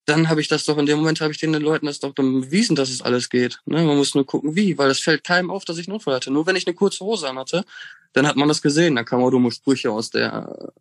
dann 0.05 0.29
habe 0.29 0.41
ich 0.41 0.49
das 0.49 0.65
doch 0.65 0.77
in 0.77 0.85
dem 0.85 0.99
Moment 0.99 1.21
habe 1.21 1.31
ich 1.31 1.39
den 1.39 1.53
Leuten 1.53 1.85
das 1.85 1.99
doch 1.99 2.13
dann 2.13 2.41
bewiesen, 2.41 2.75
dass 2.75 2.89
es 2.89 3.01
alles 3.01 3.29
geht. 3.29 3.59
Ne? 3.65 3.83
Man 3.83 3.95
muss 3.95 4.15
nur 4.15 4.25
gucken, 4.25 4.55
wie, 4.55 4.77
weil 4.77 4.91
es 4.91 4.99
fällt 4.99 5.23
keinem 5.23 5.49
auf, 5.49 5.63
dass 5.63 5.77
ich 5.77 5.87
einen 5.87 5.95
Unfall 5.95 6.15
hatte. 6.15 6.29
Nur 6.29 6.45
wenn 6.45 6.57
ich 6.57 6.67
eine 6.67 6.75
kurze 6.75 7.05
Hose 7.05 7.29
an 7.29 7.39
hatte, 7.39 7.63
dann 8.11 8.27
hat 8.27 8.35
man 8.35 8.49
das 8.49 8.61
gesehen. 8.61 8.95
Da 8.95 9.03
kamen 9.03 9.23
auch 9.23 9.31
dumme 9.31 9.51
Sprüche 9.51 9.91
aus 9.91 10.09
der 10.09 10.73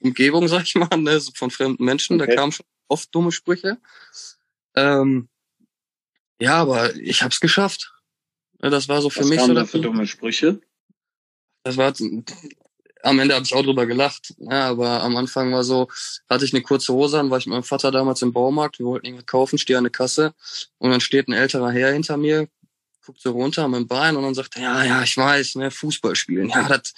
Umgebung, 0.00 0.48
sag 0.48 0.64
ich 0.64 0.74
mal, 0.74 0.88
ne? 0.96 1.20
so 1.20 1.32
von 1.34 1.50
fremden 1.50 1.84
Menschen. 1.84 2.20
Okay. 2.20 2.30
Da 2.30 2.36
kamen 2.36 2.52
schon 2.52 2.66
oft 2.88 3.14
dumme 3.14 3.32
Sprüche. 3.32 3.78
Ähm, 4.74 5.28
ja, 6.40 6.56
aber 6.56 6.94
ich 6.96 7.22
habe 7.22 7.32
es 7.32 7.40
geschafft. 7.40 7.92
Das 8.58 8.88
war 8.88 9.00
so 9.00 9.10
für 9.10 9.20
Was 9.20 9.28
mich 9.28 9.40
so 9.40 9.48
da 9.48 9.62
das, 9.62 9.70
für 9.70 9.80
dumme 9.80 10.06
Sprüche? 10.06 10.60
das 11.62 11.76
war 11.76 11.92
am 13.02 13.18
Ende 13.18 13.34
habe 13.34 13.44
ich 13.44 13.54
auch 13.54 13.62
drüber 13.62 13.86
gelacht. 13.86 14.34
Ja, 14.38 14.68
aber 14.68 15.02
am 15.02 15.16
Anfang 15.16 15.52
war 15.52 15.64
so, 15.64 15.88
hatte 16.28 16.44
ich 16.44 16.52
eine 16.52 16.62
kurze 16.62 16.92
Hose 16.92 17.18
an, 17.18 17.30
war 17.30 17.38
ich 17.38 17.46
mit 17.46 17.54
meinem 17.54 17.62
Vater 17.62 17.90
damals 17.90 18.22
im 18.22 18.32
Baumarkt, 18.32 18.78
wir 18.78 18.86
wollten 18.86 19.06
irgendwas 19.06 19.26
kaufen, 19.26 19.58
stehe 19.58 19.78
an 19.78 19.84
der 19.84 19.90
Kasse 19.90 20.34
und 20.78 20.90
dann 20.90 21.00
steht 21.00 21.28
ein 21.28 21.32
älterer 21.32 21.70
Herr 21.70 21.92
hinter 21.92 22.16
mir, 22.16 22.48
guckt 23.04 23.20
so 23.20 23.32
runter 23.32 23.64
an 23.64 23.70
mein 23.70 23.86
Bein 23.86 24.16
und 24.16 24.22
dann 24.22 24.34
sagt 24.34 24.56
er, 24.56 24.62
ja, 24.62 24.84
ja, 24.84 25.02
ich 25.02 25.16
weiß, 25.16 25.56
ne, 25.56 25.70
Fußball 25.70 26.14
spielen, 26.14 26.50
ja, 26.50 26.68
das 26.68 26.92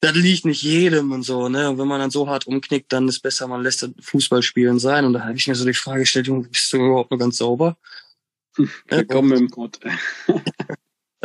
das 0.00 0.14
liegt 0.14 0.44
nicht 0.44 0.62
jedem 0.62 1.12
und 1.12 1.22
so, 1.22 1.48
ne? 1.48 1.70
Und 1.70 1.78
wenn 1.78 1.88
man 1.88 2.00
dann 2.00 2.10
so 2.10 2.28
hart 2.28 2.46
umknickt, 2.46 2.92
dann 2.92 3.08
ist 3.08 3.20
besser, 3.20 3.48
man 3.48 3.62
lässt 3.62 3.82
das 3.82 3.90
Fußballspielen 4.00 4.78
sein. 4.78 5.04
Und 5.04 5.14
da 5.14 5.24
habe 5.24 5.36
ich 5.36 5.48
mir 5.48 5.54
so 5.54 5.64
die 5.64 5.74
Frage 5.74 6.00
gestellt, 6.00 6.26
Junge, 6.26 6.48
bist 6.48 6.72
du 6.72 6.76
überhaupt 6.76 7.10
noch 7.10 7.18
ganz 7.18 7.38
sauber? 7.38 7.76
Ja, 8.90 9.02
Komm 9.02 9.28
mit 9.28 9.38
dem 9.38 9.48
Gott. 9.48 9.80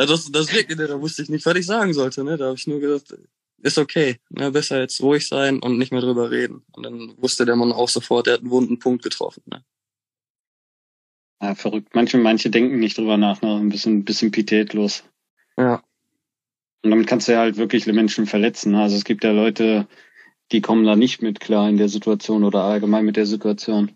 Ja, 0.00 0.06
das, 0.06 0.32
das 0.32 0.50
wirklich, 0.50 0.78
ne, 0.78 0.86
da 0.86 0.98
wusste 0.98 1.22
ich 1.22 1.28
nicht, 1.28 1.44
was 1.44 1.56
ich 1.56 1.66
sagen 1.66 1.92
sollte. 1.92 2.24
Ne? 2.24 2.38
Da 2.38 2.46
habe 2.46 2.56
ich 2.56 2.66
nur 2.66 2.80
gedacht, 2.80 3.14
ist 3.58 3.76
okay. 3.76 4.18
Ne? 4.30 4.50
Besser 4.50 4.80
jetzt 4.80 5.02
ruhig 5.02 5.28
sein 5.28 5.58
und 5.58 5.76
nicht 5.76 5.92
mehr 5.92 6.00
drüber 6.00 6.30
reden. 6.30 6.62
Und 6.72 6.84
dann 6.84 7.14
wusste 7.18 7.44
der 7.44 7.54
Mann 7.54 7.70
auch 7.70 7.90
sofort, 7.90 8.26
er 8.26 8.32
hat 8.34 8.40
einen 8.40 8.50
wunden 8.50 8.78
Punkt 8.78 9.02
getroffen. 9.02 9.42
Ne? 9.44 9.62
Ja, 11.42 11.54
verrückt. 11.54 11.94
Manche, 11.94 12.16
manche 12.16 12.48
denken 12.48 12.78
nicht 12.78 12.96
drüber 12.96 13.18
nach, 13.18 13.42
ne? 13.42 13.56
Ein 13.56 13.68
bisschen, 13.68 13.98
ein 13.98 14.04
bisschen 14.04 14.30
pietätlos. 14.30 15.04
Ja. 15.58 15.82
Und 16.82 16.90
damit 16.90 17.06
kannst 17.06 17.28
du 17.28 17.32
ja 17.32 17.40
halt 17.40 17.56
wirklich 17.56 17.86
Menschen 17.86 18.26
verletzen. 18.26 18.74
Also 18.74 18.96
es 18.96 19.04
gibt 19.04 19.24
ja 19.24 19.32
Leute, 19.32 19.86
die 20.52 20.60
kommen 20.60 20.84
da 20.84 20.96
nicht 20.96 21.22
mit 21.22 21.40
klar 21.40 21.68
in 21.68 21.76
der 21.76 21.88
Situation 21.88 22.44
oder 22.44 22.62
allgemein 22.62 23.04
mit 23.04 23.16
der 23.16 23.26
Situation. 23.26 23.92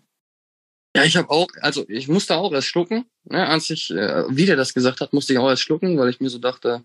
Ja, 0.95 1.03
ich 1.03 1.17
habe 1.17 1.29
auch, 1.29 1.47
also 1.61 1.83
ich 1.89 2.07
musste 2.07 2.37
auch 2.37 2.53
erst 2.53 2.67
schlucken. 2.67 3.05
Ne? 3.25 3.45
Als 3.45 3.69
ich, 3.69 3.91
äh, 3.91 4.23
wie 4.29 4.45
der 4.45 4.55
das 4.55 4.73
gesagt 4.73 5.01
hat, 5.01 5.11
musste 5.11 5.33
ich 5.33 5.39
auch 5.39 5.49
erst 5.49 5.63
schlucken, 5.63 5.97
weil 5.97 6.09
ich 6.09 6.21
mir 6.21 6.29
so 6.29 6.37
dachte, 6.37 6.83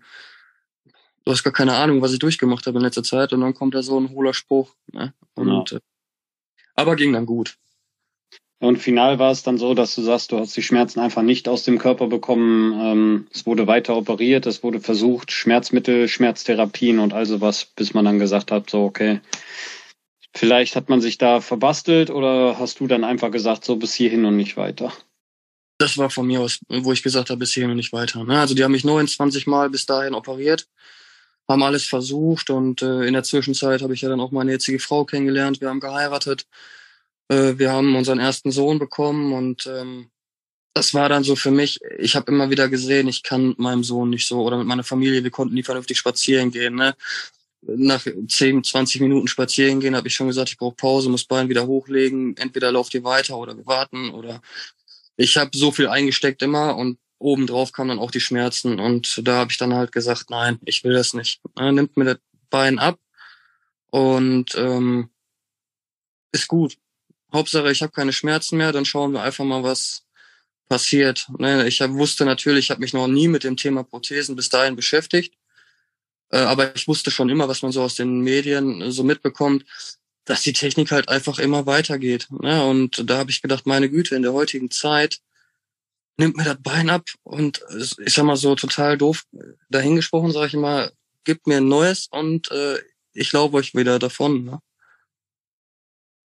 du 1.23 1.31
hast 1.31 1.43
gar 1.43 1.53
keine 1.53 1.75
Ahnung, 1.75 2.01
was 2.01 2.11
ich 2.11 2.19
durchgemacht 2.19 2.65
habe 2.67 2.77
in 2.79 2.83
letzter 2.83 3.03
Zeit. 3.03 3.31
Und 3.31 3.41
dann 3.41 3.53
kommt 3.53 3.73
da 3.73 3.83
so 3.83 3.97
ein 3.97 4.09
hohler 4.09 4.33
Spruch. 4.33 4.75
Ne? 4.91 5.13
Und, 5.35 5.71
äh, 5.71 5.79
aber 6.75 6.95
ging 6.97 7.13
dann 7.13 7.25
gut. 7.25 7.57
Und 8.61 8.77
final 8.77 9.19
war 9.19 9.31
es 9.31 9.43
dann 9.43 9.57
so, 9.57 9.73
dass 9.73 9.95
du 9.95 10.01
sagst, 10.01 10.31
du 10.31 10.37
hast 10.37 10.55
die 10.55 10.61
Schmerzen 10.61 10.99
einfach 10.99 11.23
nicht 11.23 11.49
aus 11.49 11.63
dem 11.63 11.79
Körper 11.79 12.07
bekommen. 12.07 12.79
Ähm, 12.79 13.27
es 13.33 13.45
wurde 13.45 13.67
weiter 13.67 13.97
operiert, 13.97 14.45
es 14.45 14.63
wurde 14.63 14.79
versucht, 14.79 15.31
Schmerzmittel, 15.31 16.07
Schmerztherapien 16.07 16.99
und 16.99 17.11
all 17.11 17.25
sowas, 17.25 17.65
bis 17.75 17.93
man 17.93 18.05
dann 18.05 18.19
gesagt 18.19 18.51
hat, 18.51 18.69
so, 18.69 18.83
okay, 18.83 19.19
vielleicht 20.33 20.75
hat 20.75 20.89
man 20.89 21.01
sich 21.01 21.17
da 21.17 21.41
verbastelt 21.41 22.09
oder 22.09 22.59
hast 22.59 22.79
du 22.79 22.87
dann 22.87 23.03
einfach 23.03 23.31
gesagt, 23.31 23.65
so 23.65 23.75
bis 23.75 23.93
hierhin 23.93 24.25
und 24.25 24.37
nicht 24.37 24.55
weiter? 24.55 24.93
das 25.81 25.97
war 25.97 26.09
von 26.09 26.27
mir 26.27 26.41
aus, 26.41 26.59
wo 26.69 26.93
ich 26.93 27.03
gesagt 27.03 27.29
habe, 27.29 27.39
bis 27.39 27.53
hierhin 27.53 27.71
und 27.71 27.77
nicht 27.77 27.91
weiter. 27.91 28.23
Ne? 28.23 28.39
Also 28.39 28.53
die 28.53 28.63
haben 28.63 28.71
mich 28.71 28.83
29 28.83 29.47
Mal 29.47 29.69
bis 29.69 29.85
dahin 29.85 30.13
operiert, 30.13 30.67
haben 31.47 31.63
alles 31.63 31.85
versucht 31.85 32.49
und 32.49 32.81
äh, 32.81 33.05
in 33.05 33.13
der 33.13 33.23
Zwischenzeit 33.23 33.81
habe 33.81 33.93
ich 33.93 34.01
ja 34.01 34.09
dann 34.09 34.19
auch 34.19 34.31
meine 34.31 34.51
jetzige 34.51 34.79
Frau 34.79 35.05
kennengelernt. 35.05 35.59
Wir 35.59 35.69
haben 35.69 35.79
geheiratet, 35.79 36.45
äh, 37.31 37.57
wir 37.57 37.71
haben 37.71 37.95
unseren 37.95 38.19
ersten 38.19 38.51
Sohn 38.51 38.77
bekommen 38.77 39.31
und 39.33 39.65
ähm, 39.67 40.11
das 40.73 40.93
war 40.93 41.09
dann 41.09 41.23
so 41.23 41.35
für 41.35 41.51
mich, 41.51 41.79
ich 41.97 42.15
habe 42.15 42.31
immer 42.31 42.49
wieder 42.49 42.69
gesehen, 42.69 43.07
ich 43.07 43.23
kann 43.23 43.49
mit 43.49 43.59
meinem 43.59 43.83
Sohn 43.83 44.09
nicht 44.09 44.27
so 44.27 44.41
oder 44.41 44.57
mit 44.57 44.67
meiner 44.67 44.83
Familie, 44.83 45.23
wir 45.23 45.31
konnten 45.31 45.55
nie 45.55 45.63
vernünftig 45.63 45.97
spazieren 45.97 46.51
gehen. 46.51 46.75
Ne? 46.75 46.95
Nach 47.61 48.05
10, 48.27 48.63
20 48.63 49.01
Minuten 49.01 49.27
spazieren 49.27 49.79
gehen, 49.79 49.95
habe 49.95 50.07
ich 50.07 50.15
schon 50.15 50.27
gesagt, 50.27 50.49
ich 50.49 50.57
brauche 50.57 50.75
Pause, 50.75 51.09
muss 51.09 51.25
Bein 51.25 51.49
wieder 51.49 51.67
hochlegen, 51.67 52.35
entweder 52.37 52.71
lauft 52.71 52.93
ihr 52.93 53.03
weiter 53.03 53.37
oder 53.37 53.55
wir 53.55 53.65
warten 53.65 54.11
oder 54.11 54.41
ich 55.17 55.37
habe 55.37 55.51
so 55.53 55.71
viel 55.71 55.87
eingesteckt 55.87 56.41
immer 56.41 56.75
und 56.75 56.97
obendrauf 57.19 57.71
kamen 57.71 57.89
dann 57.89 57.99
auch 57.99 58.11
die 58.11 58.21
Schmerzen 58.21 58.79
und 58.79 59.21
da 59.25 59.35
habe 59.35 59.51
ich 59.51 59.57
dann 59.57 59.73
halt 59.73 59.91
gesagt, 59.91 60.29
nein, 60.29 60.59
ich 60.65 60.83
will 60.83 60.93
das 60.93 61.13
nicht. 61.13 61.39
Er 61.55 61.71
nimmt 61.71 61.95
mir 61.95 62.05
das 62.05 62.17
Bein 62.49 62.79
ab 62.79 62.99
und 63.91 64.55
ähm, 64.55 65.09
ist 66.31 66.47
gut. 66.47 66.77
Hauptsache, 67.33 67.71
ich 67.71 67.81
habe 67.81 67.91
keine 67.91 68.13
Schmerzen 68.13 68.57
mehr, 68.57 68.71
dann 68.71 68.85
schauen 68.85 69.13
wir 69.13 69.21
einfach 69.21 69.45
mal, 69.45 69.63
was 69.63 70.03
passiert. 70.67 71.27
Ne, 71.37 71.67
ich 71.67 71.81
wusste 71.81 72.25
natürlich, 72.25 72.65
ich 72.65 72.71
habe 72.71 72.81
mich 72.81 72.93
noch 72.93 73.07
nie 73.07 73.27
mit 73.27 73.43
dem 73.43 73.57
Thema 73.57 73.83
Prothesen 73.83 74.35
bis 74.35 74.49
dahin 74.49 74.75
beschäftigt, 74.75 75.35
äh, 76.29 76.37
aber 76.37 76.75
ich 76.75 76.87
wusste 76.87 77.11
schon 77.11 77.29
immer, 77.29 77.47
was 77.47 77.61
man 77.61 77.71
so 77.71 77.81
aus 77.81 77.95
den 77.95 78.21
Medien 78.21 78.81
äh, 78.81 78.91
so 78.91 79.03
mitbekommt, 79.03 79.65
dass 80.25 80.43
die 80.43 80.53
Technik 80.53 80.91
halt 80.91 81.09
einfach 81.09 81.39
immer 81.39 81.65
weitergeht. 81.65 82.27
Ne? 82.29 82.63
Und 82.63 83.09
da 83.09 83.17
habe 83.17 83.31
ich 83.31 83.41
gedacht, 83.41 83.65
meine 83.65 83.89
Güte, 83.89 84.15
in 84.15 84.21
der 84.21 84.33
heutigen 84.33 84.71
Zeit 84.71 85.19
nimmt 86.17 86.37
mir 86.37 86.45
das 86.45 86.61
Bein 86.61 86.89
ab 86.89 87.05
und 87.23 87.61
ich 88.05 88.13
sag 88.13 88.23
mal 88.25 88.37
so 88.37 88.55
total 88.55 88.97
doof 88.97 89.25
dahingesprochen, 89.69 90.31
sage 90.31 90.47
ich 90.47 90.53
mal, 90.53 90.91
gibt 91.23 91.47
mir 91.47 91.57
ein 91.57 91.67
neues 91.67 92.07
und 92.11 92.51
äh, 92.51 92.77
ich 93.13 93.31
laufe 93.33 93.55
euch 93.55 93.75
wieder 93.75 93.99
davon. 93.99 94.59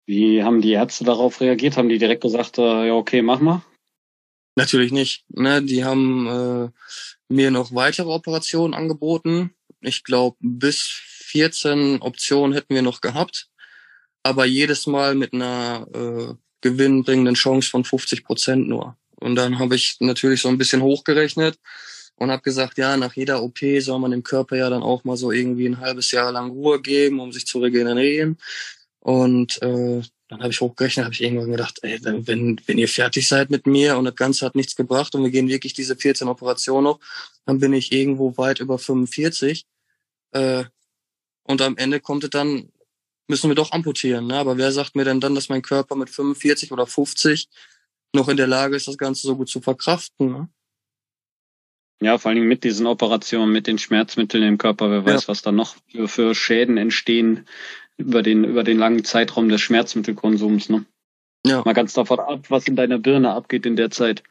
Wie 0.06 0.42
haben 0.42 0.60
die 0.60 0.72
Ärzte 0.72 1.04
darauf 1.04 1.40
reagiert? 1.40 1.76
Haben 1.76 1.88
die 1.88 1.98
direkt 1.98 2.22
gesagt, 2.22 2.58
äh, 2.58 2.86
ja 2.88 2.94
okay, 2.94 3.22
mach 3.22 3.40
mal? 3.40 3.62
Natürlich 4.56 4.92
nicht. 4.92 5.24
Ne? 5.28 5.62
Die 5.62 5.84
haben 5.84 6.26
äh, 6.26 6.68
mir 7.28 7.50
noch 7.50 7.74
weitere 7.74 8.08
Operationen 8.08 8.74
angeboten. 8.74 9.54
Ich 9.80 10.04
glaube, 10.04 10.36
bis 10.40 10.78
14 11.34 12.00
Optionen 12.00 12.52
hätten 12.52 12.74
wir 12.74 12.82
noch 12.82 13.00
gehabt, 13.00 13.48
aber 14.22 14.44
jedes 14.44 14.86
Mal 14.86 15.14
mit 15.14 15.32
einer 15.32 15.86
äh, 15.92 16.34
gewinnbringenden 16.60 17.34
Chance 17.34 17.68
von 17.70 17.84
50 17.84 18.24
Prozent 18.24 18.68
nur. 18.68 18.96
Und 19.16 19.34
dann 19.34 19.58
habe 19.58 19.74
ich 19.74 19.96
natürlich 20.00 20.42
so 20.42 20.48
ein 20.48 20.58
bisschen 20.58 20.82
hochgerechnet 20.82 21.58
und 22.16 22.30
habe 22.30 22.42
gesagt, 22.42 22.78
ja, 22.78 22.96
nach 22.96 23.14
jeder 23.14 23.42
OP 23.42 23.58
soll 23.80 23.98
man 23.98 24.12
dem 24.12 24.22
Körper 24.22 24.56
ja 24.56 24.70
dann 24.70 24.82
auch 24.82 25.04
mal 25.04 25.16
so 25.16 25.32
irgendwie 25.32 25.66
ein 25.66 25.80
halbes 25.80 26.10
Jahr 26.12 26.30
lang 26.30 26.50
Ruhe 26.50 26.80
geben, 26.80 27.20
um 27.20 27.32
sich 27.32 27.46
zu 27.46 27.58
regenerieren. 27.58 28.38
Und 29.04 29.60
äh, 29.60 30.00
dann 30.28 30.40
habe 30.40 30.48
ich 30.48 30.62
hochgerechnet, 30.62 31.04
habe 31.04 31.12
ich 31.12 31.20
irgendwann 31.20 31.50
gedacht, 31.50 31.78
ey, 31.82 31.98
wenn, 32.02 32.58
wenn 32.66 32.78
ihr 32.78 32.88
fertig 32.88 33.28
seid 33.28 33.50
mit 33.50 33.66
mir 33.66 33.98
und 33.98 34.06
das 34.06 34.16
Ganze 34.16 34.46
hat 34.46 34.54
nichts 34.54 34.76
gebracht 34.76 35.14
und 35.14 35.22
wir 35.22 35.30
gehen 35.30 35.46
wirklich 35.46 35.74
diese 35.74 35.94
14 35.94 36.26
Operationen 36.26 36.84
noch, 36.84 37.00
dann 37.44 37.58
bin 37.58 37.74
ich 37.74 37.92
irgendwo 37.92 38.34
weit 38.38 38.60
über 38.60 38.78
45. 38.78 39.66
Äh, 40.32 40.64
und 41.42 41.60
am 41.60 41.76
Ende 41.76 42.00
kommt 42.00 42.24
es 42.24 42.30
dann, 42.30 42.72
müssen 43.28 43.50
wir 43.50 43.54
doch 43.54 43.72
amputieren. 43.72 44.26
Ne? 44.26 44.36
Aber 44.36 44.56
wer 44.56 44.72
sagt 44.72 44.96
mir 44.96 45.04
denn 45.04 45.20
dann, 45.20 45.34
dass 45.34 45.50
mein 45.50 45.60
Körper 45.60 45.96
mit 45.96 46.08
45 46.08 46.72
oder 46.72 46.86
50 46.86 47.50
noch 48.14 48.30
in 48.30 48.38
der 48.38 48.46
Lage 48.46 48.74
ist, 48.74 48.88
das 48.88 48.96
Ganze 48.96 49.26
so 49.26 49.36
gut 49.36 49.50
zu 49.50 49.60
verkraften? 49.60 50.32
Ne? 50.32 50.48
Ja, 52.00 52.16
vor 52.16 52.30
allen 52.30 52.36
Dingen 52.36 52.48
mit 52.48 52.64
diesen 52.64 52.86
Operationen, 52.86 53.52
mit 53.52 53.66
den 53.66 53.78
Schmerzmitteln 53.78 54.44
im 54.44 54.56
Körper, 54.56 54.90
wer 54.90 55.04
weiß, 55.04 55.22
ja. 55.24 55.28
was 55.28 55.42
da 55.42 55.52
noch 55.52 55.76
für, 55.90 56.08
für 56.08 56.34
Schäden 56.34 56.78
entstehen, 56.78 57.46
über 57.96 58.22
den, 58.22 58.44
über 58.44 58.64
den 58.64 58.78
langen 58.78 59.04
Zeitraum 59.04 59.48
des 59.48 59.60
Schmerzmittelkonsums, 59.60 60.68
ne? 60.68 60.84
Ja. 61.46 61.62
Mal 61.64 61.74
ganz 61.74 61.92
davon 61.92 62.20
ab, 62.20 62.46
was 62.48 62.66
in 62.66 62.76
deiner 62.76 62.98
Birne 62.98 63.32
abgeht 63.32 63.66
in 63.66 63.76
der 63.76 63.90
Zeit. 63.90 64.22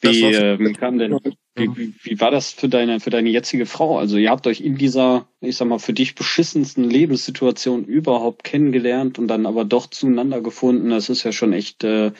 Wie, 0.00 0.22
äh, 0.22 0.72
kam 0.72 0.98
denn, 0.98 1.18
wie, 1.56 1.76
wie, 1.76 1.94
wie 2.02 2.20
war 2.20 2.30
das 2.30 2.52
für 2.52 2.68
deine, 2.68 3.00
für 3.00 3.10
deine 3.10 3.28
jetzige 3.28 3.66
Frau? 3.66 3.98
Also 3.98 4.16
ihr 4.16 4.30
habt 4.30 4.46
euch 4.46 4.60
in 4.60 4.76
dieser, 4.76 5.28
ich 5.40 5.56
sag 5.56 5.68
mal, 5.68 5.78
für 5.78 5.92
dich 5.92 6.14
beschissensten 6.14 6.84
Lebenssituation 6.84 7.84
überhaupt 7.84 8.44
kennengelernt 8.44 9.18
und 9.18 9.28
dann 9.28 9.46
aber 9.46 9.64
doch 9.64 9.88
zueinander 9.88 10.40
gefunden. 10.40 10.90
Das 10.90 11.08
ist 11.08 11.24
ja 11.24 11.32
schon 11.32 11.52
echt 11.52 11.84
äh, 11.84 12.12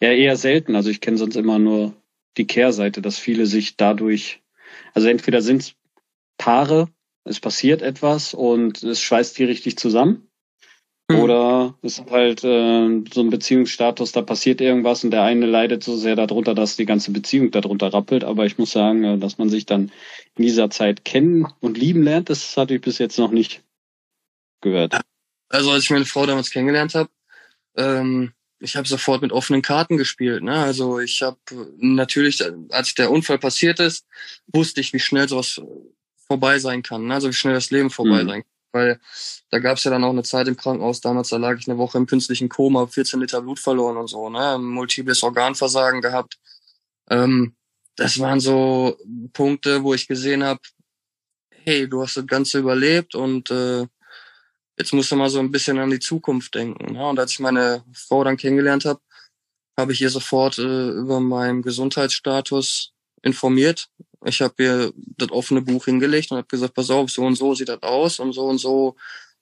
ja, 0.00 0.12
eher 0.12 0.36
selten. 0.36 0.74
Also 0.74 0.90
ich 0.90 1.00
kenne 1.00 1.18
sonst 1.18 1.36
immer 1.36 1.58
nur 1.58 1.94
die 2.38 2.46
Kehrseite, 2.46 3.02
dass 3.02 3.18
viele 3.18 3.46
sich 3.46 3.76
dadurch, 3.76 4.42
also 4.94 5.08
entweder 5.08 5.42
sind 5.42 5.62
es 5.62 5.74
Paare, 6.38 6.88
es 7.26 7.40
passiert 7.40 7.82
etwas 7.82 8.34
und 8.34 8.82
es 8.82 9.00
schweißt 9.00 9.36
die 9.38 9.44
richtig 9.44 9.78
zusammen. 9.78 10.28
Mhm. 11.08 11.18
Oder 11.20 11.78
es 11.82 11.98
ist 11.98 12.10
halt 12.10 12.42
äh, 12.42 13.02
so 13.12 13.20
ein 13.20 13.30
Beziehungsstatus, 13.30 14.12
da 14.12 14.22
passiert 14.22 14.60
irgendwas 14.60 15.04
und 15.04 15.12
der 15.12 15.22
eine 15.22 15.46
leidet 15.46 15.84
so 15.84 15.96
sehr 15.96 16.16
darunter, 16.16 16.54
dass 16.54 16.76
die 16.76 16.86
ganze 16.86 17.12
Beziehung 17.12 17.50
darunter 17.50 17.92
rappelt. 17.92 18.24
Aber 18.24 18.46
ich 18.46 18.58
muss 18.58 18.72
sagen, 18.72 19.04
äh, 19.04 19.18
dass 19.18 19.38
man 19.38 19.48
sich 19.48 19.66
dann 19.66 19.92
in 20.36 20.44
dieser 20.44 20.70
Zeit 20.70 21.04
kennen 21.04 21.46
und 21.60 21.78
lieben 21.78 22.02
lernt, 22.02 22.30
das 22.30 22.56
hatte 22.56 22.74
ich 22.74 22.80
bis 22.80 22.98
jetzt 22.98 23.18
noch 23.18 23.30
nicht 23.30 23.62
gehört. 24.60 24.98
Also 25.48 25.70
als 25.70 25.84
ich 25.84 25.90
meine 25.90 26.06
Frau 26.06 26.26
damals 26.26 26.50
kennengelernt 26.50 26.94
habe, 26.94 27.10
ähm, 27.76 28.32
ich 28.58 28.74
habe 28.74 28.88
sofort 28.88 29.22
mit 29.22 29.32
offenen 29.32 29.62
Karten 29.62 29.96
gespielt. 29.96 30.42
Ne? 30.42 30.56
Also 30.56 30.98
ich 30.98 31.22
habe 31.22 31.38
natürlich, 31.76 32.42
als 32.70 32.94
der 32.94 33.10
Unfall 33.10 33.38
passiert 33.38 33.80
ist, 33.80 34.06
wusste 34.46 34.80
ich, 34.80 34.92
wie 34.92 34.98
schnell 34.98 35.28
sowas 35.28 35.60
vorbei 36.26 36.58
sein 36.58 36.82
kann. 36.82 37.06
Ne? 37.06 37.14
Also 37.14 37.28
wie 37.28 37.32
schnell 37.32 37.54
das 37.54 37.70
Leben 37.70 37.90
vorbei 37.90 38.24
mhm. 38.24 38.28
sein 38.28 38.42
kann. 38.42 38.50
Weil 38.72 39.00
da 39.50 39.58
gab 39.58 39.78
es 39.78 39.84
ja 39.84 39.90
dann 39.90 40.04
auch 40.04 40.10
eine 40.10 40.22
Zeit 40.22 40.48
im 40.48 40.56
Krankenhaus, 40.56 41.00
damals, 41.00 41.28
da 41.28 41.38
lag 41.38 41.58
ich 41.58 41.66
eine 41.66 41.78
Woche 41.78 41.96
im 41.96 42.06
künstlichen 42.06 42.48
Koma, 42.48 42.86
14 42.86 43.20
Liter 43.20 43.40
Blut 43.40 43.58
verloren 43.58 43.96
und 43.96 44.08
so, 44.08 44.28
ne? 44.28 44.58
Multiples 44.58 45.22
Organversagen 45.22 46.02
gehabt. 46.02 46.38
Ähm, 47.08 47.54
das 47.96 48.18
waren 48.18 48.40
so 48.40 48.98
Punkte, 49.32 49.82
wo 49.82 49.94
ich 49.94 50.06
gesehen 50.06 50.44
habe, 50.44 50.60
hey, 51.50 51.88
du 51.88 52.02
hast 52.02 52.16
das 52.16 52.26
Ganze 52.26 52.58
überlebt 52.58 53.14
und 53.14 53.50
äh, 53.50 53.86
jetzt 54.78 54.92
musst 54.92 55.10
du 55.10 55.16
mal 55.16 55.30
so 55.30 55.40
ein 55.40 55.50
bisschen 55.50 55.78
an 55.78 55.90
die 55.90 55.98
Zukunft 55.98 56.54
denken. 56.54 56.92
Ne? 56.92 57.08
Und 57.08 57.18
als 57.18 57.32
ich 57.32 57.40
meine 57.40 57.82
Frau 57.94 58.22
dann 58.24 58.36
kennengelernt 58.36 58.84
habe, 58.84 59.00
habe 59.78 59.92
ich 59.92 60.00
ihr 60.00 60.10
sofort 60.10 60.58
äh, 60.58 60.88
über 60.90 61.20
meinen 61.20 61.62
Gesundheitsstatus 61.62 62.92
informiert 63.26 63.90
ich 64.26 64.40
habe 64.40 64.54
ihr 64.58 64.92
das 65.16 65.30
offene 65.30 65.62
Buch 65.62 65.84
hingelegt 65.84 66.30
und 66.30 66.38
habe 66.38 66.48
gesagt, 66.48 66.74
pass 66.74 66.90
auf, 66.90 67.10
so 67.10 67.24
und 67.24 67.36
so 67.36 67.54
sieht 67.54 67.68
das 67.68 67.82
aus 67.82 68.18
und 68.18 68.32
so 68.32 68.46
und 68.46 68.58
so 68.58 68.96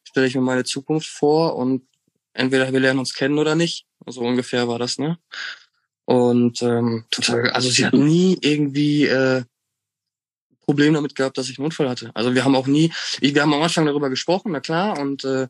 stelle 0.05 0.27
ich 0.27 0.35
mir 0.35 0.41
meine 0.41 0.65
Zukunft 0.65 1.09
vor 1.09 1.57
und 1.57 1.87
entweder 2.35 2.73
wir 2.73 2.81
lernen 2.81 2.99
uns 2.99 3.15
kennen 3.15 3.39
oder 3.39 3.55
nicht. 3.55 3.87
So 4.07 4.21
ungefähr 4.21 4.69
war 4.69 4.79
das, 4.79 4.99
ne? 4.99 5.19
Und 6.05 6.63
ähm, 6.63 7.05
total, 7.11 7.51
also 7.51 7.71
sie 7.71 7.87
hat 7.87 7.95
nie 7.95 8.37
irgendwie 8.43 9.07
äh, 9.07 9.43
Probleme 10.61 10.97
damit 10.97 11.15
gehabt, 11.15 11.39
dass 11.39 11.49
ich 11.49 11.59
einen 11.59 11.67
Unfall 11.67 11.89
hatte. 11.89 12.11
Also 12.15 12.35
wir 12.35 12.45
haben 12.45 12.57
auch 12.57 12.67
nie, 12.67 12.93
ich, 13.21 13.35
wir 13.35 13.43
haben 13.43 13.55
am 13.55 13.63
Anfang 13.63 13.87
darüber 13.87 14.11
gesprochen, 14.11 14.53
na 14.53 14.61
klar, 14.61 14.99
und 14.99 15.25
äh, 15.25 15.49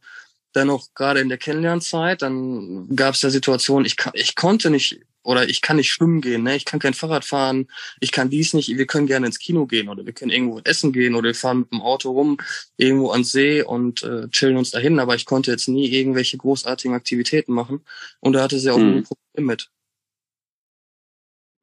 dann 0.53 0.71
auch 0.71 0.87
gerade 0.95 1.19
in 1.19 1.29
der 1.29 1.39
Kennenlernzeit, 1.39 2.23
dann 2.23 2.95
gab 2.95 3.15
es 3.15 3.23
ja 3.23 3.31
Situationen, 3.31 3.87
ich, 3.87 3.97
ich 4.13 4.37
konnte 4.37 4.71
nicht 4.71 5.01
oder 5.25 5.49
ich 5.49 5.63
kann 5.63 5.77
nicht 5.77 5.91
schwimmen 5.91 6.21
gehen, 6.21 6.45
ne? 6.45 6.55
ich 6.55 6.65
kann 6.65 6.79
kein 6.79 6.95
Fahrrad 6.95 7.25
fahren, 7.25 7.67
ich 8.01 8.13
kann 8.13 8.31
dies 8.31 8.55
nicht, 8.55 8.69
wir 8.69 8.87
können 8.87 9.07
gerne 9.07 9.27
ins 9.27 9.41
Kino 9.41 9.67
gehen 9.67 9.89
oder 9.89 10.07
wir 10.07 10.13
können 10.13 10.31
irgendwo 10.31 10.61
essen 10.61 10.93
gehen 10.93 11.15
oder 11.15 11.29
wir 11.29 11.35
fahren 11.35 11.61
mit 11.61 11.73
dem 11.73 11.83
Auto 11.83 12.13
rum, 12.13 12.39
irgendwo 12.77 13.11
ans 13.11 13.33
See 13.33 13.63
und 13.63 14.03
äh, 14.03 14.29
chillen 14.29 14.57
uns 14.57 14.71
dahin, 14.71 15.01
aber 15.01 15.17
ich 15.17 15.27
konnte 15.27 15.51
jetzt 15.51 15.67
nie 15.67 15.89
irgendwelche 15.89 16.37
großartigen 16.37 16.95
Aktivitäten 16.95 17.53
machen 17.53 17.81
und 18.21 18.35
da 18.35 18.43
hatte 18.43 18.59
sie 18.59 18.71
auch 18.71 18.77
hm. 18.77 18.99
ein 18.99 19.03
Problem 19.03 19.47
mit. 19.47 19.71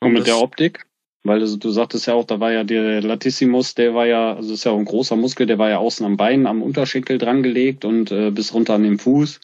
Und, 0.01 0.09
und 0.09 0.14
mit 0.14 0.28
der 0.28 0.39
Optik? 0.39 0.86
Weil 1.24 1.39
du, 1.39 1.55
du 1.55 1.70
sagtest 1.70 2.07
ja 2.07 2.16
auch, 2.16 2.26
da 2.26 2.39
war 2.39 2.51
ja 2.51 2.64
der 2.64 3.01
Latissimus, 3.01 3.76
der 3.76 3.93
war 3.93 4.07
ja, 4.07 4.34
also 4.34 4.53
ist 4.53 4.64
ja 4.64 4.72
auch 4.72 4.80
ein 4.80 4.86
großer 4.86 5.16
Muskel, 5.16 5.45
der 5.45 5.59
war 5.59 5.70
ja 5.70 5.78
außen 5.78 6.03
am 6.03 6.18
Bein, 6.18 6.47
am 6.47 6.64
Unterschenkel 6.64 7.20
dran 7.20 7.43
gelegt 7.43 7.86
und 7.86 8.12
äh, 8.12 8.32
bis 8.32 8.53
runter 8.55 8.74
an 8.74 8.84
den 8.84 8.97
Fuß. 8.97 9.39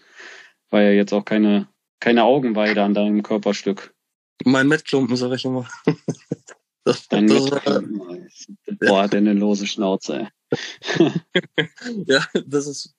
War 0.71 0.81
ja 0.81 0.91
jetzt 0.91 1.13
auch 1.13 1.23
keine, 1.23 1.67
keine 1.99 2.23
Augenweide 2.23 2.81
an 2.81 2.95
deinem 2.95 3.21
Körperstück. 3.21 3.93
Mein 4.45 4.67
Mettklumpen, 4.67 5.15
sag 5.15 5.33
ich 5.33 5.45
immer. 5.45 5.67
das, 6.83 7.07
Dein 7.07 7.27
das. 7.27 7.51
War, 7.51 7.83
Boah, 8.79 9.03
hat 9.03 9.15
eine 9.15 9.33
lose 9.33 9.67
Schnauze, 9.67 10.19
ey. 10.19 10.27
ja, 12.05 12.25
das 12.45 12.67
ist, 12.67 12.95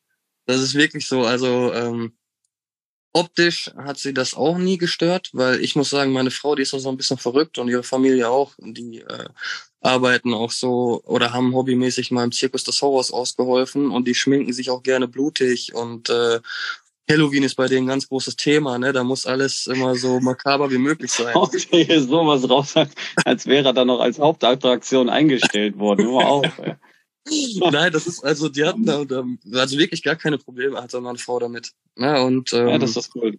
das 0.46 0.60
ist 0.60 0.74
wirklich 0.74 1.06
so. 1.06 1.22
Also, 1.22 1.72
ähm, 1.72 2.12
optisch 3.12 3.70
hat 3.76 3.98
sie 3.98 4.12
das 4.12 4.34
auch 4.34 4.58
nie 4.58 4.78
gestört, 4.78 5.30
weil 5.32 5.60
ich 5.60 5.76
muss 5.76 5.90
sagen, 5.90 6.12
meine 6.12 6.30
Frau, 6.30 6.54
die 6.54 6.62
ist 6.62 6.74
auch 6.74 6.78
so 6.78 6.88
ein 6.88 6.96
bisschen 6.96 7.18
verrückt 7.18 7.58
und 7.58 7.68
ihre 7.68 7.82
Familie 7.82 8.28
auch. 8.28 8.54
Die 8.58 9.00
äh, 9.00 9.28
arbeiten 9.80 10.34
auch 10.34 10.50
so 10.50 11.02
oder 11.04 11.32
haben 11.32 11.54
hobbymäßig 11.54 12.10
mal 12.10 12.24
im 12.24 12.32
Zirkus 12.32 12.64
des 12.64 12.80
Horrors 12.82 13.10
ausgeholfen 13.10 13.90
und 13.90 14.06
die 14.06 14.14
schminken 14.14 14.52
sich 14.52 14.70
auch 14.70 14.82
gerne 14.82 15.08
blutig 15.08 15.74
und 15.74 16.10
äh, 16.10 16.40
Halloween 17.10 17.42
ist 17.42 17.54
bei 17.54 17.66
denen 17.66 17.86
ein 17.86 17.88
ganz 17.88 18.08
großes 18.08 18.36
Thema, 18.36 18.78
ne? 18.78 18.92
Da 18.92 19.02
muss 19.02 19.26
alles 19.26 19.66
immer 19.66 19.94
so 19.96 20.20
makaber 20.20 20.70
wie 20.70 20.78
möglich 20.78 21.10
sein. 21.12 21.34
Okay, 21.34 21.84
hier 21.84 22.02
sowas 22.02 22.48
raus, 22.48 22.74
als 23.24 23.46
wäre 23.46 23.68
er 23.68 23.72
dann 23.72 23.86
noch 23.86 24.00
als 24.00 24.18
Hauptattraktion 24.18 25.08
eingestellt 25.08 25.78
worden. 25.78 26.06
Hör 26.06 26.12
mal 26.12 26.26
auf, 26.26 26.58
ey. 26.58 26.74
Nein, 27.70 27.92
das 27.92 28.06
ist, 28.06 28.24
also 28.24 28.48
die 28.48 28.64
hatten 28.64 28.84
da, 28.84 29.04
da 29.04 29.24
also 29.54 29.78
wirklich 29.78 30.02
gar 30.02 30.16
keine 30.16 30.38
Probleme, 30.38 30.80
hatte 30.80 31.00
meine 31.00 31.18
Frau 31.18 31.38
damit. 31.38 31.72
Ne? 31.96 32.22
Und 32.22 32.52
ähm, 32.52 32.68
Ja, 32.68 32.78
das 32.78 32.96
ist 32.96 33.14
cool. 33.14 33.38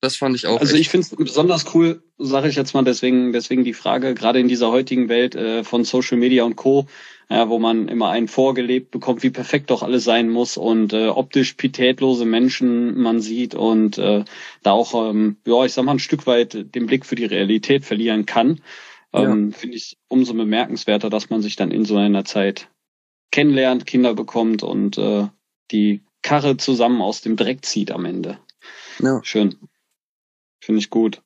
Das 0.00 0.16
fand 0.16 0.36
ich 0.36 0.46
auch. 0.46 0.60
Also 0.60 0.74
echt- 0.74 0.82
ich 0.82 0.88
finde 0.88 1.06
es 1.10 1.16
besonders 1.16 1.74
cool, 1.74 2.02
sage 2.18 2.48
ich 2.48 2.56
jetzt 2.56 2.74
mal, 2.74 2.84
deswegen, 2.84 3.32
deswegen 3.32 3.64
die 3.64 3.74
Frage, 3.74 4.14
gerade 4.14 4.38
in 4.40 4.48
dieser 4.48 4.70
heutigen 4.70 5.08
Welt 5.08 5.34
äh, 5.34 5.64
von 5.64 5.84
Social 5.84 6.18
Media 6.18 6.44
und 6.44 6.56
Co., 6.56 6.86
ja, 7.30 7.50
wo 7.50 7.58
man 7.58 7.88
immer 7.88 8.08
einen 8.08 8.26
vorgelebt 8.26 8.90
bekommt, 8.90 9.22
wie 9.22 9.28
perfekt 9.28 9.70
doch 9.70 9.82
alles 9.82 10.04
sein 10.04 10.30
muss 10.30 10.56
und 10.56 10.94
äh, 10.94 11.08
optisch 11.08 11.54
pietätlose 11.54 12.24
Menschen 12.24 12.98
man 12.98 13.20
sieht 13.20 13.54
und 13.54 13.98
äh, 13.98 14.24
da 14.62 14.72
auch, 14.72 15.10
ähm, 15.10 15.36
ja, 15.44 15.62
ich 15.66 15.74
sag 15.74 15.84
mal, 15.84 15.92
ein 15.92 15.98
Stück 15.98 16.26
weit 16.26 16.74
den 16.74 16.86
Blick 16.86 17.04
für 17.04 17.16
die 17.16 17.26
Realität 17.26 17.84
verlieren 17.84 18.24
kann, 18.24 18.62
ähm, 19.12 19.52
finde 19.52 19.76
ich 19.76 19.98
umso 20.08 20.32
bemerkenswerter, 20.32 21.10
dass 21.10 21.28
man 21.28 21.42
sich 21.42 21.56
dann 21.56 21.70
in 21.70 21.84
so 21.84 21.96
einer 21.98 22.24
Zeit 22.24 22.68
kennenlernt, 23.30 23.84
Kinder 23.84 24.14
bekommt 24.14 24.62
und 24.62 24.96
äh, 24.96 25.26
die 25.70 26.00
Karre 26.22 26.56
zusammen 26.56 27.02
aus 27.02 27.20
dem 27.20 27.36
Dreck 27.36 27.62
zieht 27.64 27.90
am 27.90 28.06
Ende. 28.06 28.38
ja. 29.00 29.20
Schön. 29.22 29.56
Finde 30.68 30.80
ich 30.80 30.90
gut. 30.90 31.22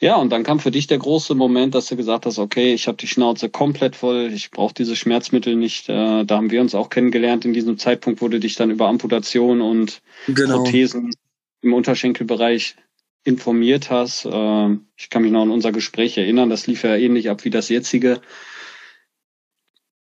Ja, 0.00 0.16
und 0.16 0.30
dann 0.30 0.42
kam 0.42 0.58
für 0.58 0.72
dich 0.72 0.88
der 0.88 0.98
große 0.98 1.36
Moment, 1.36 1.76
dass 1.76 1.86
du 1.86 1.94
gesagt 1.94 2.26
hast, 2.26 2.40
okay, 2.40 2.74
ich 2.74 2.88
habe 2.88 2.96
die 2.96 3.06
Schnauze 3.06 3.48
komplett 3.48 3.94
voll, 3.94 4.32
ich 4.34 4.50
brauche 4.50 4.74
diese 4.74 4.96
Schmerzmittel 4.96 5.54
nicht. 5.54 5.88
Äh, 5.88 6.24
da 6.24 6.36
haben 6.36 6.50
wir 6.50 6.60
uns 6.60 6.74
auch 6.74 6.90
kennengelernt 6.90 7.44
in 7.44 7.52
diesem 7.52 7.78
Zeitpunkt, 7.78 8.20
wo 8.20 8.26
du 8.26 8.40
dich 8.40 8.56
dann 8.56 8.72
über 8.72 8.88
Amputation 8.88 9.60
und 9.60 10.02
genau. 10.26 10.64
Prothesen 10.64 11.12
im 11.60 11.72
Unterschenkelbereich 11.72 12.74
informiert 13.22 13.90
hast. 13.90 14.24
Äh, 14.24 14.76
ich 14.96 15.08
kann 15.08 15.22
mich 15.22 15.30
noch 15.30 15.42
an 15.42 15.52
unser 15.52 15.70
Gespräch 15.70 16.18
erinnern, 16.18 16.50
das 16.50 16.66
lief 16.66 16.82
ja 16.82 16.96
ähnlich 16.96 17.30
ab 17.30 17.44
wie 17.44 17.50
das 17.50 17.68
jetzige. 17.68 18.20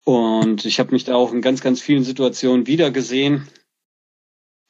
Und 0.04 0.64
ich 0.64 0.80
habe 0.80 0.92
mich 0.92 1.04
da 1.04 1.16
auch 1.16 1.34
in 1.34 1.42
ganz, 1.42 1.60
ganz 1.60 1.82
vielen 1.82 2.02
Situationen 2.04 2.66
wiedergesehen. 2.66 3.46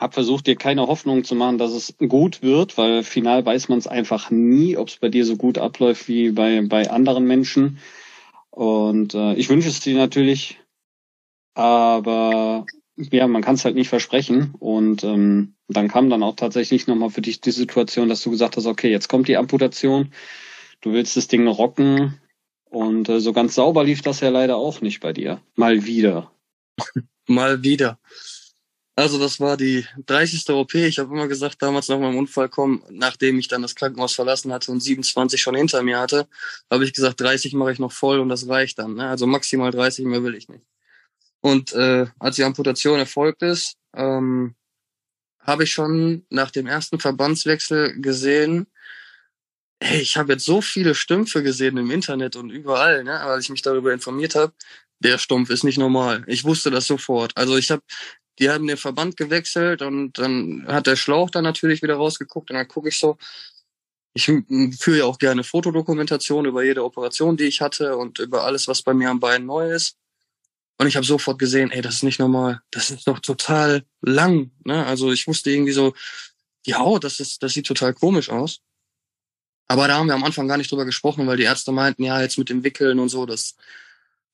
Hab 0.00 0.14
versucht, 0.14 0.46
dir 0.46 0.56
keine 0.56 0.86
Hoffnung 0.86 1.24
zu 1.24 1.34
machen, 1.34 1.58
dass 1.58 1.72
es 1.72 1.94
gut 1.98 2.42
wird, 2.42 2.78
weil 2.78 3.02
final 3.02 3.44
weiß 3.44 3.68
man 3.68 3.78
es 3.78 3.86
einfach 3.86 4.30
nie, 4.30 4.78
ob 4.78 4.88
es 4.88 4.96
bei 4.96 5.10
dir 5.10 5.26
so 5.26 5.36
gut 5.36 5.58
abläuft 5.58 6.08
wie 6.08 6.30
bei, 6.30 6.62
bei 6.62 6.90
anderen 6.90 7.26
Menschen. 7.26 7.78
Und 8.48 9.14
äh, 9.14 9.34
ich 9.34 9.50
wünsche 9.50 9.68
es 9.68 9.80
dir 9.80 9.96
natürlich, 9.96 10.58
aber 11.54 12.64
ja, 12.96 13.26
man 13.28 13.42
kann 13.42 13.56
es 13.56 13.64
halt 13.64 13.74
nicht 13.74 13.90
versprechen. 13.90 14.54
Und 14.58 15.04
ähm, 15.04 15.54
dann 15.68 15.88
kam 15.88 16.08
dann 16.08 16.22
auch 16.22 16.36
tatsächlich 16.36 16.86
nochmal 16.86 17.10
für 17.10 17.20
dich 17.20 17.42
die 17.42 17.50
Situation, 17.50 18.08
dass 18.08 18.22
du 18.22 18.30
gesagt 18.30 18.56
hast, 18.56 18.66
okay, 18.66 18.90
jetzt 18.90 19.08
kommt 19.08 19.28
die 19.28 19.36
Amputation, 19.36 20.12
du 20.80 20.92
willst 20.92 21.16
das 21.16 21.28
Ding 21.28 21.46
rocken. 21.46 22.18
Und 22.64 23.08
äh, 23.08 23.20
so 23.20 23.32
ganz 23.32 23.54
sauber 23.54 23.84
lief 23.84 24.00
das 24.00 24.20
ja 24.20 24.30
leider 24.30 24.56
auch 24.56 24.80
nicht 24.80 25.00
bei 25.00 25.12
dir. 25.12 25.40
Mal 25.56 25.84
wieder. 25.84 26.32
Mal 27.26 27.62
wieder. 27.62 27.98
Also 29.00 29.18
das 29.18 29.40
war 29.40 29.56
die 29.56 29.86
30. 30.04 30.50
OP. 30.50 30.74
Ich 30.74 30.98
habe 30.98 31.10
immer 31.10 31.26
gesagt, 31.26 31.62
damals 31.62 31.88
nach 31.88 31.98
meinem 31.98 32.18
Unfall 32.18 32.50
kommen, 32.50 32.82
nachdem 32.90 33.38
ich 33.38 33.48
dann 33.48 33.62
das 33.62 33.74
Krankenhaus 33.74 34.12
verlassen 34.12 34.52
hatte 34.52 34.70
und 34.70 34.80
27 34.80 35.40
schon 35.40 35.54
hinter 35.54 35.82
mir 35.82 35.98
hatte, 35.98 36.28
habe 36.70 36.84
ich 36.84 36.92
gesagt, 36.92 37.18
30 37.18 37.54
mache 37.54 37.72
ich 37.72 37.78
noch 37.78 37.92
voll 37.92 38.18
und 38.20 38.28
das 38.28 38.46
reicht 38.46 38.78
dann. 38.78 38.96
Ne? 38.96 39.08
Also 39.08 39.26
maximal 39.26 39.70
30 39.70 40.04
mehr 40.04 40.22
will 40.22 40.34
ich 40.34 40.50
nicht. 40.50 40.66
Und 41.40 41.72
äh, 41.72 42.08
als 42.18 42.36
die 42.36 42.44
Amputation 42.44 42.98
erfolgt 42.98 43.40
ist, 43.40 43.78
ähm, 43.94 44.54
habe 45.40 45.64
ich 45.64 45.72
schon 45.72 46.26
nach 46.28 46.50
dem 46.50 46.66
ersten 46.66 47.00
Verbandswechsel 47.00 48.02
gesehen, 48.02 48.66
hey, 49.82 50.02
ich 50.02 50.18
habe 50.18 50.34
jetzt 50.34 50.44
so 50.44 50.60
viele 50.60 50.94
Stümpfe 50.94 51.42
gesehen 51.42 51.78
im 51.78 51.90
Internet 51.90 52.36
und 52.36 52.50
überall, 52.50 53.02
ne, 53.04 53.18
als 53.18 53.44
ich 53.44 53.50
mich 53.50 53.62
darüber 53.62 53.94
informiert 53.94 54.34
habe, 54.34 54.52
der 55.00 55.18
Stumpf 55.18 55.50
ist 55.50 55.64
nicht 55.64 55.78
normal. 55.78 56.24
Ich 56.26 56.44
wusste 56.44 56.70
das 56.70 56.86
sofort. 56.86 57.36
Also 57.36 57.56
ich 57.56 57.70
habe, 57.70 57.82
die 58.40 58.48
haben 58.48 58.66
den 58.66 58.78
Verband 58.78 59.16
gewechselt 59.16 59.82
und 59.82 60.18
dann 60.18 60.64
hat 60.66 60.86
der 60.86 60.96
Schlauch 60.96 61.30
dann 61.30 61.44
natürlich 61.44 61.82
wieder 61.82 61.96
rausgeguckt 61.96 62.50
und 62.50 62.56
dann 62.56 62.66
gucke 62.66 62.88
ich 62.88 62.98
so, 62.98 63.18
ich 64.14 64.24
führe 64.24 64.98
ja 64.98 65.04
auch 65.04 65.18
gerne 65.18 65.44
Fotodokumentation 65.44 66.46
über 66.46 66.64
jede 66.64 66.82
Operation, 66.82 67.36
die 67.36 67.44
ich 67.44 67.60
hatte 67.60 67.96
und 67.96 68.18
über 68.18 68.44
alles, 68.44 68.66
was 68.66 68.82
bei 68.82 68.94
mir 68.94 69.10
am 69.10 69.20
Bein 69.20 69.46
neu 69.46 69.70
ist. 69.70 69.96
Und 70.78 70.86
ich 70.86 70.96
habe 70.96 71.06
sofort 71.06 71.38
gesehen, 71.38 71.70
ey, 71.70 71.82
das 71.82 71.96
ist 71.96 72.02
nicht 72.02 72.18
normal. 72.18 72.62
Das 72.70 72.90
ist 72.90 73.06
doch 73.06 73.20
total 73.20 73.84
lang. 74.00 74.50
Ne? 74.64 74.84
Also 74.86 75.12
ich 75.12 75.26
wusste 75.26 75.50
irgendwie 75.50 75.72
so, 75.72 75.94
die 76.66 76.74
Haut, 76.74 77.04
das 77.04 77.20
ist, 77.20 77.42
das 77.42 77.52
sieht 77.52 77.66
total 77.66 77.92
komisch 77.92 78.30
aus. 78.30 78.60
Aber 79.68 79.86
da 79.86 79.98
haben 79.98 80.08
wir 80.08 80.14
am 80.14 80.24
Anfang 80.24 80.48
gar 80.48 80.56
nicht 80.56 80.72
drüber 80.72 80.86
gesprochen, 80.86 81.26
weil 81.26 81.36
die 81.36 81.44
Ärzte 81.44 81.70
meinten, 81.70 82.02
ja, 82.02 82.20
jetzt 82.20 82.38
mit 82.38 82.48
dem 82.48 82.64
Wickeln 82.64 82.98
und 82.98 83.10
so, 83.10 83.26
das 83.26 83.54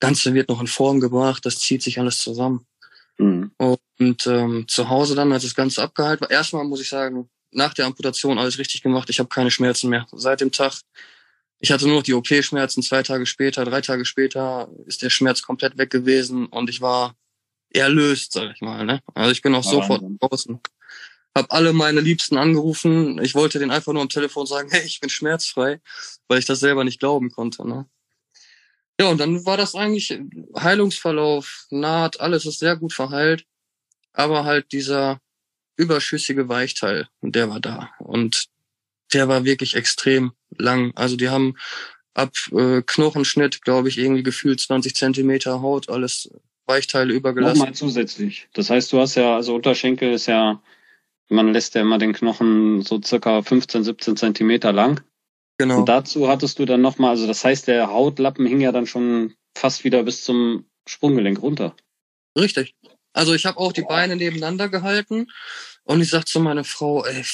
Ganze 0.01 0.33
wird 0.33 0.49
noch 0.49 0.61
in 0.61 0.67
Form 0.67 1.01
gebracht, 1.01 1.45
das 1.45 1.59
zieht 1.59 1.83
sich 1.83 1.99
alles 1.99 2.19
zusammen. 2.19 2.67
Mhm. 3.19 3.51
Und 3.59 4.27
ähm, 4.27 4.67
zu 4.69 4.89
Hause 4.89 5.15
dann, 5.15 5.33
als 5.33 5.43
das 5.45 5.55
Ganze 5.55 5.83
abgeheilt 5.83 6.21
war, 6.21 6.31
erstmal 6.31 6.65
muss 6.65 6.81
ich 6.81 6.89
sagen, 6.89 7.29
nach 7.51 7.73
der 7.75 7.87
Amputation 7.87 8.39
alles 8.39 8.59
richtig 8.59 8.83
gemacht. 8.83 9.09
Ich 9.09 9.19
habe 9.19 9.29
keine 9.29 9.51
Schmerzen 9.51 9.89
mehr. 9.89 10.07
Seit 10.13 10.41
dem 10.41 10.53
Tag, 10.53 10.75
ich 11.59 11.73
hatte 11.73 11.87
nur 11.87 11.97
noch 11.97 12.03
die 12.03 12.13
OP-Schmerzen. 12.15 12.83
Zwei 12.83 13.03
Tage 13.03 13.25
später, 13.25 13.65
drei 13.65 13.81
Tage 13.81 14.05
später 14.05 14.69
ist 14.87 15.03
der 15.03 15.11
Schmerz 15.11 15.43
komplett 15.43 15.79
weg 15.79 15.91
gewesen 15.91 16.47
und 16.47 16.69
ich 16.69 16.81
war 16.81 17.15
erlöst, 17.71 18.33
sag 18.33 18.55
ich 18.55 18.61
mal. 18.61 18.85
Ne? 18.85 19.01
Also 19.15 19.31
ich 19.33 19.43
bin 19.43 19.55
auch 19.55 19.65
Ja, 19.65 19.71
sofort 19.71 20.03
Wahnsinn. 20.03 20.19
draußen. 20.21 20.61
Hab 21.35 21.53
alle 21.53 21.73
meine 21.73 22.01
Liebsten 22.01 22.39
angerufen. 22.39 23.23
Ich 23.23 23.35
wollte 23.35 23.59
den 23.59 23.71
einfach 23.71 23.93
nur 23.93 24.03
am 24.03 24.09
Telefon 24.09 24.47
sagen, 24.47 24.69
hey, 24.71 24.85
ich 24.85 25.01
bin 25.01 25.11
schmerzfrei, 25.11 25.81
weil 26.29 26.39
ich 26.39 26.47
das 26.47 26.61
selber 26.61 26.85
nicht 26.85 26.99
glauben 26.99 27.31
konnte. 27.31 27.67
Ne? 27.67 27.87
Ja, 29.01 29.09
und 29.09 29.19
dann 29.19 29.45
war 29.45 29.57
das 29.57 29.75
eigentlich 29.75 30.19
Heilungsverlauf, 30.59 31.67
Naht, 31.71 32.21
alles 32.21 32.47
ist 32.47 32.59
sehr 32.59 32.77
gut 32.77 32.93
verheilt. 32.93 33.45
Aber 34.13 34.45
halt 34.45 34.73
dieser 34.73 35.21
überschüssige 35.77 36.49
Weichteil, 36.49 37.09
der 37.21 37.51
war 37.51 37.61
da. 37.61 37.91
Und 37.99 38.47
der 39.13 39.29
war 39.29 39.45
wirklich 39.45 39.75
extrem 39.77 40.33
lang. 40.57 40.93
Also 40.97 41.17
die 41.17 41.29
haben 41.29 41.57
ab 42.15 42.33
äh, 42.53 42.83
Knochenschnitt, 42.83 43.63
glaube 43.63 43.89
ich, 43.89 43.99
irgendwie 43.99 44.23
gefühlt 44.23 44.61
20 44.61 44.95
Zentimeter 44.95 45.61
Haut, 45.61 45.91
alles 45.91 46.31
Weichteile 46.65 47.13
übergelassen. 47.13 47.59
Nochmal 47.59 47.75
zusätzlich. 47.75 48.49
Das 48.55 48.71
heißt, 48.71 48.93
du 48.93 49.01
hast 49.01 49.15
ja, 49.15 49.37
also 49.37 49.55
Unterschenkel 49.55 50.13
ist 50.13 50.27
ja, 50.27 50.63
man 51.29 51.53
lässt 51.53 51.75
ja 51.75 51.83
immer 51.83 51.99
den 51.99 52.13
Knochen 52.13 52.83
so 52.83 53.01
circa 53.03 53.43
15, 53.43 53.85
17 53.85 54.17
Zentimeter 54.17 54.73
lang. 54.73 55.03
Genau. 55.59 55.79
Und 55.79 55.89
dazu 55.89 56.29
hattest 56.29 56.59
du 56.59 56.67
dann 56.67 56.83
nochmal, 56.83 57.11
also 57.11 57.27
das 57.27 57.45
heißt, 57.45 57.67
der 57.69 57.89
Hautlappen 57.89 58.47
hing 58.47 58.61
ja 58.61 58.73
dann 58.73 58.87
schon 58.87 59.35
fast 59.57 59.85
wieder 59.85 60.03
bis 60.03 60.23
zum 60.23 60.67
Sprunggelenk 60.87 61.41
runter. 61.41 61.75
Richtig. 62.39 62.75
Also 63.13 63.33
ich 63.33 63.47
habe 63.47 63.59
auch 63.59 63.73
die 63.73 63.83
Beine 63.83 64.17
nebeneinander 64.17 64.69
gehalten 64.69 65.29
und 65.85 66.03
ich 66.03 66.11
sag 66.11 66.29
zu 66.29 66.39
meiner 66.41 66.65
Frau, 66.65 67.05
ey, 67.05 67.25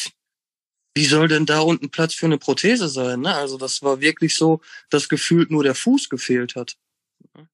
wie 0.94 1.04
soll 1.06 1.26
denn 1.26 1.46
da 1.46 1.60
unten 1.60 1.90
Platz 1.90 2.14
für 2.14 2.26
eine 2.26 2.38
Prothese 2.38 2.88
sein? 2.88 3.20
Ne? 3.20 3.34
Also 3.34 3.58
das 3.58 3.82
war 3.82 4.00
wirklich 4.00 4.36
so, 4.36 4.60
dass 4.90 5.08
gefühlt 5.08 5.50
nur 5.50 5.64
der 5.64 5.74
Fuß 5.74 6.08
gefehlt 6.08 6.54
hat. 6.54 6.76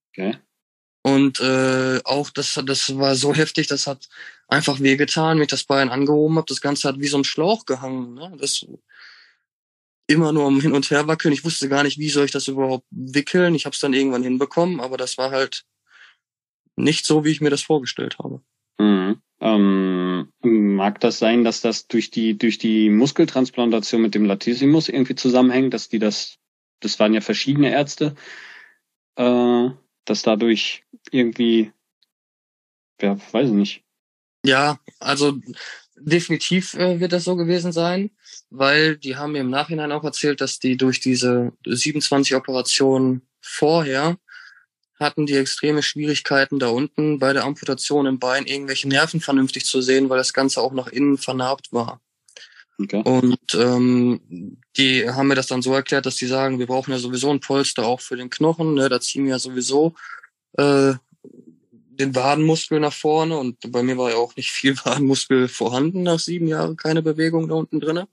Okay. 0.09 0.37
Und 1.01 1.39
äh, 1.39 2.01
auch 2.03 2.29
das, 2.29 2.59
das 2.65 2.97
war 2.97 3.15
so 3.15 3.33
heftig, 3.33 3.67
das 3.67 3.87
hat 3.87 4.09
einfach 4.47 4.81
wehgetan, 4.81 5.37
wenn 5.37 5.43
ich 5.43 5.49
das 5.49 5.63
Bein 5.63 5.89
angehoben 5.89 6.35
habe. 6.35 6.45
Das 6.47 6.61
Ganze 6.61 6.87
hat 6.87 6.99
wie 6.99 7.07
so 7.07 7.17
ein 7.17 7.23
Schlauch 7.23 7.65
gehangen. 7.65 8.13
Ne? 8.13 8.35
Das 8.37 8.65
immer 10.09 10.33
nur 10.33 10.45
am 10.47 10.59
Hin 10.59 10.73
und 10.73 10.89
Her 10.89 11.07
wackeln. 11.07 11.33
Ich 11.33 11.45
wusste 11.45 11.69
gar 11.69 11.83
nicht, 11.83 11.99
wie 11.99 12.09
soll 12.09 12.25
ich 12.25 12.31
das 12.31 12.47
überhaupt 12.47 12.85
wickeln. 12.89 13.53
Ich 13.53 13.65
habe 13.65 13.75
es 13.75 13.79
dann 13.79 13.93
irgendwann 13.93 14.23
hinbekommen, 14.23 14.79
aber 14.79 14.97
das 14.97 15.17
war 15.17 15.29
halt 15.29 15.65
nicht 16.75 17.05
so, 17.05 17.23
wie 17.23 17.29
ich 17.29 17.41
mir 17.41 17.51
das 17.51 17.61
vorgestellt 17.61 18.17
habe. 18.17 18.41
Mhm. 18.79 19.21
Ähm, 19.39 20.33
mag 20.41 20.99
das 20.99 21.19
sein, 21.19 21.43
dass 21.43 21.61
das 21.61 21.87
durch 21.87 22.09
die, 22.09 22.37
durch 22.37 22.57
die 22.57 22.89
Muskeltransplantation 22.89 24.01
mit 24.01 24.15
dem 24.15 24.25
Latissimus 24.25 24.89
irgendwie 24.89 25.15
zusammenhängt, 25.15 25.73
dass 25.73 25.89
die 25.89 25.99
das, 25.99 26.37
das 26.79 26.99
waren 26.99 27.13
ja 27.13 27.21
verschiedene 27.21 27.71
Ärzte, 27.71 28.15
äh, 29.15 29.69
dass 30.05 30.23
dadurch 30.23 30.83
irgendwie, 31.11 31.71
ja, 32.99 33.17
weiß 33.31 33.49
ich 33.49 33.55
nicht. 33.55 33.83
Ja, 34.43 34.79
also 34.99 35.37
definitiv 35.97 36.73
äh, 36.73 36.99
wird 36.99 37.13
das 37.13 37.25
so 37.25 37.35
gewesen 37.35 37.71
sein, 37.71 38.09
weil 38.49 38.97
die 38.97 39.15
haben 39.15 39.33
mir 39.33 39.41
im 39.41 39.49
Nachhinein 39.49 39.91
auch 39.91 40.03
erzählt, 40.03 40.41
dass 40.41 40.59
die 40.59 40.77
durch 40.77 40.99
diese 40.99 41.53
27 41.65 42.35
Operationen 42.35 43.21
vorher 43.41 44.17
hatten 44.99 45.25
die 45.25 45.35
extreme 45.35 45.81
Schwierigkeiten 45.81 46.59
da 46.59 46.67
unten 46.67 47.19
bei 47.19 47.31
der 47.31 47.45
Amputation 47.45 48.05
im 48.05 48.19
Bein 48.19 48.45
irgendwelche 48.45 48.87
Nerven 48.87 49.21
vernünftig 49.21 49.65
zu 49.65 49.81
sehen, 49.81 50.09
weil 50.09 50.17
das 50.17 50.33
Ganze 50.33 50.61
auch 50.61 50.73
nach 50.73 50.87
innen 50.87 51.17
vernarbt 51.17 51.71
war. 51.71 52.01
Okay. 52.81 53.01
Und 53.03 53.55
ähm, 53.55 54.57
die 54.77 55.09
haben 55.09 55.27
mir 55.27 55.35
das 55.35 55.47
dann 55.47 55.61
so 55.61 55.73
erklärt, 55.73 56.05
dass 56.05 56.15
die 56.15 56.27
sagen, 56.27 56.59
wir 56.59 56.67
brauchen 56.67 56.91
ja 56.91 56.97
sowieso 56.97 57.29
ein 57.29 57.41
Polster 57.41 57.85
auch 57.85 57.99
für 57.99 58.15
den 58.15 58.29
Knochen, 58.29 58.73
ne? 58.73 58.89
da 58.89 59.01
ziehen 59.01 59.25
wir 59.25 59.31
ja 59.31 59.39
sowieso 59.39 59.95
äh, 60.53 60.93
den 61.23 62.15
Wadenmuskel 62.15 62.79
nach 62.79 62.93
vorne 62.93 63.37
und 63.37 63.57
bei 63.71 63.83
mir 63.83 63.97
war 63.97 64.11
ja 64.11 64.15
auch 64.15 64.35
nicht 64.37 64.51
viel 64.51 64.77
Wadenmuskel 64.85 65.47
vorhanden 65.49 66.03
nach 66.03 66.19
sieben 66.19 66.47
Jahren, 66.47 66.77
keine 66.77 67.01
Bewegung 67.01 67.49
da 67.49 67.55
unten 67.55 67.79
drinne. 67.79 68.07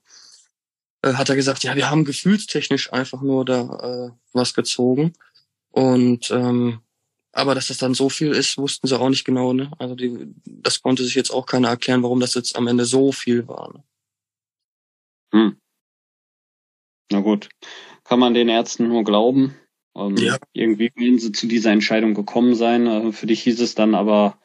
Äh, 1.02 1.14
hat 1.14 1.28
er 1.28 1.36
gesagt, 1.36 1.62
ja, 1.64 1.76
wir 1.76 1.90
haben 1.90 2.04
gefühlstechnisch 2.04 2.92
einfach 2.92 3.22
nur 3.22 3.44
da 3.44 4.08
äh, 4.08 4.10
was 4.32 4.54
gezogen. 4.54 5.12
Und 5.70 6.30
ähm, 6.30 6.80
aber 7.32 7.54
dass 7.54 7.68
das 7.68 7.76
dann 7.76 7.92
so 7.92 8.08
viel 8.08 8.32
ist, 8.32 8.56
wussten 8.56 8.86
sie 8.86 8.98
auch 8.98 9.10
nicht 9.10 9.24
genau. 9.24 9.52
Ne? 9.52 9.70
Also 9.78 9.94
die, 9.94 10.34
das 10.46 10.80
konnte 10.80 11.04
sich 11.04 11.14
jetzt 11.14 11.30
auch 11.30 11.44
keiner 11.44 11.68
erklären, 11.68 12.02
warum 12.02 12.18
das 12.18 12.34
jetzt 12.34 12.56
am 12.56 12.66
Ende 12.66 12.86
so 12.86 13.12
viel 13.12 13.46
war. 13.46 13.74
Ne? 13.74 13.84
Hm. 15.34 15.56
Na 17.12 17.20
gut, 17.20 17.50
kann 18.04 18.18
man 18.18 18.32
den 18.32 18.48
Ärzten 18.48 18.88
nur 18.88 19.04
glauben. 19.04 19.54
Ähm, 19.94 20.16
ja. 20.16 20.38
Irgendwie 20.54 20.90
werden 20.96 21.18
sie 21.18 21.32
zu 21.32 21.46
dieser 21.46 21.72
Entscheidung 21.72 22.14
gekommen 22.14 22.54
sein. 22.54 22.86
Äh, 22.86 23.12
für 23.12 23.26
dich 23.26 23.42
hieß 23.42 23.60
es 23.60 23.74
dann 23.74 23.94
aber 23.94 24.38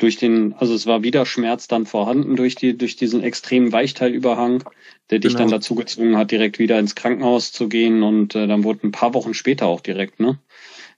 durch 0.00 0.16
den, 0.16 0.54
also 0.54 0.74
es 0.74 0.86
war 0.86 1.02
wieder 1.02 1.26
Schmerz 1.26 1.68
dann 1.68 1.84
vorhanden 1.84 2.34
durch 2.34 2.54
die, 2.54 2.76
durch 2.76 2.96
diesen 2.96 3.22
extremen 3.22 3.70
Weichteilüberhang, 3.70 4.64
der 5.10 5.18
dich 5.18 5.32
genau. 5.32 5.40
dann 5.40 5.50
dazu 5.50 5.74
gezwungen 5.74 6.16
hat, 6.16 6.30
direkt 6.30 6.58
wieder 6.58 6.78
ins 6.78 6.94
Krankenhaus 6.94 7.52
zu 7.52 7.68
gehen 7.68 8.02
und 8.02 8.34
äh, 8.34 8.46
dann 8.46 8.64
wurde 8.64 8.86
ein 8.86 8.92
paar 8.92 9.12
Wochen 9.12 9.34
später 9.34 9.66
auch 9.66 9.82
direkt, 9.82 10.18
ne, 10.18 10.38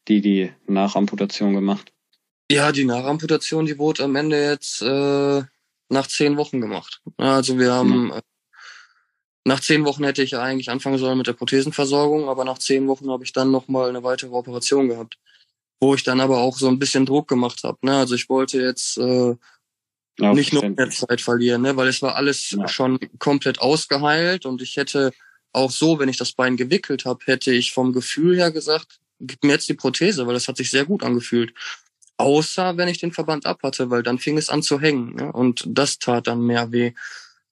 die, 0.07 0.20
die 0.20 0.53
Nachamputation 0.68 1.53
gemacht. 1.53 1.92
Ja, 2.50 2.70
die 2.70 2.84
Nachamputation, 2.84 3.66
die 3.66 3.78
wurde 3.78 4.05
am 4.05 4.14
Ende 4.14 4.40
jetzt 4.40 4.82
äh, 4.82 5.42
nach 5.88 6.07
zehn 6.07 6.36
Wochen 6.36 6.61
gemacht. 6.61 7.03
Also 7.16 7.59
wir 7.59 7.72
haben 7.72 8.05
mhm. 8.05 8.12
Nach 9.44 9.59
zehn 9.59 9.84
Wochen 9.84 10.05
hätte 10.05 10.22
ich 10.22 10.36
eigentlich 10.36 10.70
anfangen 10.70 10.98
sollen 10.98 11.18
mit 11.18 11.26
der 11.26 11.32
Prothesenversorgung, 11.32 12.28
aber 12.28 12.44
nach 12.44 12.59
zehn 12.59 12.86
Wochen 12.86 13.11
habe 13.11 13.24
ich 13.24 13.32
dann 13.32 13.50
nochmal 13.50 13.88
eine 13.88 14.05
weitere 14.05 14.30
Operation 14.30 14.88
gehabt, 14.88 15.18
wo 15.83 15.97
ich 15.97 16.05
dann 16.05 16.20
aber 16.20 16.39
auch 16.39 16.57
so 16.57 16.68
ein 16.68 16.78
bisschen 16.78 17.07
Druck 17.07 17.26
gemacht 17.26 17.64
habe. 17.64 17.76
Ne? 17.83 17.97
Also 17.97 18.14
ich 18.14 18.28
wollte 18.28 18.62
jetzt 18.62 18.99
äh, 18.99 19.35
ja, 20.18 20.33
nicht 20.33 20.53
noch 20.53 20.62
mehr 20.62 20.91
Zeit 20.91 21.20
verlieren, 21.20 21.62
ne? 21.62 21.76
weil 21.76 21.89
es 21.89 22.01
war 22.03 22.14
alles 22.14 22.53
ja. 22.53 22.68
schon 22.68 23.01
komplett 23.18 23.61
ausgeheilt 23.61 24.47
und 24.47 24.62
ich 24.62 24.76
hätte 24.76 25.11
auch 25.53 25.72
so, 25.72 25.99
wenn 25.99 26.09
ich 26.09 26.16
das 26.16 26.33
Bein 26.33 26.57
gewickelt 26.57 27.05
habe, 27.05 27.24
hätte 27.24 27.53
ich 27.53 27.72
vom 27.72 27.93
Gefühl 27.93 28.37
her 28.37 28.53
gesagt, 28.53 29.01
gib 29.18 29.43
mir 29.43 29.55
jetzt 29.55 29.68
die 29.68 29.74
Prothese, 29.74 30.24
weil 30.24 30.35
das 30.35 30.47
hat 30.47 30.57
sich 30.57 30.70
sehr 30.70 30.85
gut 30.85 31.03
angefühlt. 31.03 31.53
Außer 32.16 32.76
wenn 32.76 32.89
ich 32.89 32.99
den 32.99 33.12
Verband 33.12 33.45
ab 33.45 33.64
hatte, 33.64 33.91
weil 33.91 34.05
dann 34.05 34.20
fing 34.20 34.39
es 34.39 34.51
an 34.51 34.62
zu 34.62 34.80
hängen 34.80 35.16
ne? 35.16 35.33
und 35.33 35.64
das 35.66 35.99
tat 35.99 36.28
dann 36.28 36.47
mehr 36.47 36.70
weh 36.70 36.93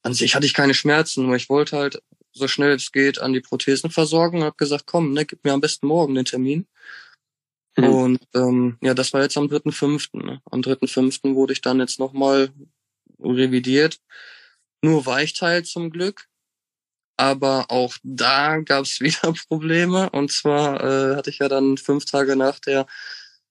an 0.03 0.15
sich 0.15 0.37
hatte 0.37 0.47
ich 0.47 0.55
keine 0.55 0.75
Schmerzen, 0.75 1.27
nur 1.27 1.35
ich 1.35 1.51
wollte 1.51 1.77
halt 1.77 2.01
so 2.33 2.47
schnell 2.47 2.77
es 2.77 2.93
geht 2.93 3.21
an 3.21 3.33
die 3.33 3.41
Prothesen 3.41 3.91
versorgen 3.91 4.39
und 4.39 4.45
habe 4.45 4.57
gesagt, 4.57 4.85
komm, 4.87 5.13
ne, 5.13 5.27
gib 5.27 5.45
mir 5.45 5.53
am 5.53 5.61
besten 5.61 5.89
morgen 5.89 6.15
den 6.15 6.25
Termin. 6.25 6.67
Mhm. 7.77 7.85
Und 7.85 8.21
ähm, 8.35 8.79
ja, 8.83 8.95
das 8.95 9.13
war 9.13 9.23
jetzt 9.23 9.37
am 9.37 9.47
3.5. 9.47 10.25
Ne? 10.25 10.41
Am 10.51 10.61
3.5. 10.61 11.35
wurde 11.35 11.53
ich 11.53 11.61
dann 11.61 11.81
jetzt 11.81 11.99
nochmal 11.99 12.51
revidiert. 13.19 14.01
Nur 14.83 15.07
Weichteil 15.07 15.65
zum 15.65 15.91
Glück. 15.91 16.27
Aber 17.17 17.67
auch 17.69 17.97
da 18.03 18.59
gab 18.61 18.85
es 18.85 19.01
wieder 19.01 19.33
Probleme. 19.49 20.11
Und 20.11 20.33
zwar 20.33 20.83
äh, 20.83 21.17
hatte 21.17 21.31
ich 21.31 21.39
ja 21.39 21.49
dann 21.49 21.77
fünf 21.77 22.05
Tage 22.05 22.37
nach 22.37 22.59
der 22.61 22.87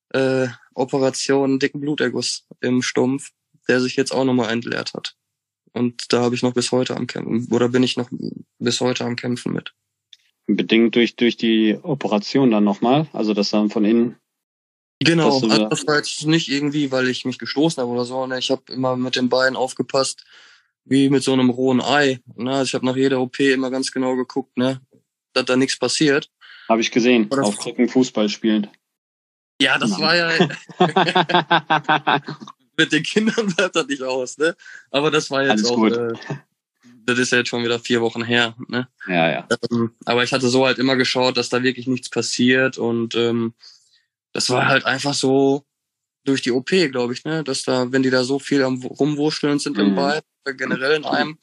äh, 0.10 0.48
Operation 0.74 1.60
dicken 1.60 1.82
Bluterguss 1.82 2.46
im 2.62 2.82
Stumpf, 2.82 3.32
der 3.68 3.80
sich 3.82 3.96
jetzt 3.96 4.12
auch 4.12 4.24
nochmal 4.26 4.52
entleert 4.52 4.94
hat. 4.94 5.16
Und 5.74 6.12
da 6.12 6.22
habe 6.22 6.36
ich 6.36 6.42
noch 6.42 6.54
bis 6.54 6.72
heute 6.72 6.96
am 6.96 7.06
Kämpfen, 7.06 7.48
oder 7.54 7.70
bin 7.70 7.84
ich 7.84 7.96
noch 7.96 8.10
bis 8.58 8.82
heute 8.82 9.06
am 9.06 9.16
Kämpfen 9.16 9.54
mit. 9.54 9.74
Bedingt 10.56 10.96
durch, 10.96 11.16
durch 11.16 11.38
die 11.38 11.78
Operation 11.84 12.52
dann 12.52 12.64
nochmal, 12.64 13.08
also 13.14 13.34
das 13.34 13.52
dann 13.52 13.70
von 13.70 13.86
innen. 13.86 14.16
Genau, 15.02 15.36
also 15.36 15.68
das 15.70 15.88
war 15.88 15.98
jetzt 15.98 16.26
nicht 16.26 16.50
irgendwie, 16.50 16.92
weil 16.92 17.08
ich 17.08 17.24
mich 17.24 17.38
gestoßen 17.38 17.82
habe 17.82 17.92
oder 17.92 18.04
so. 18.04 18.26
Ne? 18.28 18.40
Ich 18.40 18.52
habe 18.52 18.64
immer 18.72 18.98
mit 18.98 19.16
den 19.16 19.30
Beinen 19.30 19.56
aufgepasst, 19.56 20.26
wie 20.84 21.10
mit 21.10 21.24
so 21.24 21.32
einem 21.32 21.50
rohen 21.50 21.82
Ei. 21.82 22.20
Ne? 22.36 22.52
Also 22.52 22.64
ich 22.66 22.74
habe 22.74 22.86
nach 22.86 22.98
jeder 22.98 23.22
OP 23.22 23.40
immer 23.40 23.70
ganz 23.70 23.92
genau 23.92 24.16
geguckt, 24.16 24.58
ne? 24.58 24.82
dass 25.34 25.46
da 25.46 25.56
nichts 25.56 25.78
passiert. 25.78 26.30
Habe 26.68 26.82
ich 26.82 26.92
gesehen, 26.92 27.28
oder 27.32 27.44
auf 27.44 27.58
Drücken 27.58 27.88
Fußball 27.88 28.28
spielend. 28.28 28.70
Ja, 29.62 29.78
das 29.78 29.96
genau. 29.96 30.08
war 30.08 30.16
ja. 30.16 30.50
mit 32.80 32.92
den 32.94 33.04
Kindern 33.04 33.48
bleibt 33.48 33.76
das 33.76 33.88
nicht 33.88 34.02
aus, 34.02 34.38
ne? 34.38 34.56
Aber 34.90 35.12
das 35.12 35.30
war 35.30 35.44
jetzt 35.44 35.52
Alles 35.52 35.72
auch, 35.72 35.86
äh, 35.86 36.14
das 37.14 37.20
ist 37.20 37.32
ja 37.32 37.40
jetzt 37.40 37.50
schon 37.50 37.64
wieder 37.64 37.80
vier 37.80 38.02
Wochen 38.02 38.24
her, 38.24 38.56
ne? 38.68 38.88
Ja, 39.08 39.30
ja. 39.30 39.48
Ähm, 39.72 39.92
aber 40.06 40.24
ich 40.24 40.34
hatte 40.34 40.48
so 40.48 40.66
halt 40.66 40.80
immer 40.80 40.96
geschaut, 40.96 41.38
dass 41.38 41.50
da 41.50 41.64
wirklich 41.64 41.88
nichts 41.88 42.10
passiert 42.10 42.78
und 42.78 43.16
ähm, 43.16 43.54
das 44.34 44.50
war 44.50 44.68
halt 44.68 44.86
einfach 44.86 45.14
so 45.14 45.64
durch 46.26 46.42
die 46.42 46.52
OP, 46.52 46.70
glaube 46.70 47.14
ich, 47.14 47.24
ne? 47.26 47.44
Dass 47.44 47.64
da, 47.64 47.92
wenn 47.92 48.04
die 48.04 48.10
da 48.10 48.24
so 48.24 48.40
viel 48.40 48.64
am 48.64 48.82
rumwurschteln 48.84 49.60
sind 49.60 49.78
mhm. 49.78 49.84
im 49.84 49.96
Bein, 49.96 50.22
generell 50.58 50.96
in 50.96 51.06
einem, 51.06 51.38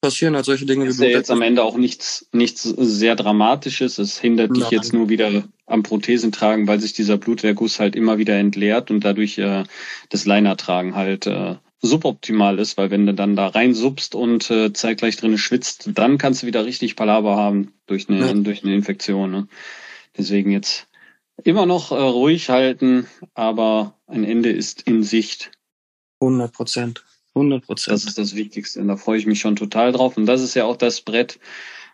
passieren 0.00 0.36
halt 0.36 0.44
solche 0.44 0.66
Dinge. 0.66 0.86
Ist 0.86 1.00
ja 1.00 1.08
jetzt 1.08 1.30
am 1.30 1.42
Ende 1.42 1.62
auch 1.62 1.76
nichts, 1.76 2.28
nichts 2.32 2.62
sehr 2.62 3.16
Dramatisches. 3.16 3.98
Es 3.98 4.18
hindert 4.18 4.50
Nein. 4.50 4.60
dich 4.60 4.70
jetzt 4.70 4.92
nur 4.92 5.08
wieder 5.08 5.44
am 5.66 5.82
Prothesen 5.82 6.32
tragen, 6.32 6.68
weil 6.68 6.80
sich 6.80 6.92
dieser 6.92 7.16
Blutverguss 7.16 7.80
halt 7.80 7.96
immer 7.96 8.18
wieder 8.18 8.34
entleert 8.34 8.90
und 8.90 9.00
dadurch 9.00 9.38
äh, 9.38 9.64
das 10.10 10.26
Liner-Tragen 10.26 10.94
halt 10.94 11.26
äh, 11.26 11.56
suboptimal 11.82 12.58
ist, 12.58 12.76
weil 12.76 12.90
wenn 12.90 13.06
du 13.06 13.14
dann 13.14 13.36
da 13.36 13.48
reinsubst 13.48 14.14
und 14.14 14.50
äh, 14.50 14.72
zeitgleich 14.72 15.16
drin 15.16 15.38
schwitzt, 15.38 15.90
dann 15.94 16.18
kannst 16.18 16.42
du 16.42 16.46
wieder 16.46 16.64
richtig 16.64 16.96
Palaver 16.96 17.36
haben 17.36 17.72
durch 17.86 18.08
eine, 18.08 18.20
ja. 18.20 18.32
durch 18.32 18.64
eine 18.64 18.74
Infektion. 18.74 19.30
Ne? 19.30 19.48
Deswegen 20.16 20.50
jetzt 20.50 20.88
immer 21.44 21.66
noch 21.66 21.92
äh, 21.92 21.96
ruhig 21.96 22.48
halten, 22.48 23.06
aber 23.34 23.94
ein 24.06 24.24
Ende 24.24 24.50
ist 24.50 24.82
in 24.82 25.02
Sicht. 25.02 25.50
100 26.20 26.52
Prozent. 26.52 27.04
100 27.34 27.64
Prozent. 27.64 27.92
Das 27.92 28.04
ist 28.04 28.18
das 28.18 28.34
Wichtigste. 28.34 28.80
Und 28.80 28.88
da 28.88 28.96
freue 28.96 29.18
ich 29.18 29.26
mich 29.26 29.40
schon 29.40 29.56
total 29.56 29.92
drauf. 29.92 30.16
Und 30.16 30.26
das 30.26 30.42
ist 30.42 30.54
ja 30.54 30.64
auch 30.64 30.76
das 30.76 31.02
Brett, 31.02 31.38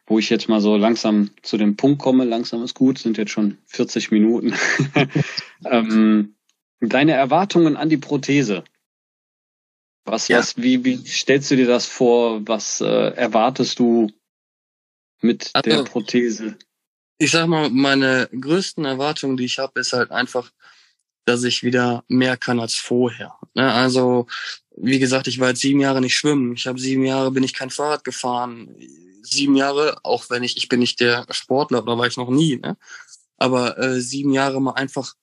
wo 0.06 0.18
ich 0.18 0.30
jetzt 0.30 0.48
mal 0.48 0.60
so 0.60 0.76
langsam 0.76 1.30
zu 1.42 1.56
dem 1.56 1.76
Punkt 1.76 2.00
komme. 2.00 2.24
Langsam 2.24 2.62
ist 2.62 2.74
gut, 2.74 2.98
sind 2.98 3.18
jetzt 3.18 3.32
schon 3.32 3.58
40 3.66 4.12
Minuten. 4.12 4.54
ähm, 5.64 6.36
deine 6.80 7.12
Erwartungen 7.12 7.76
an 7.76 7.88
die 7.88 7.96
Prothese. 7.96 8.62
Was, 10.04 10.28
ja. 10.28 10.38
was, 10.38 10.56
wie, 10.56 10.84
wie 10.84 10.96
stellst 11.06 11.50
du 11.50 11.56
dir 11.56 11.66
das 11.66 11.86
vor? 11.86 12.46
Was 12.46 12.80
äh, 12.80 13.14
erwartest 13.14 13.78
du 13.78 14.10
mit 15.20 15.50
also, 15.52 15.70
der 15.70 15.84
Prothese? 15.84 16.56
Ich 17.18 17.30
sag 17.30 17.46
mal, 17.46 17.70
meine 17.70 18.28
größten 18.28 18.84
Erwartungen, 18.84 19.36
die 19.36 19.44
ich 19.44 19.58
habe, 19.58 19.78
ist 19.78 19.92
halt 19.92 20.10
einfach, 20.10 20.50
dass 21.24 21.44
ich 21.44 21.62
wieder 21.62 22.04
mehr 22.08 22.36
kann 22.36 22.58
als 22.58 22.74
vorher. 22.74 23.36
Ne? 23.54 23.72
Also 23.72 24.26
wie 24.76 24.98
gesagt, 24.98 25.28
ich 25.28 25.38
war 25.38 25.50
jetzt 25.50 25.60
sieben 25.60 25.80
Jahre 25.80 26.00
nicht 26.00 26.16
schwimmen. 26.16 26.54
Ich 26.54 26.66
habe 26.66 26.78
sieben 26.78 27.04
Jahre 27.04 27.30
bin 27.30 27.44
ich 27.44 27.54
kein 27.54 27.70
Fahrrad 27.70 28.04
gefahren. 28.04 28.74
Sieben 29.22 29.54
Jahre, 29.54 29.98
auch 30.02 30.30
wenn 30.30 30.42
ich, 30.42 30.56
ich 30.56 30.68
bin 30.68 30.80
nicht 30.80 30.98
der 31.00 31.26
Sportler, 31.30 31.82
da 31.82 31.96
war 31.96 32.06
ich 32.06 32.16
noch 32.16 32.30
nie, 32.30 32.56
ne? 32.56 32.76
Aber 33.36 33.78
äh, 33.78 34.00
sieben 34.00 34.32
Jahre 34.32 34.60
mal 34.60 34.72
einfach 34.72 35.14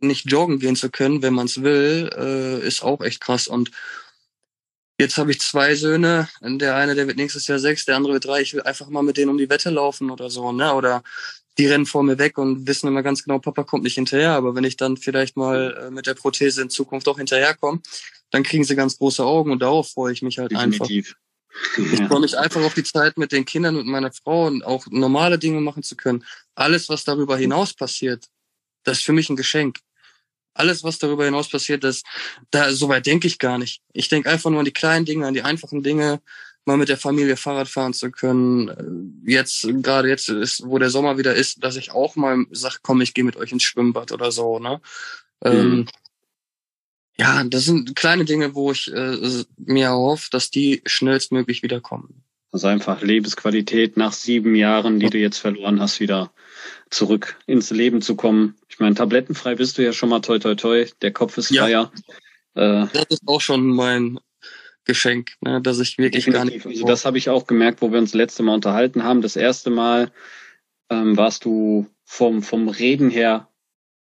nicht 0.00 0.30
joggen 0.30 0.58
gehen 0.58 0.76
zu 0.76 0.90
können, 0.90 1.22
wenn 1.22 1.34
man 1.34 1.46
es 1.46 1.62
will, 1.62 2.10
äh, 2.16 2.66
ist 2.66 2.82
auch 2.82 3.00
echt 3.00 3.20
krass. 3.20 3.48
Und 3.48 3.70
jetzt 4.98 5.16
habe 5.16 5.30
ich 5.30 5.40
zwei 5.40 5.74
Söhne. 5.74 6.28
Der 6.42 6.76
eine, 6.76 6.94
der 6.94 7.06
wird 7.06 7.16
nächstes 7.16 7.46
Jahr 7.46 7.58
sechs, 7.58 7.84
der 7.84 7.96
andere 7.96 8.14
wird 8.14 8.24
drei. 8.24 8.40
Ich 8.40 8.54
will 8.54 8.62
einfach 8.62 8.88
mal 8.88 9.02
mit 9.02 9.16
denen 9.16 9.30
um 9.30 9.38
die 9.38 9.50
Wette 9.50 9.70
laufen 9.70 10.10
oder 10.10 10.30
so, 10.30 10.52
ne? 10.52 10.74
Oder 10.74 11.02
die 11.58 11.66
rennen 11.66 11.86
vor 11.86 12.02
mir 12.02 12.18
weg 12.18 12.38
und 12.38 12.66
wissen 12.66 12.86
immer 12.86 13.02
ganz 13.02 13.22
genau, 13.22 13.38
Papa 13.38 13.64
kommt 13.64 13.84
nicht 13.84 13.94
hinterher. 13.94 14.32
Aber 14.32 14.54
wenn 14.54 14.64
ich 14.64 14.76
dann 14.76 14.96
vielleicht 14.96 15.36
mal 15.36 15.86
äh, 15.86 15.90
mit 15.90 16.06
der 16.06 16.14
Prothese 16.14 16.62
in 16.62 16.70
Zukunft 16.70 17.08
auch 17.08 17.18
hinterherkomme, 17.18 17.80
dann 18.30 18.42
kriegen 18.42 18.64
sie 18.64 18.76
ganz 18.76 18.96
große 18.96 19.24
Augen 19.24 19.50
und 19.50 19.60
darauf 19.60 19.90
freue 19.90 20.12
ich 20.12 20.22
mich 20.22 20.38
halt 20.38 20.52
Definitiv. 20.52 21.08
einfach. 21.08 21.20
Ich 21.76 22.06
freue 22.06 22.20
mich 22.20 22.38
einfach 22.38 22.62
auf 22.62 22.74
die 22.74 22.84
Zeit 22.84 23.18
mit 23.18 23.32
den 23.32 23.44
Kindern 23.44 23.76
und 23.76 23.86
meiner 23.86 24.12
Frau 24.12 24.46
und 24.46 24.64
auch 24.64 24.86
normale 24.88 25.38
Dinge 25.38 25.60
machen 25.60 25.82
zu 25.82 25.96
können. 25.96 26.24
Alles, 26.54 26.88
was 26.88 27.04
darüber 27.04 27.36
hinaus 27.36 27.74
passiert, 27.74 28.26
das 28.84 28.98
ist 28.98 29.04
für 29.04 29.12
mich 29.12 29.28
ein 29.28 29.36
Geschenk. 29.36 29.80
Alles, 30.60 30.84
was 30.84 30.98
darüber 30.98 31.24
hinaus 31.24 31.48
passiert, 31.48 31.82
das, 31.82 32.02
da, 32.50 32.72
soweit 32.72 33.06
denke 33.06 33.26
ich 33.26 33.38
gar 33.38 33.58
nicht. 33.58 33.82
Ich 33.92 34.08
denke 34.08 34.30
einfach 34.30 34.50
nur 34.50 34.60
an 34.60 34.64
die 34.64 34.72
kleinen 34.72 35.04
Dinge, 35.04 35.26
an 35.26 35.34
die 35.34 35.42
einfachen 35.42 35.82
Dinge, 35.82 36.20
mal 36.64 36.76
mit 36.76 36.88
der 36.88 36.96
Familie 36.96 37.36
Fahrrad 37.36 37.68
fahren 37.68 37.94
zu 37.94 38.10
können. 38.10 39.22
Jetzt, 39.26 39.66
gerade 39.82 40.08
jetzt 40.08 40.28
ist, 40.28 40.62
wo 40.64 40.78
der 40.78 40.90
Sommer 40.90 41.18
wieder 41.18 41.34
ist, 41.34 41.64
dass 41.64 41.76
ich 41.76 41.90
auch 41.90 42.16
mal 42.16 42.44
sag, 42.50 42.80
komm, 42.82 43.00
ich 43.00 43.14
gehe 43.14 43.24
mit 43.24 43.36
euch 43.36 43.52
ins 43.52 43.62
Schwimmbad 43.62 44.12
oder 44.12 44.30
so, 44.30 44.58
ne? 44.58 44.80
Mhm. 45.42 45.50
Ähm, 45.50 45.86
ja, 47.18 47.44
das 47.44 47.64
sind 47.66 47.96
kleine 47.96 48.24
Dinge, 48.24 48.54
wo 48.54 48.72
ich 48.72 48.90
äh, 48.92 49.44
mir 49.58 49.86
erhoffe, 49.86 50.28
dass 50.30 50.50
die 50.50 50.80
schnellstmöglich 50.86 51.62
wiederkommen. 51.62 52.22
Also 52.52 52.66
einfach 52.66 53.02
Lebensqualität 53.02 53.96
nach 53.96 54.12
sieben 54.12 54.54
Jahren, 54.54 54.98
die 54.98 55.10
du 55.10 55.18
jetzt 55.18 55.38
verloren 55.38 55.80
hast, 55.80 56.00
wieder 56.00 56.32
zurück 56.90 57.36
ins 57.46 57.70
Leben 57.70 58.02
zu 58.02 58.16
kommen. 58.16 58.56
Ich 58.68 58.78
meine, 58.78 58.94
tablettenfrei 58.94 59.54
bist 59.54 59.78
du 59.78 59.84
ja 59.84 59.92
schon 59.92 60.08
mal 60.08 60.20
toi 60.20 60.38
toi 60.38 60.54
toi, 60.54 60.86
der 61.02 61.12
Kopf 61.12 61.38
ist 61.38 61.56
freier. 61.56 61.92
Ja. 62.56 62.82
Äh, 62.82 62.88
das 62.92 63.06
ist 63.10 63.22
auch 63.26 63.40
schon 63.40 63.68
mein 63.68 64.18
Geschenk, 64.84 65.32
ne, 65.40 65.60
dass 65.60 65.78
ich 65.78 65.98
wirklich 65.98 66.26
gar 66.26 66.44
nicht. 66.44 66.66
Also 66.66 66.84
das 66.84 67.04
habe 67.04 67.18
ich 67.18 67.30
auch 67.30 67.46
gemerkt, 67.46 67.80
wo 67.80 67.92
wir 67.92 67.98
uns 67.98 68.10
das 68.10 68.18
letzte 68.18 68.42
Mal 68.42 68.54
unterhalten 68.54 69.04
haben. 69.04 69.22
Das 69.22 69.36
erste 69.36 69.70
Mal 69.70 70.10
ähm, 70.90 71.16
warst 71.16 71.44
du 71.44 71.86
vom, 72.04 72.42
vom 72.42 72.68
Reden 72.68 73.10
her, 73.10 73.48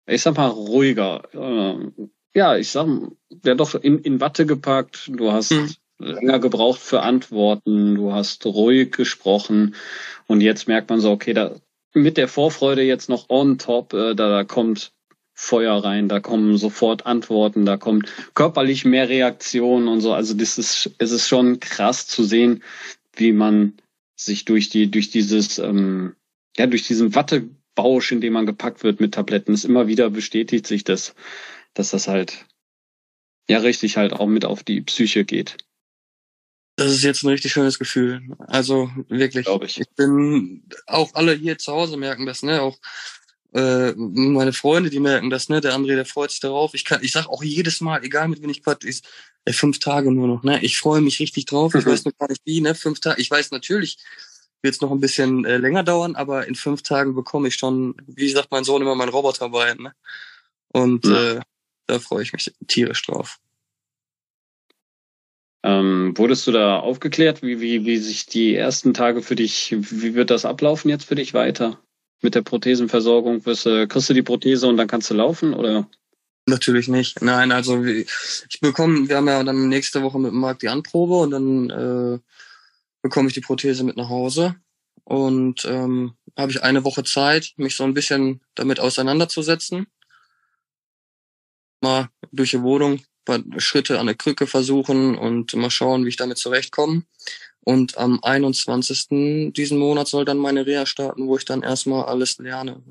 ich 0.05 0.21
sag 0.21 0.35
mal, 0.35 0.47
ruhiger. 0.47 1.23
Äh, 1.33 2.07
ja, 2.33 2.57
ich 2.57 2.69
sag, 2.69 2.87
ja 3.45 3.55
doch 3.55 3.75
in, 3.75 3.99
in 3.99 4.19
Watte 4.19 4.45
gepackt. 4.45 5.09
Du 5.13 5.31
hast 5.31 5.51
hm. 5.51 5.69
länger 5.99 6.39
gebraucht 6.39 6.81
für 6.81 7.01
Antworten. 7.01 7.95
Du 7.95 8.11
hast 8.11 8.45
ruhig 8.45 8.91
gesprochen. 8.91 9.75
Und 10.27 10.41
jetzt 10.41 10.67
merkt 10.67 10.89
man 10.89 10.99
so, 10.99 11.11
okay, 11.11 11.33
da 11.33 11.55
mit 11.95 12.17
der 12.17 12.27
Vorfreude 12.27 12.83
jetzt 12.83 13.09
noch 13.09 13.29
on 13.29 13.57
top, 13.57 13.93
äh, 13.93 14.15
da, 14.15 14.29
da 14.29 14.43
kommt 14.43 14.91
Feuer 15.33 15.83
rein, 15.83 16.07
da 16.07 16.19
kommen 16.19 16.57
sofort 16.57 17.05
Antworten, 17.05 17.65
da 17.65 17.75
kommt 17.77 18.09
körperlich 18.35 18.85
mehr 18.85 19.09
Reaktionen 19.09 19.87
und 19.87 19.99
so. 19.99 20.13
Also 20.13 20.33
das 20.33 20.57
ist, 20.57 20.91
es 20.97 21.11
ist 21.11 21.27
schon 21.27 21.59
krass 21.59 22.07
zu 22.07 22.23
sehen, 22.23 22.63
wie 23.15 23.33
man 23.33 23.73
sich 24.15 24.45
durch 24.45 24.69
die, 24.69 24.89
durch 24.89 25.09
dieses, 25.09 25.59
ähm, 25.59 26.15
ja, 26.57 26.67
durch 26.67 26.87
diesen 26.87 27.15
Wattebausch, 27.15 28.13
in 28.13 28.21
dem 28.21 28.33
man 28.33 28.45
gepackt 28.45 28.83
wird 28.83 29.01
mit 29.01 29.13
Tabletten, 29.13 29.53
ist 29.53 29.65
immer 29.65 29.87
wieder 29.87 30.09
bestätigt 30.09 30.67
sich 30.67 30.85
das, 30.85 31.15
dass 31.73 31.91
das 31.91 32.07
halt, 32.07 32.45
ja, 33.49 33.57
richtig 33.59 33.97
halt 33.97 34.13
auch 34.13 34.27
mit 34.27 34.45
auf 34.45 34.63
die 34.63 34.81
Psyche 34.81 35.25
geht. 35.25 35.57
Das 36.75 36.91
ist 36.91 37.03
jetzt 37.03 37.23
ein 37.23 37.29
richtig 37.29 37.53
schönes 37.53 37.79
Gefühl. 37.79 38.21
Also 38.47 38.89
wirklich. 39.07 39.45
Glaube 39.45 39.65
ich. 39.65 39.79
Ich 39.79 39.89
bin, 39.95 40.63
auch 40.87 41.13
alle 41.13 41.33
hier 41.33 41.57
zu 41.57 41.71
Hause 41.71 41.95
merken 41.97 42.25
das, 42.25 42.43
ne? 42.43 42.61
Auch 42.61 42.77
äh, 43.53 43.93
meine 43.95 44.51
Freunde, 44.51 44.89
die 44.89 44.99
merken 44.99 45.29
das, 45.29 45.47
ne? 45.47 45.61
Der 45.61 45.73
André, 45.73 45.95
der 45.95 46.05
freut 46.05 46.31
sich 46.31 46.41
darauf. 46.41 46.73
Ich 46.73 46.83
kann, 46.83 47.01
ich 47.01 47.13
sag 47.13 47.27
auch 47.27 47.43
jedes 47.43 47.79
Mal, 47.79 48.03
egal 48.03 48.27
mit 48.27 48.41
wem 48.41 48.49
ich 48.49 48.61
quatsch, 48.61 48.83
ist 48.83 49.07
ey, 49.45 49.53
fünf 49.53 49.79
Tage 49.79 50.11
nur 50.11 50.27
noch, 50.27 50.43
ne? 50.43 50.61
Ich 50.63 50.77
freue 50.77 50.99
mich 50.99 51.19
richtig 51.19 51.45
drauf. 51.45 51.73
Ich 51.75 51.85
mhm. 51.85 51.91
weiß 51.91 52.03
noch 52.05 52.17
gar 52.17 52.27
nicht 52.27 52.41
wie, 52.43 52.59
ne? 52.59 52.75
Fünf 52.75 52.99
Tage. 52.99 53.21
Ich 53.21 53.31
weiß 53.31 53.51
natürlich, 53.51 53.97
wird 54.61 54.75
es 54.75 54.81
noch 54.81 54.91
ein 54.91 54.99
bisschen 54.99 55.45
äh, 55.45 55.57
länger 55.57 55.83
dauern, 55.83 56.15
aber 56.15 56.47
in 56.47 56.55
fünf 56.55 56.81
Tagen 56.81 57.15
bekomme 57.15 57.47
ich 57.47 57.55
schon, 57.55 57.95
wie 58.07 58.29
sagt 58.29 58.51
mein 58.51 58.65
Sohn 58.65 58.81
immer, 58.81 58.95
mein 58.95 59.09
Roboter 59.09 59.47
bei, 59.47 59.73
ne? 59.75 59.93
Und 60.69 61.05
mhm. 61.05 61.15
äh, 61.15 61.39
da 61.87 61.99
freue 61.99 62.23
ich 62.23 62.33
mich 62.33 62.53
tierisch 62.67 63.03
drauf. 63.03 63.39
Ähm, 65.65 66.13
wurdest 66.15 66.45
du 66.47 66.51
da 66.51 66.79
aufgeklärt, 66.79 67.41
wie, 67.41 67.59
wie, 67.59 67.85
wie 67.85 67.97
sich 67.97 68.27
die 68.27 68.55
ersten 68.55 68.93
Tage 68.93 69.21
für 69.21 69.35
dich, 69.35 69.75
wie 69.77 70.13
wird 70.13 70.29
das 70.29 70.45
ablaufen 70.45 70.89
jetzt 70.89 71.05
für 71.05 71.15
dich 71.15 71.33
weiter? 71.33 71.79
mit 72.25 72.35
der 72.35 72.41
Prothesenversorgung? 72.41 73.45
Wirst, 73.45 73.65
äh, 73.65 73.87
kriegst 73.87 74.09
du 74.09 74.13
die 74.13 74.21
Prothese 74.21 74.67
und 74.67 74.75
dann 74.75 74.87
kannst 74.87 75.09
du 75.09 75.13
laufen 75.13 75.53
oder? 75.53 75.87
Natürlich 76.47 76.87
nicht. 76.89 77.21
Nein, 77.21 77.51
also 77.51 77.83
ich 77.83 78.59
bekomme, 78.61 79.09
wir 79.09 79.17
haben 79.17 79.27
ja 79.27 79.43
dann 79.43 79.67
nächste 79.67 80.03
Woche 80.03 80.19
mit 80.19 80.31
dem 80.31 80.39
Markt 80.39 80.61
die 80.61 80.69
Anprobe 80.69 81.15
und 81.15 81.31
dann 81.31 81.69
äh, 81.69 82.19
bekomme 83.01 83.29
ich 83.29 83.33
die 83.33 83.41
Prothese 83.41 83.83
mit 83.83 83.97
nach 83.97 84.09
Hause 84.09 84.55
und 85.05 85.65
ähm, 85.65 86.13
habe 86.37 86.51
ich 86.51 86.61
eine 86.61 86.83
Woche 86.83 87.03
Zeit, 87.03 87.53
mich 87.57 87.75
so 87.75 87.83
ein 87.83 87.95
bisschen 87.95 88.41
damit 88.53 88.79
auseinanderzusetzen. 88.79 89.87
Mal 91.81 92.09
durch 92.31 92.51
die 92.51 92.61
Wohnung, 92.61 93.01
paar 93.25 93.39
Schritte 93.57 93.99
an 93.99 94.05
der 94.05 94.15
Krücke 94.15 94.47
versuchen 94.47 95.17
und 95.17 95.53
mal 95.55 95.71
schauen, 95.71 96.05
wie 96.05 96.09
ich 96.09 96.17
damit 96.17 96.37
zurechtkomme. 96.37 97.03
Und 97.61 97.97
am 97.97 98.19
21. 98.21 99.53
diesen 99.53 99.79
Monat 99.79 100.07
soll 100.07 100.23
dann 100.23 100.37
meine 100.37 100.65
Reha 100.65 100.85
starten, 100.85 101.27
wo 101.27 101.35
ich 101.35 101.45
dann 101.45 101.63
erstmal 101.63 102.05
alles 102.05 102.37
lerne. 102.37 102.83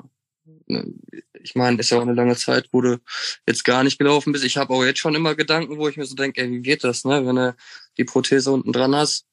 Ich 1.32 1.54
meine, 1.54 1.78
ist 1.78 1.90
ja 1.90 1.98
auch 1.98 2.02
eine 2.02 2.14
lange 2.14 2.36
Zeit, 2.36 2.68
wo 2.72 2.80
du 2.80 3.00
jetzt 3.46 3.64
gar 3.64 3.84
nicht 3.84 3.98
gelaufen 3.98 4.32
bist. 4.32 4.44
Ich 4.44 4.56
habe 4.56 4.74
auch 4.74 4.84
jetzt 4.84 4.98
schon 4.98 5.14
immer 5.14 5.36
Gedanken, 5.36 5.78
wo 5.78 5.88
ich 5.88 5.96
mir 5.96 6.06
so 6.06 6.16
denke, 6.16 6.42
ey, 6.42 6.50
wie 6.50 6.60
geht 6.60 6.82
das, 6.82 7.04
ne? 7.04 7.24
Wenn 7.24 7.36
du 7.36 7.56
die 7.96 8.04
Prothese 8.04 8.50
unten 8.50 8.72
dran 8.72 8.96
hast, 8.96 9.26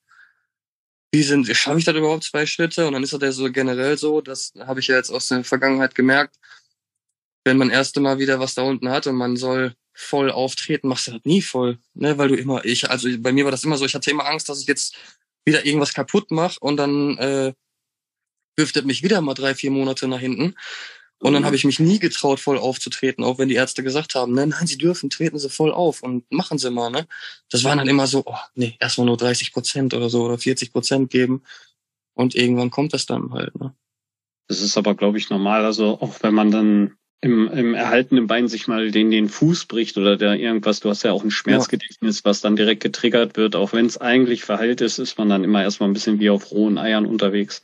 wie 1.12 1.24
sind, 1.24 1.47
schaffe 1.47 1.80
ich 1.80 1.86
das 1.86 1.95
überhaupt 1.95 2.24
zwei 2.24 2.45
Schritte? 2.45 2.86
Und 2.86 2.93
dann 2.93 3.04
ist 3.04 3.14
das 3.14 3.22
ja 3.22 3.32
so 3.32 3.52
generell 3.52 3.97
so, 3.97 4.22
das 4.22 4.54
habe 4.60 4.80
ich 4.80 4.88
ja 4.88 4.95
jetzt 4.95 5.10
aus 5.10 5.28
der 5.28 5.43
Vergangenheit 5.43 5.95
gemerkt, 5.95 6.38
wenn 7.43 7.58
man 7.58 7.70
erst 7.70 7.99
Mal 7.99 8.20
wieder 8.20 8.39
was 8.39 8.54
da 8.54 8.62
unten 8.62 8.89
hat 8.89 9.08
und 9.08 9.16
man 9.16 9.36
soll 9.36 9.76
voll 9.93 10.31
auftreten, 10.31 10.87
machst 10.87 11.07
du 11.07 11.11
das 11.11 11.21
nie 11.23 11.41
voll, 11.41 11.79
ne? 11.93 12.17
Weil 12.17 12.29
du 12.29 12.35
immer, 12.35 12.63
ich, 12.65 12.89
also 12.89 13.09
bei 13.19 13.31
mir 13.31 13.45
war 13.45 13.51
das 13.51 13.63
immer 13.63 13.77
so, 13.77 13.85
ich 13.85 13.93
hatte 13.93 14.11
immer 14.11 14.25
Angst, 14.25 14.49
dass 14.49 14.61
ich 14.61 14.67
jetzt 14.67 14.95
wieder 15.45 15.65
irgendwas 15.65 15.93
kaputt 15.93 16.31
mache 16.31 16.59
und 16.59 16.77
dann 16.77 17.17
äh, 17.17 17.53
er 18.57 18.83
mich 18.83 19.03
wieder 19.03 19.21
mal 19.21 19.33
drei, 19.33 19.55
vier 19.55 19.71
Monate 19.71 20.07
nach 20.07 20.19
hinten. 20.19 20.55
Und 21.19 21.33
dann 21.33 21.43
mhm. 21.43 21.45
habe 21.45 21.55
ich 21.55 21.65
mich 21.65 21.79
nie 21.79 21.99
getraut, 21.99 22.39
voll 22.39 22.57
aufzutreten, 22.57 23.23
auch 23.23 23.37
wenn 23.37 23.47
die 23.47 23.55
Ärzte 23.55 23.83
gesagt 23.83 24.15
haben, 24.15 24.33
ne, 24.33 24.47
nein, 24.47 24.65
sie 24.65 24.77
dürfen, 24.77 25.11
treten 25.11 25.37
sie 25.37 25.49
voll 25.49 25.71
auf 25.71 26.01
und 26.01 26.29
machen 26.31 26.57
sie 26.57 26.71
mal, 26.71 26.89
ne? 26.89 27.07
Das 27.49 27.63
waren 27.63 27.77
dann 27.77 27.87
immer 27.87 28.07
so, 28.07 28.23
oh, 28.25 28.37
nee, 28.55 28.75
erstmal 28.79 29.05
nur 29.05 29.17
30 29.17 29.53
Prozent 29.53 29.93
oder 29.93 30.09
so 30.09 30.23
oder 30.23 30.39
40 30.39 30.71
Prozent 30.71 31.11
geben. 31.11 31.43
Und 32.13 32.33
irgendwann 32.33 32.71
kommt 32.71 32.93
das 32.93 33.05
dann 33.05 33.33
halt, 33.33 33.55
ne? 33.59 33.75
Das 34.47 34.61
ist 34.61 34.77
aber, 34.77 34.95
glaube 34.95 35.19
ich, 35.19 35.29
normal. 35.29 35.63
Also 35.63 36.01
auch 36.01 36.23
wenn 36.23 36.33
man 36.33 36.49
dann 36.49 36.97
im, 37.22 37.47
im 37.49 37.74
erhaltenen 37.76 38.26
Bein 38.26 38.47
sich 38.47 38.67
mal 38.67 38.89
den, 38.89 39.11
den 39.11 39.30
Fuß 39.30 39.65
bricht 39.65 39.97
oder 39.97 40.17
der 40.17 40.36
irgendwas, 40.36 40.80
du 40.80 40.89
hast 40.89 41.03
ja 41.03 41.11
auch 41.11 41.24
ein 41.24 41.32
Schmerzgedächtnis, 41.32 42.26
was 42.26 42.41
dann 42.41 42.55
direkt 42.55 42.82
getriggert 42.82 43.38
wird, 43.38 43.55
auch 43.55 43.74
wenn 43.74 43.86
es 43.86 43.99
eigentlich 43.99 44.43
verheilt 44.43 44.82
ist, 44.82 44.97
ist 44.97 45.19
man 45.19 45.30
dann 45.30 45.43
immer 45.43 45.61
erstmal 45.61 45.89
ein 45.89 45.93
bisschen 45.93 46.19
wie 46.19 46.32
auf 46.32 46.51
rohen 46.51 46.80
Eiern 46.80 47.05
unterwegs. 47.05 47.61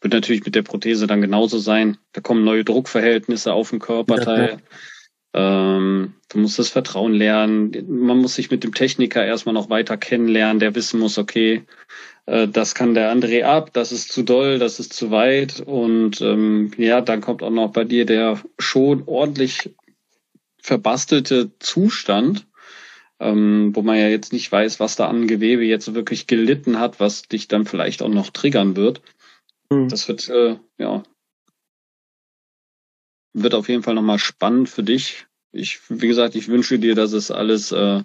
Wird 0.00 0.14
natürlich 0.14 0.44
mit 0.44 0.54
der 0.54 0.62
Prothese 0.62 1.06
dann 1.06 1.20
genauso 1.20 1.58
sein. 1.58 1.98
Da 2.12 2.20
kommen 2.20 2.44
neue 2.44 2.64
Druckverhältnisse 2.64 3.52
auf 3.52 3.70
den 3.70 3.78
Körperteil. 3.80 4.58
Ja, 4.58 4.58
ähm, 5.34 6.14
du 6.28 6.38
musst 6.38 6.58
das 6.58 6.68
Vertrauen 6.68 7.14
lernen. 7.14 7.72
Man 7.88 8.18
muss 8.18 8.34
sich 8.34 8.50
mit 8.50 8.64
dem 8.64 8.74
Techniker 8.74 9.24
erstmal 9.24 9.54
noch 9.54 9.70
weiter 9.70 9.96
kennenlernen, 9.96 10.60
der 10.60 10.74
wissen 10.74 11.00
muss, 11.00 11.18
okay, 11.18 11.64
das 12.26 12.74
kann 12.74 12.94
der 12.94 13.12
André 13.12 13.42
ab, 13.42 13.72
das 13.72 13.90
ist 13.90 14.12
zu 14.12 14.22
doll, 14.22 14.58
das 14.58 14.78
ist 14.78 14.92
zu 14.92 15.10
weit. 15.10 15.60
Und 15.60 16.20
ähm, 16.20 16.70
ja, 16.76 17.00
dann 17.00 17.20
kommt 17.20 17.42
auch 17.42 17.50
noch 17.50 17.72
bei 17.72 17.84
dir 17.84 18.06
der 18.06 18.40
schon 18.58 19.02
ordentlich 19.06 19.74
verbastelte 20.58 21.50
Zustand, 21.58 22.46
ähm, 23.18 23.74
wo 23.74 23.82
man 23.82 23.96
ja 23.96 24.08
jetzt 24.08 24.32
nicht 24.32 24.50
weiß, 24.50 24.78
was 24.78 24.94
da 24.94 25.08
an 25.08 25.26
Gewebe 25.26 25.64
jetzt 25.64 25.94
wirklich 25.94 26.28
gelitten 26.28 26.78
hat, 26.78 27.00
was 27.00 27.22
dich 27.22 27.48
dann 27.48 27.66
vielleicht 27.66 28.02
auch 28.02 28.08
noch 28.08 28.30
triggern 28.30 28.76
wird. 28.76 29.02
Mhm. 29.70 29.88
Das 29.88 30.06
wird, 30.06 30.28
äh, 30.28 30.56
ja, 30.78 31.02
wird 33.32 33.54
auf 33.54 33.68
jeden 33.68 33.82
Fall 33.82 33.94
nochmal 33.94 34.18
spannend 34.18 34.68
für 34.68 34.82
dich. 34.84 35.26
Ich, 35.50 35.80
wie 35.88 36.08
gesagt, 36.08 36.36
ich 36.36 36.48
wünsche 36.48 36.78
dir, 36.78 36.94
dass 36.94 37.12
es 37.12 37.30
alles 37.30 37.72
äh, 37.72 38.02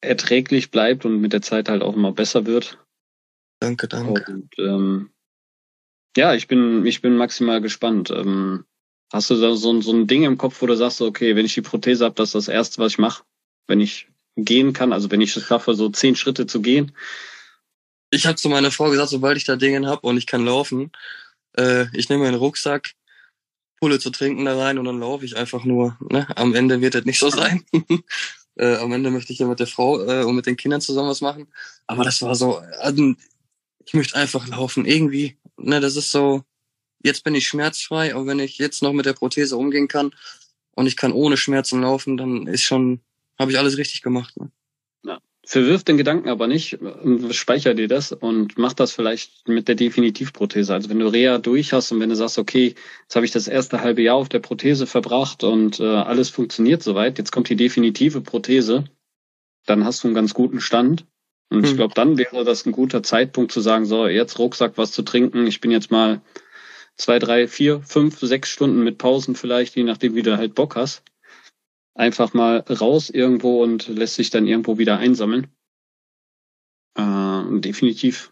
erträglich 0.00 0.70
bleibt 0.70 1.04
und 1.04 1.20
mit 1.20 1.32
der 1.32 1.42
Zeit 1.42 1.68
halt 1.68 1.82
auch 1.82 1.96
immer 1.96 2.12
besser 2.12 2.46
wird. 2.46 2.78
Danke, 3.64 3.88
danke. 3.88 4.32
Und, 4.32 4.58
ähm, 4.58 5.10
ja, 6.16 6.34
ich 6.34 6.48
bin, 6.48 6.84
ich 6.86 7.00
bin 7.00 7.16
maximal 7.16 7.60
gespannt. 7.60 8.10
Ähm, 8.10 8.64
hast 9.12 9.30
du 9.30 9.40
da 9.40 9.54
so, 9.54 9.80
so 9.80 9.92
ein 9.92 10.06
Ding 10.06 10.24
im 10.24 10.38
Kopf, 10.38 10.60
wo 10.60 10.66
du 10.66 10.76
sagst, 10.76 11.00
okay, 11.00 11.34
wenn 11.34 11.46
ich 11.46 11.54
die 11.54 11.62
Prothese 11.62 12.04
habe, 12.04 12.14
das 12.14 12.28
ist 12.28 12.34
das 12.34 12.48
Erste, 12.48 12.78
was 12.82 12.92
ich 12.92 12.98
mache, 12.98 13.24
wenn 13.66 13.80
ich 13.80 14.08
gehen 14.36 14.72
kann, 14.72 14.92
also 14.92 15.10
wenn 15.10 15.20
ich 15.20 15.36
es 15.36 15.44
schaffe, 15.44 15.74
so 15.74 15.88
zehn 15.88 16.16
Schritte 16.16 16.46
zu 16.46 16.60
gehen? 16.60 16.92
Ich 18.10 18.26
habe 18.26 18.36
zu 18.36 18.48
meiner 18.48 18.70
Frau 18.70 18.90
gesagt, 18.90 19.10
sobald 19.10 19.36
ich 19.36 19.44
da 19.44 19.56
Dinge 19.56 19.88
habe 19.88 20.06
und 20.06 20.16
ich 20.16 20.26
kann 20.26 20.44
laufen, 20.44 20.92
äh, 21.56 21.86
ich 21.94 22.08
nehme 22.08 22.24
meinen 22.24 22.36
Rucksack, 22.36 22.92
Pulle 23.80 23.98
zu 23.98 24.10
trinken 24.10 24.44
da 24.44 24.56
rein 24.56 24.78
und 24.78 24.84
dann 24.84 25.00
laufe 25.00 25.24
ich 25.24 25.36
einfach 25.36 25.64
nur. 25.64 25.96
Ne? 26.10 26.26
Am 26.36 26.54
Ende 26.54 26.80
wird 26.80 26.94
das 26.94 27.04
nicht 27.04 27.18
so 27.18 27.30
sein. 27.30 27.64
äh, 28.56 28.76
am 28.76 28.92
Ende 28.92 29.10
möchte 29.10 29.32
ich 29.32 29.38
ja 29.38 29.46
mit 29.46 29.60
der 29.60 29.66
Frau 29.66 30.00
äh, 30.00 30.24
und 30.24 30.36
mit 30.36 30.46
den 30.46 30.56
Kindern 30.56 30.80
zusammen 30.80 31.08
was 31.08 31.20
machen. 31.20 31.48
Aber 31.86 32.04
das 32.04 32.22
war 32.22 32.34
so, 32.34 32.58
also, 32.80 33.14
ich 33.86 33.94
möchte 33.94 34.16
einfach 34.16 34.46
laufen, 34.48 34.84
irgendwie. 34.84 35.36
Ne, 35.56 35.80
das 35.80 35.96
ist 35.96 36.10
so, 36.10 36.42
jetzt 37.02 37.24
bin 37.24 37.34
ich 37.34 37.46
schmerzfrei, 37.46 38.14
aber 38.14 38.26
wenn 38.26 38.40
ich 38.40 38.58
jetzt 38.58 38.82
noch 38.82 38.92
mit 38.92 39.06
der 39.06 39.12
Prothese 39.12 39.56
umgehen 39.56 39.88
kann 39.88 40.14
und 40.72 40.86
ich 40.86 40.96
kann 40.96 41.12
ohne 41.12 41.36
Schmerzen 41.36 41.80
laufen, 41.82 42.16
dann 42.16 42.46
ist 42.46 42.62
schon, 42.62 43.00
habe 43.38 43.52
ich 43.52 43.58
alles 43.58 43.76
richtig 43.76 44.02
gemacht. 44.02 44.36
Ne? 44.36 44.50
Verwirf 45.46 45.84
den 45.84 45.98
Gedanken 45.98 46.30
aber 46.30 46.46
nicht, 46.46 46.78
speicher 47.32 47.74
dir 47.74 47.86
das 47.86 48.12
und 48.12 48.56
mach 48.56 48.72
das 48.72 48.92
vielleicht 48.92 49.46
mit 49.46 49.68
der 49.68 49.74
Definitivprothese. 49.74 50.72
Also 50.72 50.88
wenn 50.88 50.98
du 50.98 51.06
Reha 51.06 51.36
durch 51.38 51.74
hast 51.74 51.92
und 51.92 52.00
wenn 52.00 52.08
du 52.08 52.16
sagst, 52.16 52.38
okay, 52.38 52.74
jetzt 53.02 53.14
habe 53.14 53.26
ich 53.26 53.32
das 53.32 53.46
erste 53.46 53.82
halbe 53.82 54.00
Jahr 54.00 54.16
auf 54.16 54.30
der 54.30 54.38
Prothese 54.38 54.86
verbracht 54.86 55.44
und 55.44 55.80
äh, 55.80 55.84
alles 55.84 56.30
funktioniert 56.30 56.82
soweit, 56.82 57.18
jetzt 57.18 57.30
kommt 57.30 57.50
die 57.50 57.56
definitive 57.56 58.22
Prothese, 58.22 58.84
dann 59.66 59.84
hast 59.84 60.02
du 60.02 60.08
einen 60.08 60.14
ganz 60.14 60.32
guten 60.32 60.60
Stand 60.60 61.04
und 61.54 61.62
hm. 61.62 61.70
ich 61.70 61.76
glaube, 61.76 61.94
dann 61.94 62.18
wäre 62.18 62.44
das 62.44 62.66
ein 62.66 62.72
guter 62.72 63.02
Zeitpunkt 63.02 63.52
zu 63.52 63.60
sagen, 63.60 63.86
so, 63.86 64.06
jetzt 64.06 64.38
Rucksack, 64.38 64.76
was 64.76 64.92
zu 64.92 65.02
trinken. 65.02 65.46
Ich 65.46 65.60
bin 65.60 65.70
jetzt 65.70 65.90
mal 65.90 66.20
zwei, 66.96 67.18
drei, 67.18 67.48
vier, 67.48 67.80
fünf, 67.82 68.18
sechs 68.18 68.50
Stunden 68.50 68.82
mit 68.82 68.98
Pausen 68.98 69.34
vielleicht, 69.34 69.76
je 69.76 69.84
nachdem, 69.84 70.14
wie 70.14 70.22
du 70.22 70.36
halt 70.36 70.54
Bock 70.54 70.76
hast. 70.76 71.02
Einfach 71.94 72.34
mal 72.34 72.58
raus 72.58 73.08
irgendwo 73.08 73.62
und 73.62 73.88
lässt 73.88 74.16
sich 74.16 74.30
dann 74.30 74.46
irgendwo 74.46 74.78
wieder 74.78 74.98
einsammeln. 74.98 75.46
Äh, 76.96 77.60
definitiv. 77.60 78.30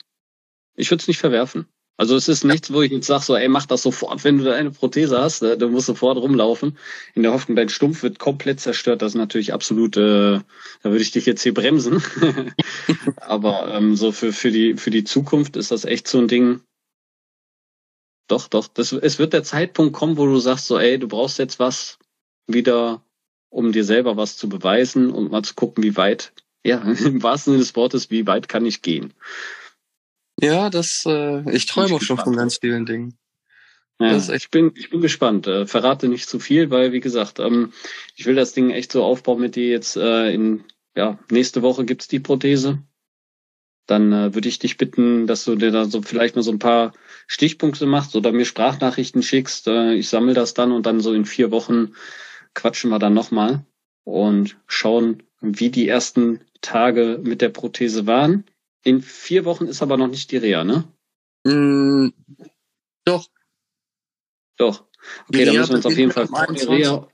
Ich 0.75 0.91
würde 0.91 1.03
es 1.03 1.09
nicht 1.09 1.19
verwerfen. 1.19 1.67
Also 1.97 2.17
es 2.17 2.29
ist 2.29 2.45
nichts, 2.45 2.73
wo 2.73 2.83
ich 2.83 2.91
jetzt 2.91 3.07
sage, 3.07 3.23
so, 3.23 3.37
ey, 3.37 3.49
mach 3.49 3.67
das 3.67 3.83
sofort, 3.83 4.25
wenn 4.25 4.39
du 4.39 4.53
eine 4.53 4.71
Prothese 4.71 5.21
hast, 5.21 5.43
ne? 5.43 5.57
du 5.57 5.69
musst 5.69 5.87
sofort 5.87 6.19
rumlaufen. 6.19 6.79
In 7.15 7.23
der 7.23 7.33
Hoffnung, 7.33 7.55
dein 7.55 7.69
Stumpf 7.69 8.03
wird 8.03 8.19
komplett 8.19 8.61
zerstört. 8.61 9.03
Das 9.03 9.13
ist 9.13 9.19
natürlich 9.19 9.53
absolut, 9.53 9.97
äh, 9.97 10.41
da 10.41 10.45
würde 10.83 11.03
ich 11.03 11.13
dich 11.13 11.27
jetzt 11.27 11.43
hier 11.43 11.55
bremsen. 11.55 12.03
Aber 13.17 13.73
ähm, 13.75 13.95
so 13.95 14.11
für, 14.11 14.33
für, 14.33 14.51
die, 14.51 14.75
für 14.77 14.91
die 14.91 15.05
Zukunft 15.05 15.57
ist 15.57 15.71
das 15.71 15.85
echt 15.85 16.09
so 16.09 16.19
ein 16.19 16.29
Ding. 16.29 16.63
Doch, 18.27 18.49
doch. 18.49 18.69
Das, 18.69 18.93
es 18.93 19.19
wird 19.19 19.33
der 19.33 19.45
Zeitpunkt 19.45 19.93
kommen, 19.93 20.17
wo 20.17 20.27
du 20.27 20.39
sagst, 20.39 20.67
so, 20.67 20.79
ey, 20.79 20.99
du 20.99 21.09
brauchst 21.09 21.39
jetzt 21.39 21.59
was 21.59 21.99
wieder 22.47 23.03
um 23.53 23.71
dir 23.71 23.85
selber 23.85 24.17
was 24.17 24.37
zu 24.37 24.49
beweisen 24.49 25.11
und 25.11 25.31
mal 25.31 25.43
zu 25.43 25.55
gucken, 25.55 25.85
wie 25.85 25.97
weit, 25.97 26.33
ja, 26.65 26.81
im 27.05 27.23
wahrsten 27.23 27.53
Sinne 27.53 27.63
des 27.63 27.77
Wortes, 27.77 28.11
wie 28.11 28.27
weit 28.27 28.49
kann 28.49 28.67
ich 28.67 28.83
gehen. 28.83 29.13
Ja, 30.43 30.71
das, 30.71 31.05
äh, 31.07 31.49
ich 31.53 31.67
träume 31.67 31.95
auch 31.95 32.03
schon 32.03 32.19
von 32.19 32.35
ganz 32.35 32.59
vielen 32.59 32.85
Dingen. 32.85 33.17
Ja, 34.01 34.17
ich 34.35 34.51
bin, 34.51 34.73
ich 34.75 34.91
bin 34.91 35.01
gespannt. 35.01 35.47
Äh, 35.47 35.67
verrate 35.67 36.09
nicht 36.09 36.29
zu 36.29 36.41
viel, 36.41 36.71
weil 36.71 36.91
wie 36.91 36.99
gesagt, 36.99 37.39
ähm, 37.39 37.73
ich 38.17 38.27
will 38.27 38.35
das 38.35 38.53
Ding 38.53 38.71
echt 38.71 38.91
so 38.91 39.05
aufbauen 39.05 39.41
mit 39.41 39.55
dir 39.55 39.69
jetzt 39.69 39.97
äh, 39.97 40.33
in 40.33 40.65
ja 40.97 41.21
nächste 41.31 41.63
Woche 41.63 41.85
gibt's 41.85 42.09
die 42.09 42.19
Prothese. 42.19 42.83
Dann 43.87 44.13
äh, 44.13 44.35
würde 44.35 44.49
ich 44.49 44.59
dich 44.59 44.77
bitten, 44.77 45.29
dass 45.29 45.45
du 45.45 45.55
dir 45.55 45.71
da 45.71 45.85
so 45.85 46.03
vielleicht 46.03 46.35
mal 46.35 46.43
so 46.43 46.51
ein 46.51 46.59
paar 46.59 46.93
Stichpunkte 47.29 47.87
machst 47.87 48.17
oder 48.17 48.33
mir 48.33 48.45
Sprachnachrichten 48.45 49.23
schickst. 49.23 49.69
Äh, 49.69 49.95
ich 49.95 50.09
sammle 50.09 50.35
das 50.35 50.55
dann 50.55 50.73
und 50.73 50.87
dann 50.87 51.01
so 51.01 51.13
in 51.13 51.25
vier 51.25 51.53
Wochen 51.53 51.93
quatschen 52.55 52.91
wir 52.91 52.99
dann 52.99 53.15
nochmal 53.15 53.65
und 54.03 54.57
schauen, 54.67 55.23
wie 55.41 55.71
die 55.71 55.87
ersten 55.87 56.41
Tage 56.61 57.21
mit 57.23 57.41
der 57.41 57.51
Prothese 57.51 58.07
waren. 58.09 58.45
In 58.85 59.03
vier 59.03 59.45
Wochen 59.45 59.67
ist 59.67 59.83
aber 59.83 59.97
noch 59.97 60.09
nicht 60.09 60.31
die 60.31 60.39
Reha, 60.39 60.65
ne? 60.65 60.85
Mm, 61.45 62.09
doch. 63.05 63.29
Doch. 64.57 64.87
Okay, 65.29 65.45
dann 65.45 65.57
müssen 65.57 65.71
wir 65.71 65.77
uns 65.77 65.87
auf 65.87 65.99
jeden 65.99 66.13
Fall 66.13 66.27
vor 66.27 66.47
die 66.47 66.65
Reha. 66.65 67.09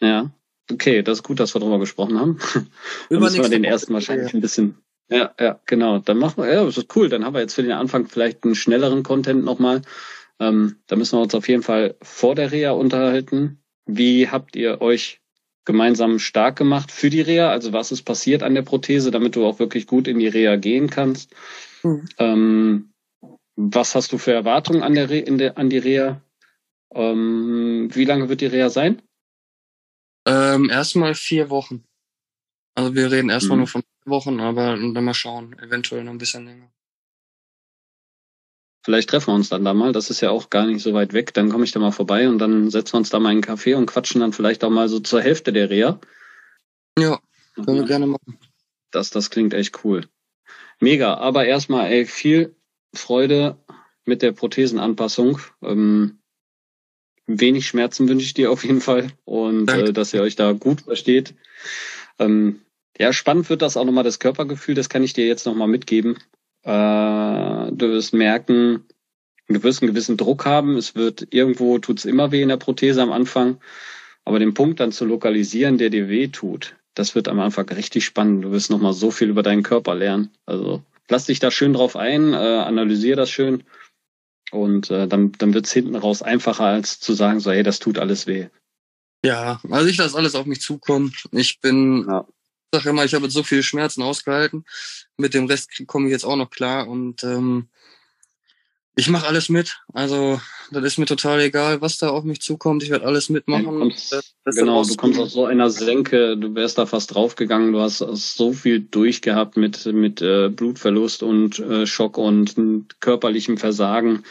Ja. 0.00 0.30
Okay, 0.70 1.02
das 1.02 1.18
ist 1.18 1.22
gut, 1.22 1.38
dass 1.38 1.54
wir 1.54 1.60
darüber 1.60 1.78
gesprochen 1.78 2.18
haben. 2.18 2.38
dann 3.08 3.20
müssen 3.20 3.42
wir 3.42 3.48
den 3.48 3.64
ersten 3.64 3.94
wahrscheinlich 3.94 4.34
ein 4.34 4.40
bisschen. 4.40 4.78
Ja, 5.08 5.32
ja, 5.38 5.60
genau. 5.66 6.00
Dann 6.00 6.18
machen 6.18 6.42
wir, 6.42 6.52
ja, 6.52 6.64
das 6.64 6.76
ist 6.76 6.96
cool. 6.96 7.08
Dann 7.08 7.24
haben 7.24 7.34
wir 7.34 7.40
jetzt 7.40 7.54
für 7.54 7.62
den 7.62 7.72
Anfang 7.72 8.08
vielleicht 8.08 8.42
einen 8.44 8.56
schnelleren 8.56 9.04
Content 9.04 9.44
nochmal. 9.44 9.82
Ähm, 10.40 10.80
da 10.88 10.96
müssen 10.96 11.16
wir 11.16 11.22
uns 11.22 11.34
auf 11.34 11.48
jeden 11.48 11.62
Fall 11.62 11.96
vor 12.02 12.34
der 12.34 12.50
Reha 12.50 12.72
unterhalten. 12.72 13.62
Wie 13.86 14.28
habt 14.28 14.56
ihr 14.56 14.80
euch 14.80 15.20
gemeinsam 15.66 16.18
stark 16.18 16.56
gemacht 16.56 16.90
für 16.90 17.10
die 17.10 17.20
Reha? 17.20 17.50
Also 17.50 17.72
was 17.72 17.92
ist 17.92 18.02
passiert 18.02 18.42
an 18.42 18.54
der 18.54 18.62
Prothese, 18.62 19.10
damit 19.10 19.36
du 19.36 19.44
auch 19.44 19.58
wirklich 19.58 19.86
gut 19.86 20.08
in 20.08 20.18
die 20.18 20.28
Reha 20.28 20.56
gehen 20.56 20.88
kannst? 20.88 21.34
Mhm. 21.82 22.08
Ähm, 22.18 22.92
was 23.56 23.94
hast 23.94 24.12
du 24.12 24.18
für 24.18 24.32
Erwartungen 24.32 24.82
an, 24.82 24.94
der 24.94 25.10
Re 25.10 25.18
in 25.18 25.38
der, 25.38 25.58
an 25.58 25.68
die 25.68 25.78
Reha? 25.78 26.22
Ähm, 26.94 27.90
wie 27.92 28.04
lange 28.04 28.28
wird 28.28 28.40
die 28.40 28.46
Reha 28.46 28.70
sein? 28.70 29.02
Ähm, 30.26 30.70
erstmal 30.70 31.14
vier 31.14 31.50
Wochen. 31.50 31.84
Also 32.74 32.94
wir 32.94 33.10
reden 33.10 33.30
erstmal 33.30 33.56
mhm. 33.56 33.60
nur 33.60 33.68
von 33.68 33.82
vier 33.82 34.10
Wochen, 34.10 34.40
aber 34.40 34.76
dann 34.76 35.04
mal 35.04 35.14
schauen, 35.14 35.58
eventuell 35.58 36.04
noch 36.04 36.12
ein 36.12 36.18
bisschen 36.18 36.44
länger. 36.44 36.70
Vielleicht 38.86 39.10
treffen 39.10 39.32
wir 39.32 39.34
uns 39.34 39.48
dann 39.48 39.64
da 39.64 39.74
mal. 39.74 39.90
Das 39.90 40.10
ist 40.10 40.20
ja 40.20 40.30
auch 40.30 40.48
gar 40.48 40.64
nicht 40.64 40.80
so 40.80 40.94
weit 40.94 41.12
weg. 41.12 41.34
Dann 41.34 41.50
komme 41.50 41.64
ich 41.64 41.72
da 41.72 41.80
mal 41.80 41.90
vorbei 41.90 42.28
und 42.28 42.38
dann 42.38 42.70
setzen 42.70 42.92
wir 42.92 42.98
uns 42.98 43.10
da 43.10 43.18
mal 43.18 43.32
in 43.32 43.38
einen 43.38 43.58
Café 43.58 43.74
und 43.74 43.86
quatschen 43.86 44.20
dann 44.20 44.32
vielleicht 44.32 44.62
auch 44.62 44.70
mal 44.70 44.88
so 44.88 45.00
zur 45.00 45.20
Hälfte 45.20 45.52
der 45.52 45.70
Reha. 45.70 45.98
Ja, 46.96 47.18
können 47.56 47.78
wir 47.78 47.84
gerne 47.84 48.06
machen. 48.06 48.38
Das, 48.92 49.10
das 49.10 49.30
klingt 49.30 49.54
echt 49.54 49.82
cool. 49.82 50.06
Mega. 50.78 51.14
Aber 51.14 51.46
erstmal, 51.46 51.90
ey, 51.90 52.06
viel 52.06 52.54
Freude 52.94 53.56
mit 54.04 54.22
der 54.22 54.30
Prothesenanpassung. 54.30 55.40
Ähm, 55.62 56.20
wenig 57.26 57.66
Schmerzen 57.66 58.08
wünsche 58.08 58.26
ich 58.26 58.34
dir 58.34 58.52
auf 58.52 58.62
jeden 58.62 58.80
Fall 58.80 59.08
und 59.24 59.68
äh, 59.68 59.92
dass 59.92 60.14
ihr 60.14 60.22
euch 60.22 60.36
da 60.36 60.52
gut 60.52 60.82
versteht. 60.82 61.34
Ähm, 62.20 62.60
ja, 63.00 63.12
spannend 63.12 63.50
wird 63.50 63.62
das 63.62 63.76
auch 63.76 63.84
nochmal 63.84 64.04
das 64.04 64.20
Körpergefühl, 64.20 64.76
das 64.76 64.88
kann 64.88 65.02
ich 65.02 65.12
dir 65.12 65.26
jetzt 65.26 65.44
nochmal 65.44 65.66
mitgeben. 65.66 66.18
Äh, 66.66 67.70
du 67.70 67.88
wirst 67.90 68.12
merken, 68.12 68.84
du 69.46 69.62
wirst 69.62 69.82
einen 69.82 69.92
gewissen 69.92 70.16
Druck 70.16 70.44
haben. 70.44 70.76
Es 70.76 70.96
wird 70.96 71.28
irgendwo 71.30 71.78
tut's 71.78 72.04
immer 72.04 72.32
weh 72.32 72.42
in 72.42 72.48
der 72.48 72.56
Prothese 72.56 73.02
am 73.02 73.12
Anfang. 73.12 73.60
Aber 74.24 74.40
den 74.40 74.54
Punkt 74.54 74.80
dann 74.80 74.90
zu 74.90 75.04
lokalisieren, 75.04 75.78
der 75.78 75.90
dir 75.90 76.08
weh 76.08 76.26
tut, 76.26 76.74
das 76.94 77.14
wird 77.14 77.28
am 77.28 77.38
Anfang 77.38 77.68
richtig 77.68 78.04
spannend. 78.04 78.44
Du 78.44 78.50
wirst 78.50 78.70
nochmal 78.70 78.94
so 78.94 79.12
viel 79.12 79.28
über 79.28 79.44
deinen 79.44 79.62
Körper 79.62 79.94
lernen. 79.94 80.32
Also 80.44 80.82
lass 81.08 81.26
dich 81.26 81.38
da 81.38 81.52
schön 81.52 81.72
drauf 81.72 81.94
ein, 81.94 82.32
äh, 82.32 82.36
analysier 82.36 83.14
das 83.14 83.30
schön. 83.30 83.62
Und 84.50 84.90
äh, 84.90 85.06
dann, 85.06 85.32
dann 85.38 85.54
wird's 85.54 85.72
hinten 85.72 85.94
raus 85.94 86.22
einfacher, 86.22 86.64
als 86.64 86.98
zu 86.98 87.12
sagen, 87.12 87.38
so, 87.38 87.52
hey, 87.52 87.62
das 87.62 87.78
tut 87.78 87.98
alles 87.98 88.26
weh. 88.26 88.48
Ja, 89.24 89.60
also 89.70 89.88
ich 89.88 89.98
lasse 89.98 90.16
alles 90.16 90.34
auf 90.34 90.46
mich 90.46 90.60
zukommen. 90.60 91.12
Ich 91.30 91.60
bin 91.60 92.06
ja 92.08 92.26
sage 92.72 92.90
immer, 92.90 93.04
ich 93.04 93.14
habe 93.14 93.24
jetzt 93.24 93.34
so 93.34 93.42
viele 93.42 93.62
Schmerzen 93.62 94.02
ausgehalten. 94.02 94.64
Mit 95.16 95.34
dem 95.34 95.46
Rest 95.46 95.70
komme 95.86 96.06
ich 96.06 96.12
jetzt 96.12 96.24
auch 96.24 96.36
noch 96.36 96.50
klar 96.50 96.88
und 96.88 97.24
ähm, 97.24 97.68
ich 98.98 99.10
mache 99.10 99.26
alles 99.26 99.50
mit. 99.50 99.78
Also 99.92 100.40
das 100.70 100.82
ist 100.84 100.98
mir 100.98 101.04
total 101.04 101.40
egal, 101.40 101.82
was 101.82 101.98
da 101.98 102.08
auf 102.08 102.24
mich 102.24 102.40
zukommt. 102.40 102.82
Ich 102.82 102.90
werde 102.90 103.04
alles 103.04 103.28
mitmachen. 103.28 103.64
Ja, 103.64 103.70
kommst, 103.70 104.34
genau, 104.44 104.84
du 104.84 104.96
kommst 104.96 105.20
aus 105.20 105.32
so 105.34 105.44
einer 105.44 105.68
Senke, 105.68 106.36
du 106.36 106.54
wärst 106.54 106.78
da 106.78 106.86
fast 106.86 107.14
draufgegangen. 107.14 107.72
Du 107.72 107.80
hast 107.80 107.98
so 107.98 108.52
viel 108.54 108.80
durchgehabt 108.80 109.58
mit 109.58 109.84
mit 109.86 110.22
äh, 110.22 110.48
Blutverlust 110.48 111.22
und 111.22 111.58
äh, 111.58 111.86
Schock 111.86 112.16
und 112.16 112.56
körperlichem 113.00 113.58
Versagen. 113.58 114.24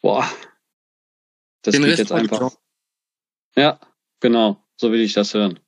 Boah, 0.00 0.24
das 1.62 1.72
Den 1.72 1.82
geht 1.82 1.90
Rest 1.90 1.98
jetzt 1.98 2.12
einfach. 2.12 2.52
Ja, 3.56 3.80
genau, 4.20 4.64
so 4.76 4.92
will 4.92 5.00
ich 5.00 5.14
das 5.14 5.34
hören. 5.34 5.58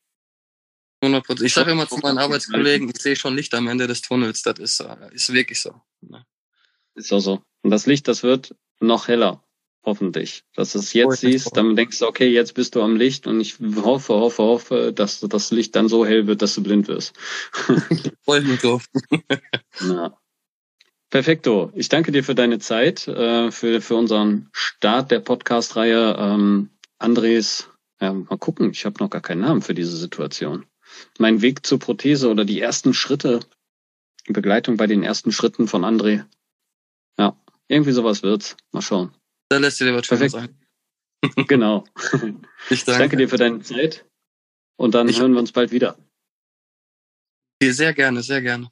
100 1.05 1.41
Ich 1.43 1.55
sage 1.55 1.73
immer 1.73 1.89
zu 1.89 1.99
meinen 1.99 2.19
Arbeitskollegen, 2.19 2.89
ich 2.89 3.01
sehe 3.01 3.17
schon 3.17 3.37
Licht 3.37 3.55
am 3.55 3.69
Ende 3.69 3.87
des 3.87 4.03
Tunnels. 4.03 4.43
Das 4.43 4.59
ist, 4.59 4.81
äh, 4.81 4.97
ist 5.13 5.33
wirklich 5.33 5.61
so. 5.61 5.81
Ne? 6.01 6.25
Ist 6.95 7.13
auch 7.13 7.21
so. 7.21 7.43
Und 7.63 7.71
das 7.71 7.87
Licht, 7.87 8.09
das 8.09 8.23
wird 8.23 8.55
noch 8.81 9.09
heller. 9.09 9.43
Hoffentlich. 9.85 10.45
Dass 10.55 10.73
du 10.73 10.79
es 10.79 10.95
jetzt 10.95 11.21
siehst, 11.21 11.55
dann 11.57 11.77
denkst 11.77 11.99
du, 11.99 12.07
okay, 12.07 12.29
jetzt 12.29 12.55
bist 12.55 12.75
du 12.75 12.81
am 12.81 12.97
Licht 12.97 13.27
und 13.27 13.39
ich 13.41 13.59
hoffe, 13.61 14.15
hoffe, 14.15 14.43
hoffe, 14.43 14.93
dass 14.95 15.21
das 15.21 15.51
Licht 15.51 15.77
dann 15.77 15.89
so 15.89 16.07
hell 16.07 16.27
wird, 16.27 16.41
dass 16.41 16.55
du 16.55 16.63
blind 16.63 16.89
wirst. 16.89 17.13
Freue 18.25 18.41
ich 18.41 18.47
mich 18.47 18.61
drauf. 18.61 18.87
Na. 19.81 20.17
Perfekto. 21.11 21.71
Ich 21.75 21.91
danke 21.91 22.13
dir 22.13 22.25
für 22.25 22.35
deine 22.35 22.59
Zeit, 22.61 23.07
äh, 23.07 23.51
für, 23.51 23.83
für 23.83 23.97
unseren 23.97 24.49
Start 24.53 25.11
der 25.11 25.21
Podcast-Reihe. 25.21 26.17
Ähm, 26.19 26.71
Andres, 26.99 27.69
ja, 28.01 28.15
mal 28.15 28.39
gucken, 28.39 28.71
ich 28.71 28.87
habe 28.87 29.03
noch 29.03 29.11
gar 29.11 29.21
keinen 29.21 29.43
Namen 29.43 29.61
für 29.61 29.75
diese 29.75 29.97
Situation 29.97 30.65
mein 31.19 31.43
Weg 31.43 31.67
zur 31.67 31.79
Prothese 31.79 32.29
oder 32.31 32.45
die 32.45 32.61
ersten 32.61 32.95
Schritte, 32.95 33.41
die 34.29 34.33
Begleitung 34.33 34.77
bei 34.77 34.87
den 34.87 35.03
ersten 35.03 35.33
Schritten 35.33 35.69
von 35.69 35.85
André. 35.85 36.25
Ja, 37.19 37.37
irgendwie 37.69 37.93
sowas 37.93 38.23
wird's. 38.23 38.57
Mal 38.73 38.83
schauen. 38.83 39.15
Da 39.49 39.59
lässt 39.59 39.81
dir 39.81 39.95
was 39.95 40.09
Perfekt. 40.09 40.33
sein. 40.33 40.59
genau. 41.49 41.85
Ich 42.05 42.11
danke. 42.11 42.49
ich 42.71 42.85
danke. 42.85 43.17
dir 43.17 43.29
für 43.29 43.37
deine 43.37 43.61
Zeit 43.61 44.05
und 44.77 44.95
dann 44.95 45.09
ich 45.09 45.21
hören 45.21 45.33
wir 45.33 45.41
uns 45.41 45.53
bald 45.53 45.71
wieder. 45.71 45.99
Sehr 47.63 47.95
gerne, 47.95 48.23
sehr 48.23 48.43
gerne. 48.43 48.71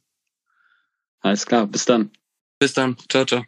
Alles 1.20 1.46
klar, 1.46 1.66
bis 1.66 1.84
dann. 1.84 2.10
Bis 2.58 2.74
dann. 2.74 2.96
Ciao, 3.08 3.24
ciao. 3.24 3.44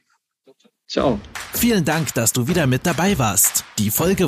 Ciao. 0.89 1.21
Vielen 1.55 1.85
Dank, 1.85 2.15
dass 2.15 2.33
du 2.33 2.47
wieder 2.47 2.67
mit 2.67 2.87
dabei 2.87 3.19
warst. 3.19 3.65
Die 3.79 3.91
Folge 3.91 4.23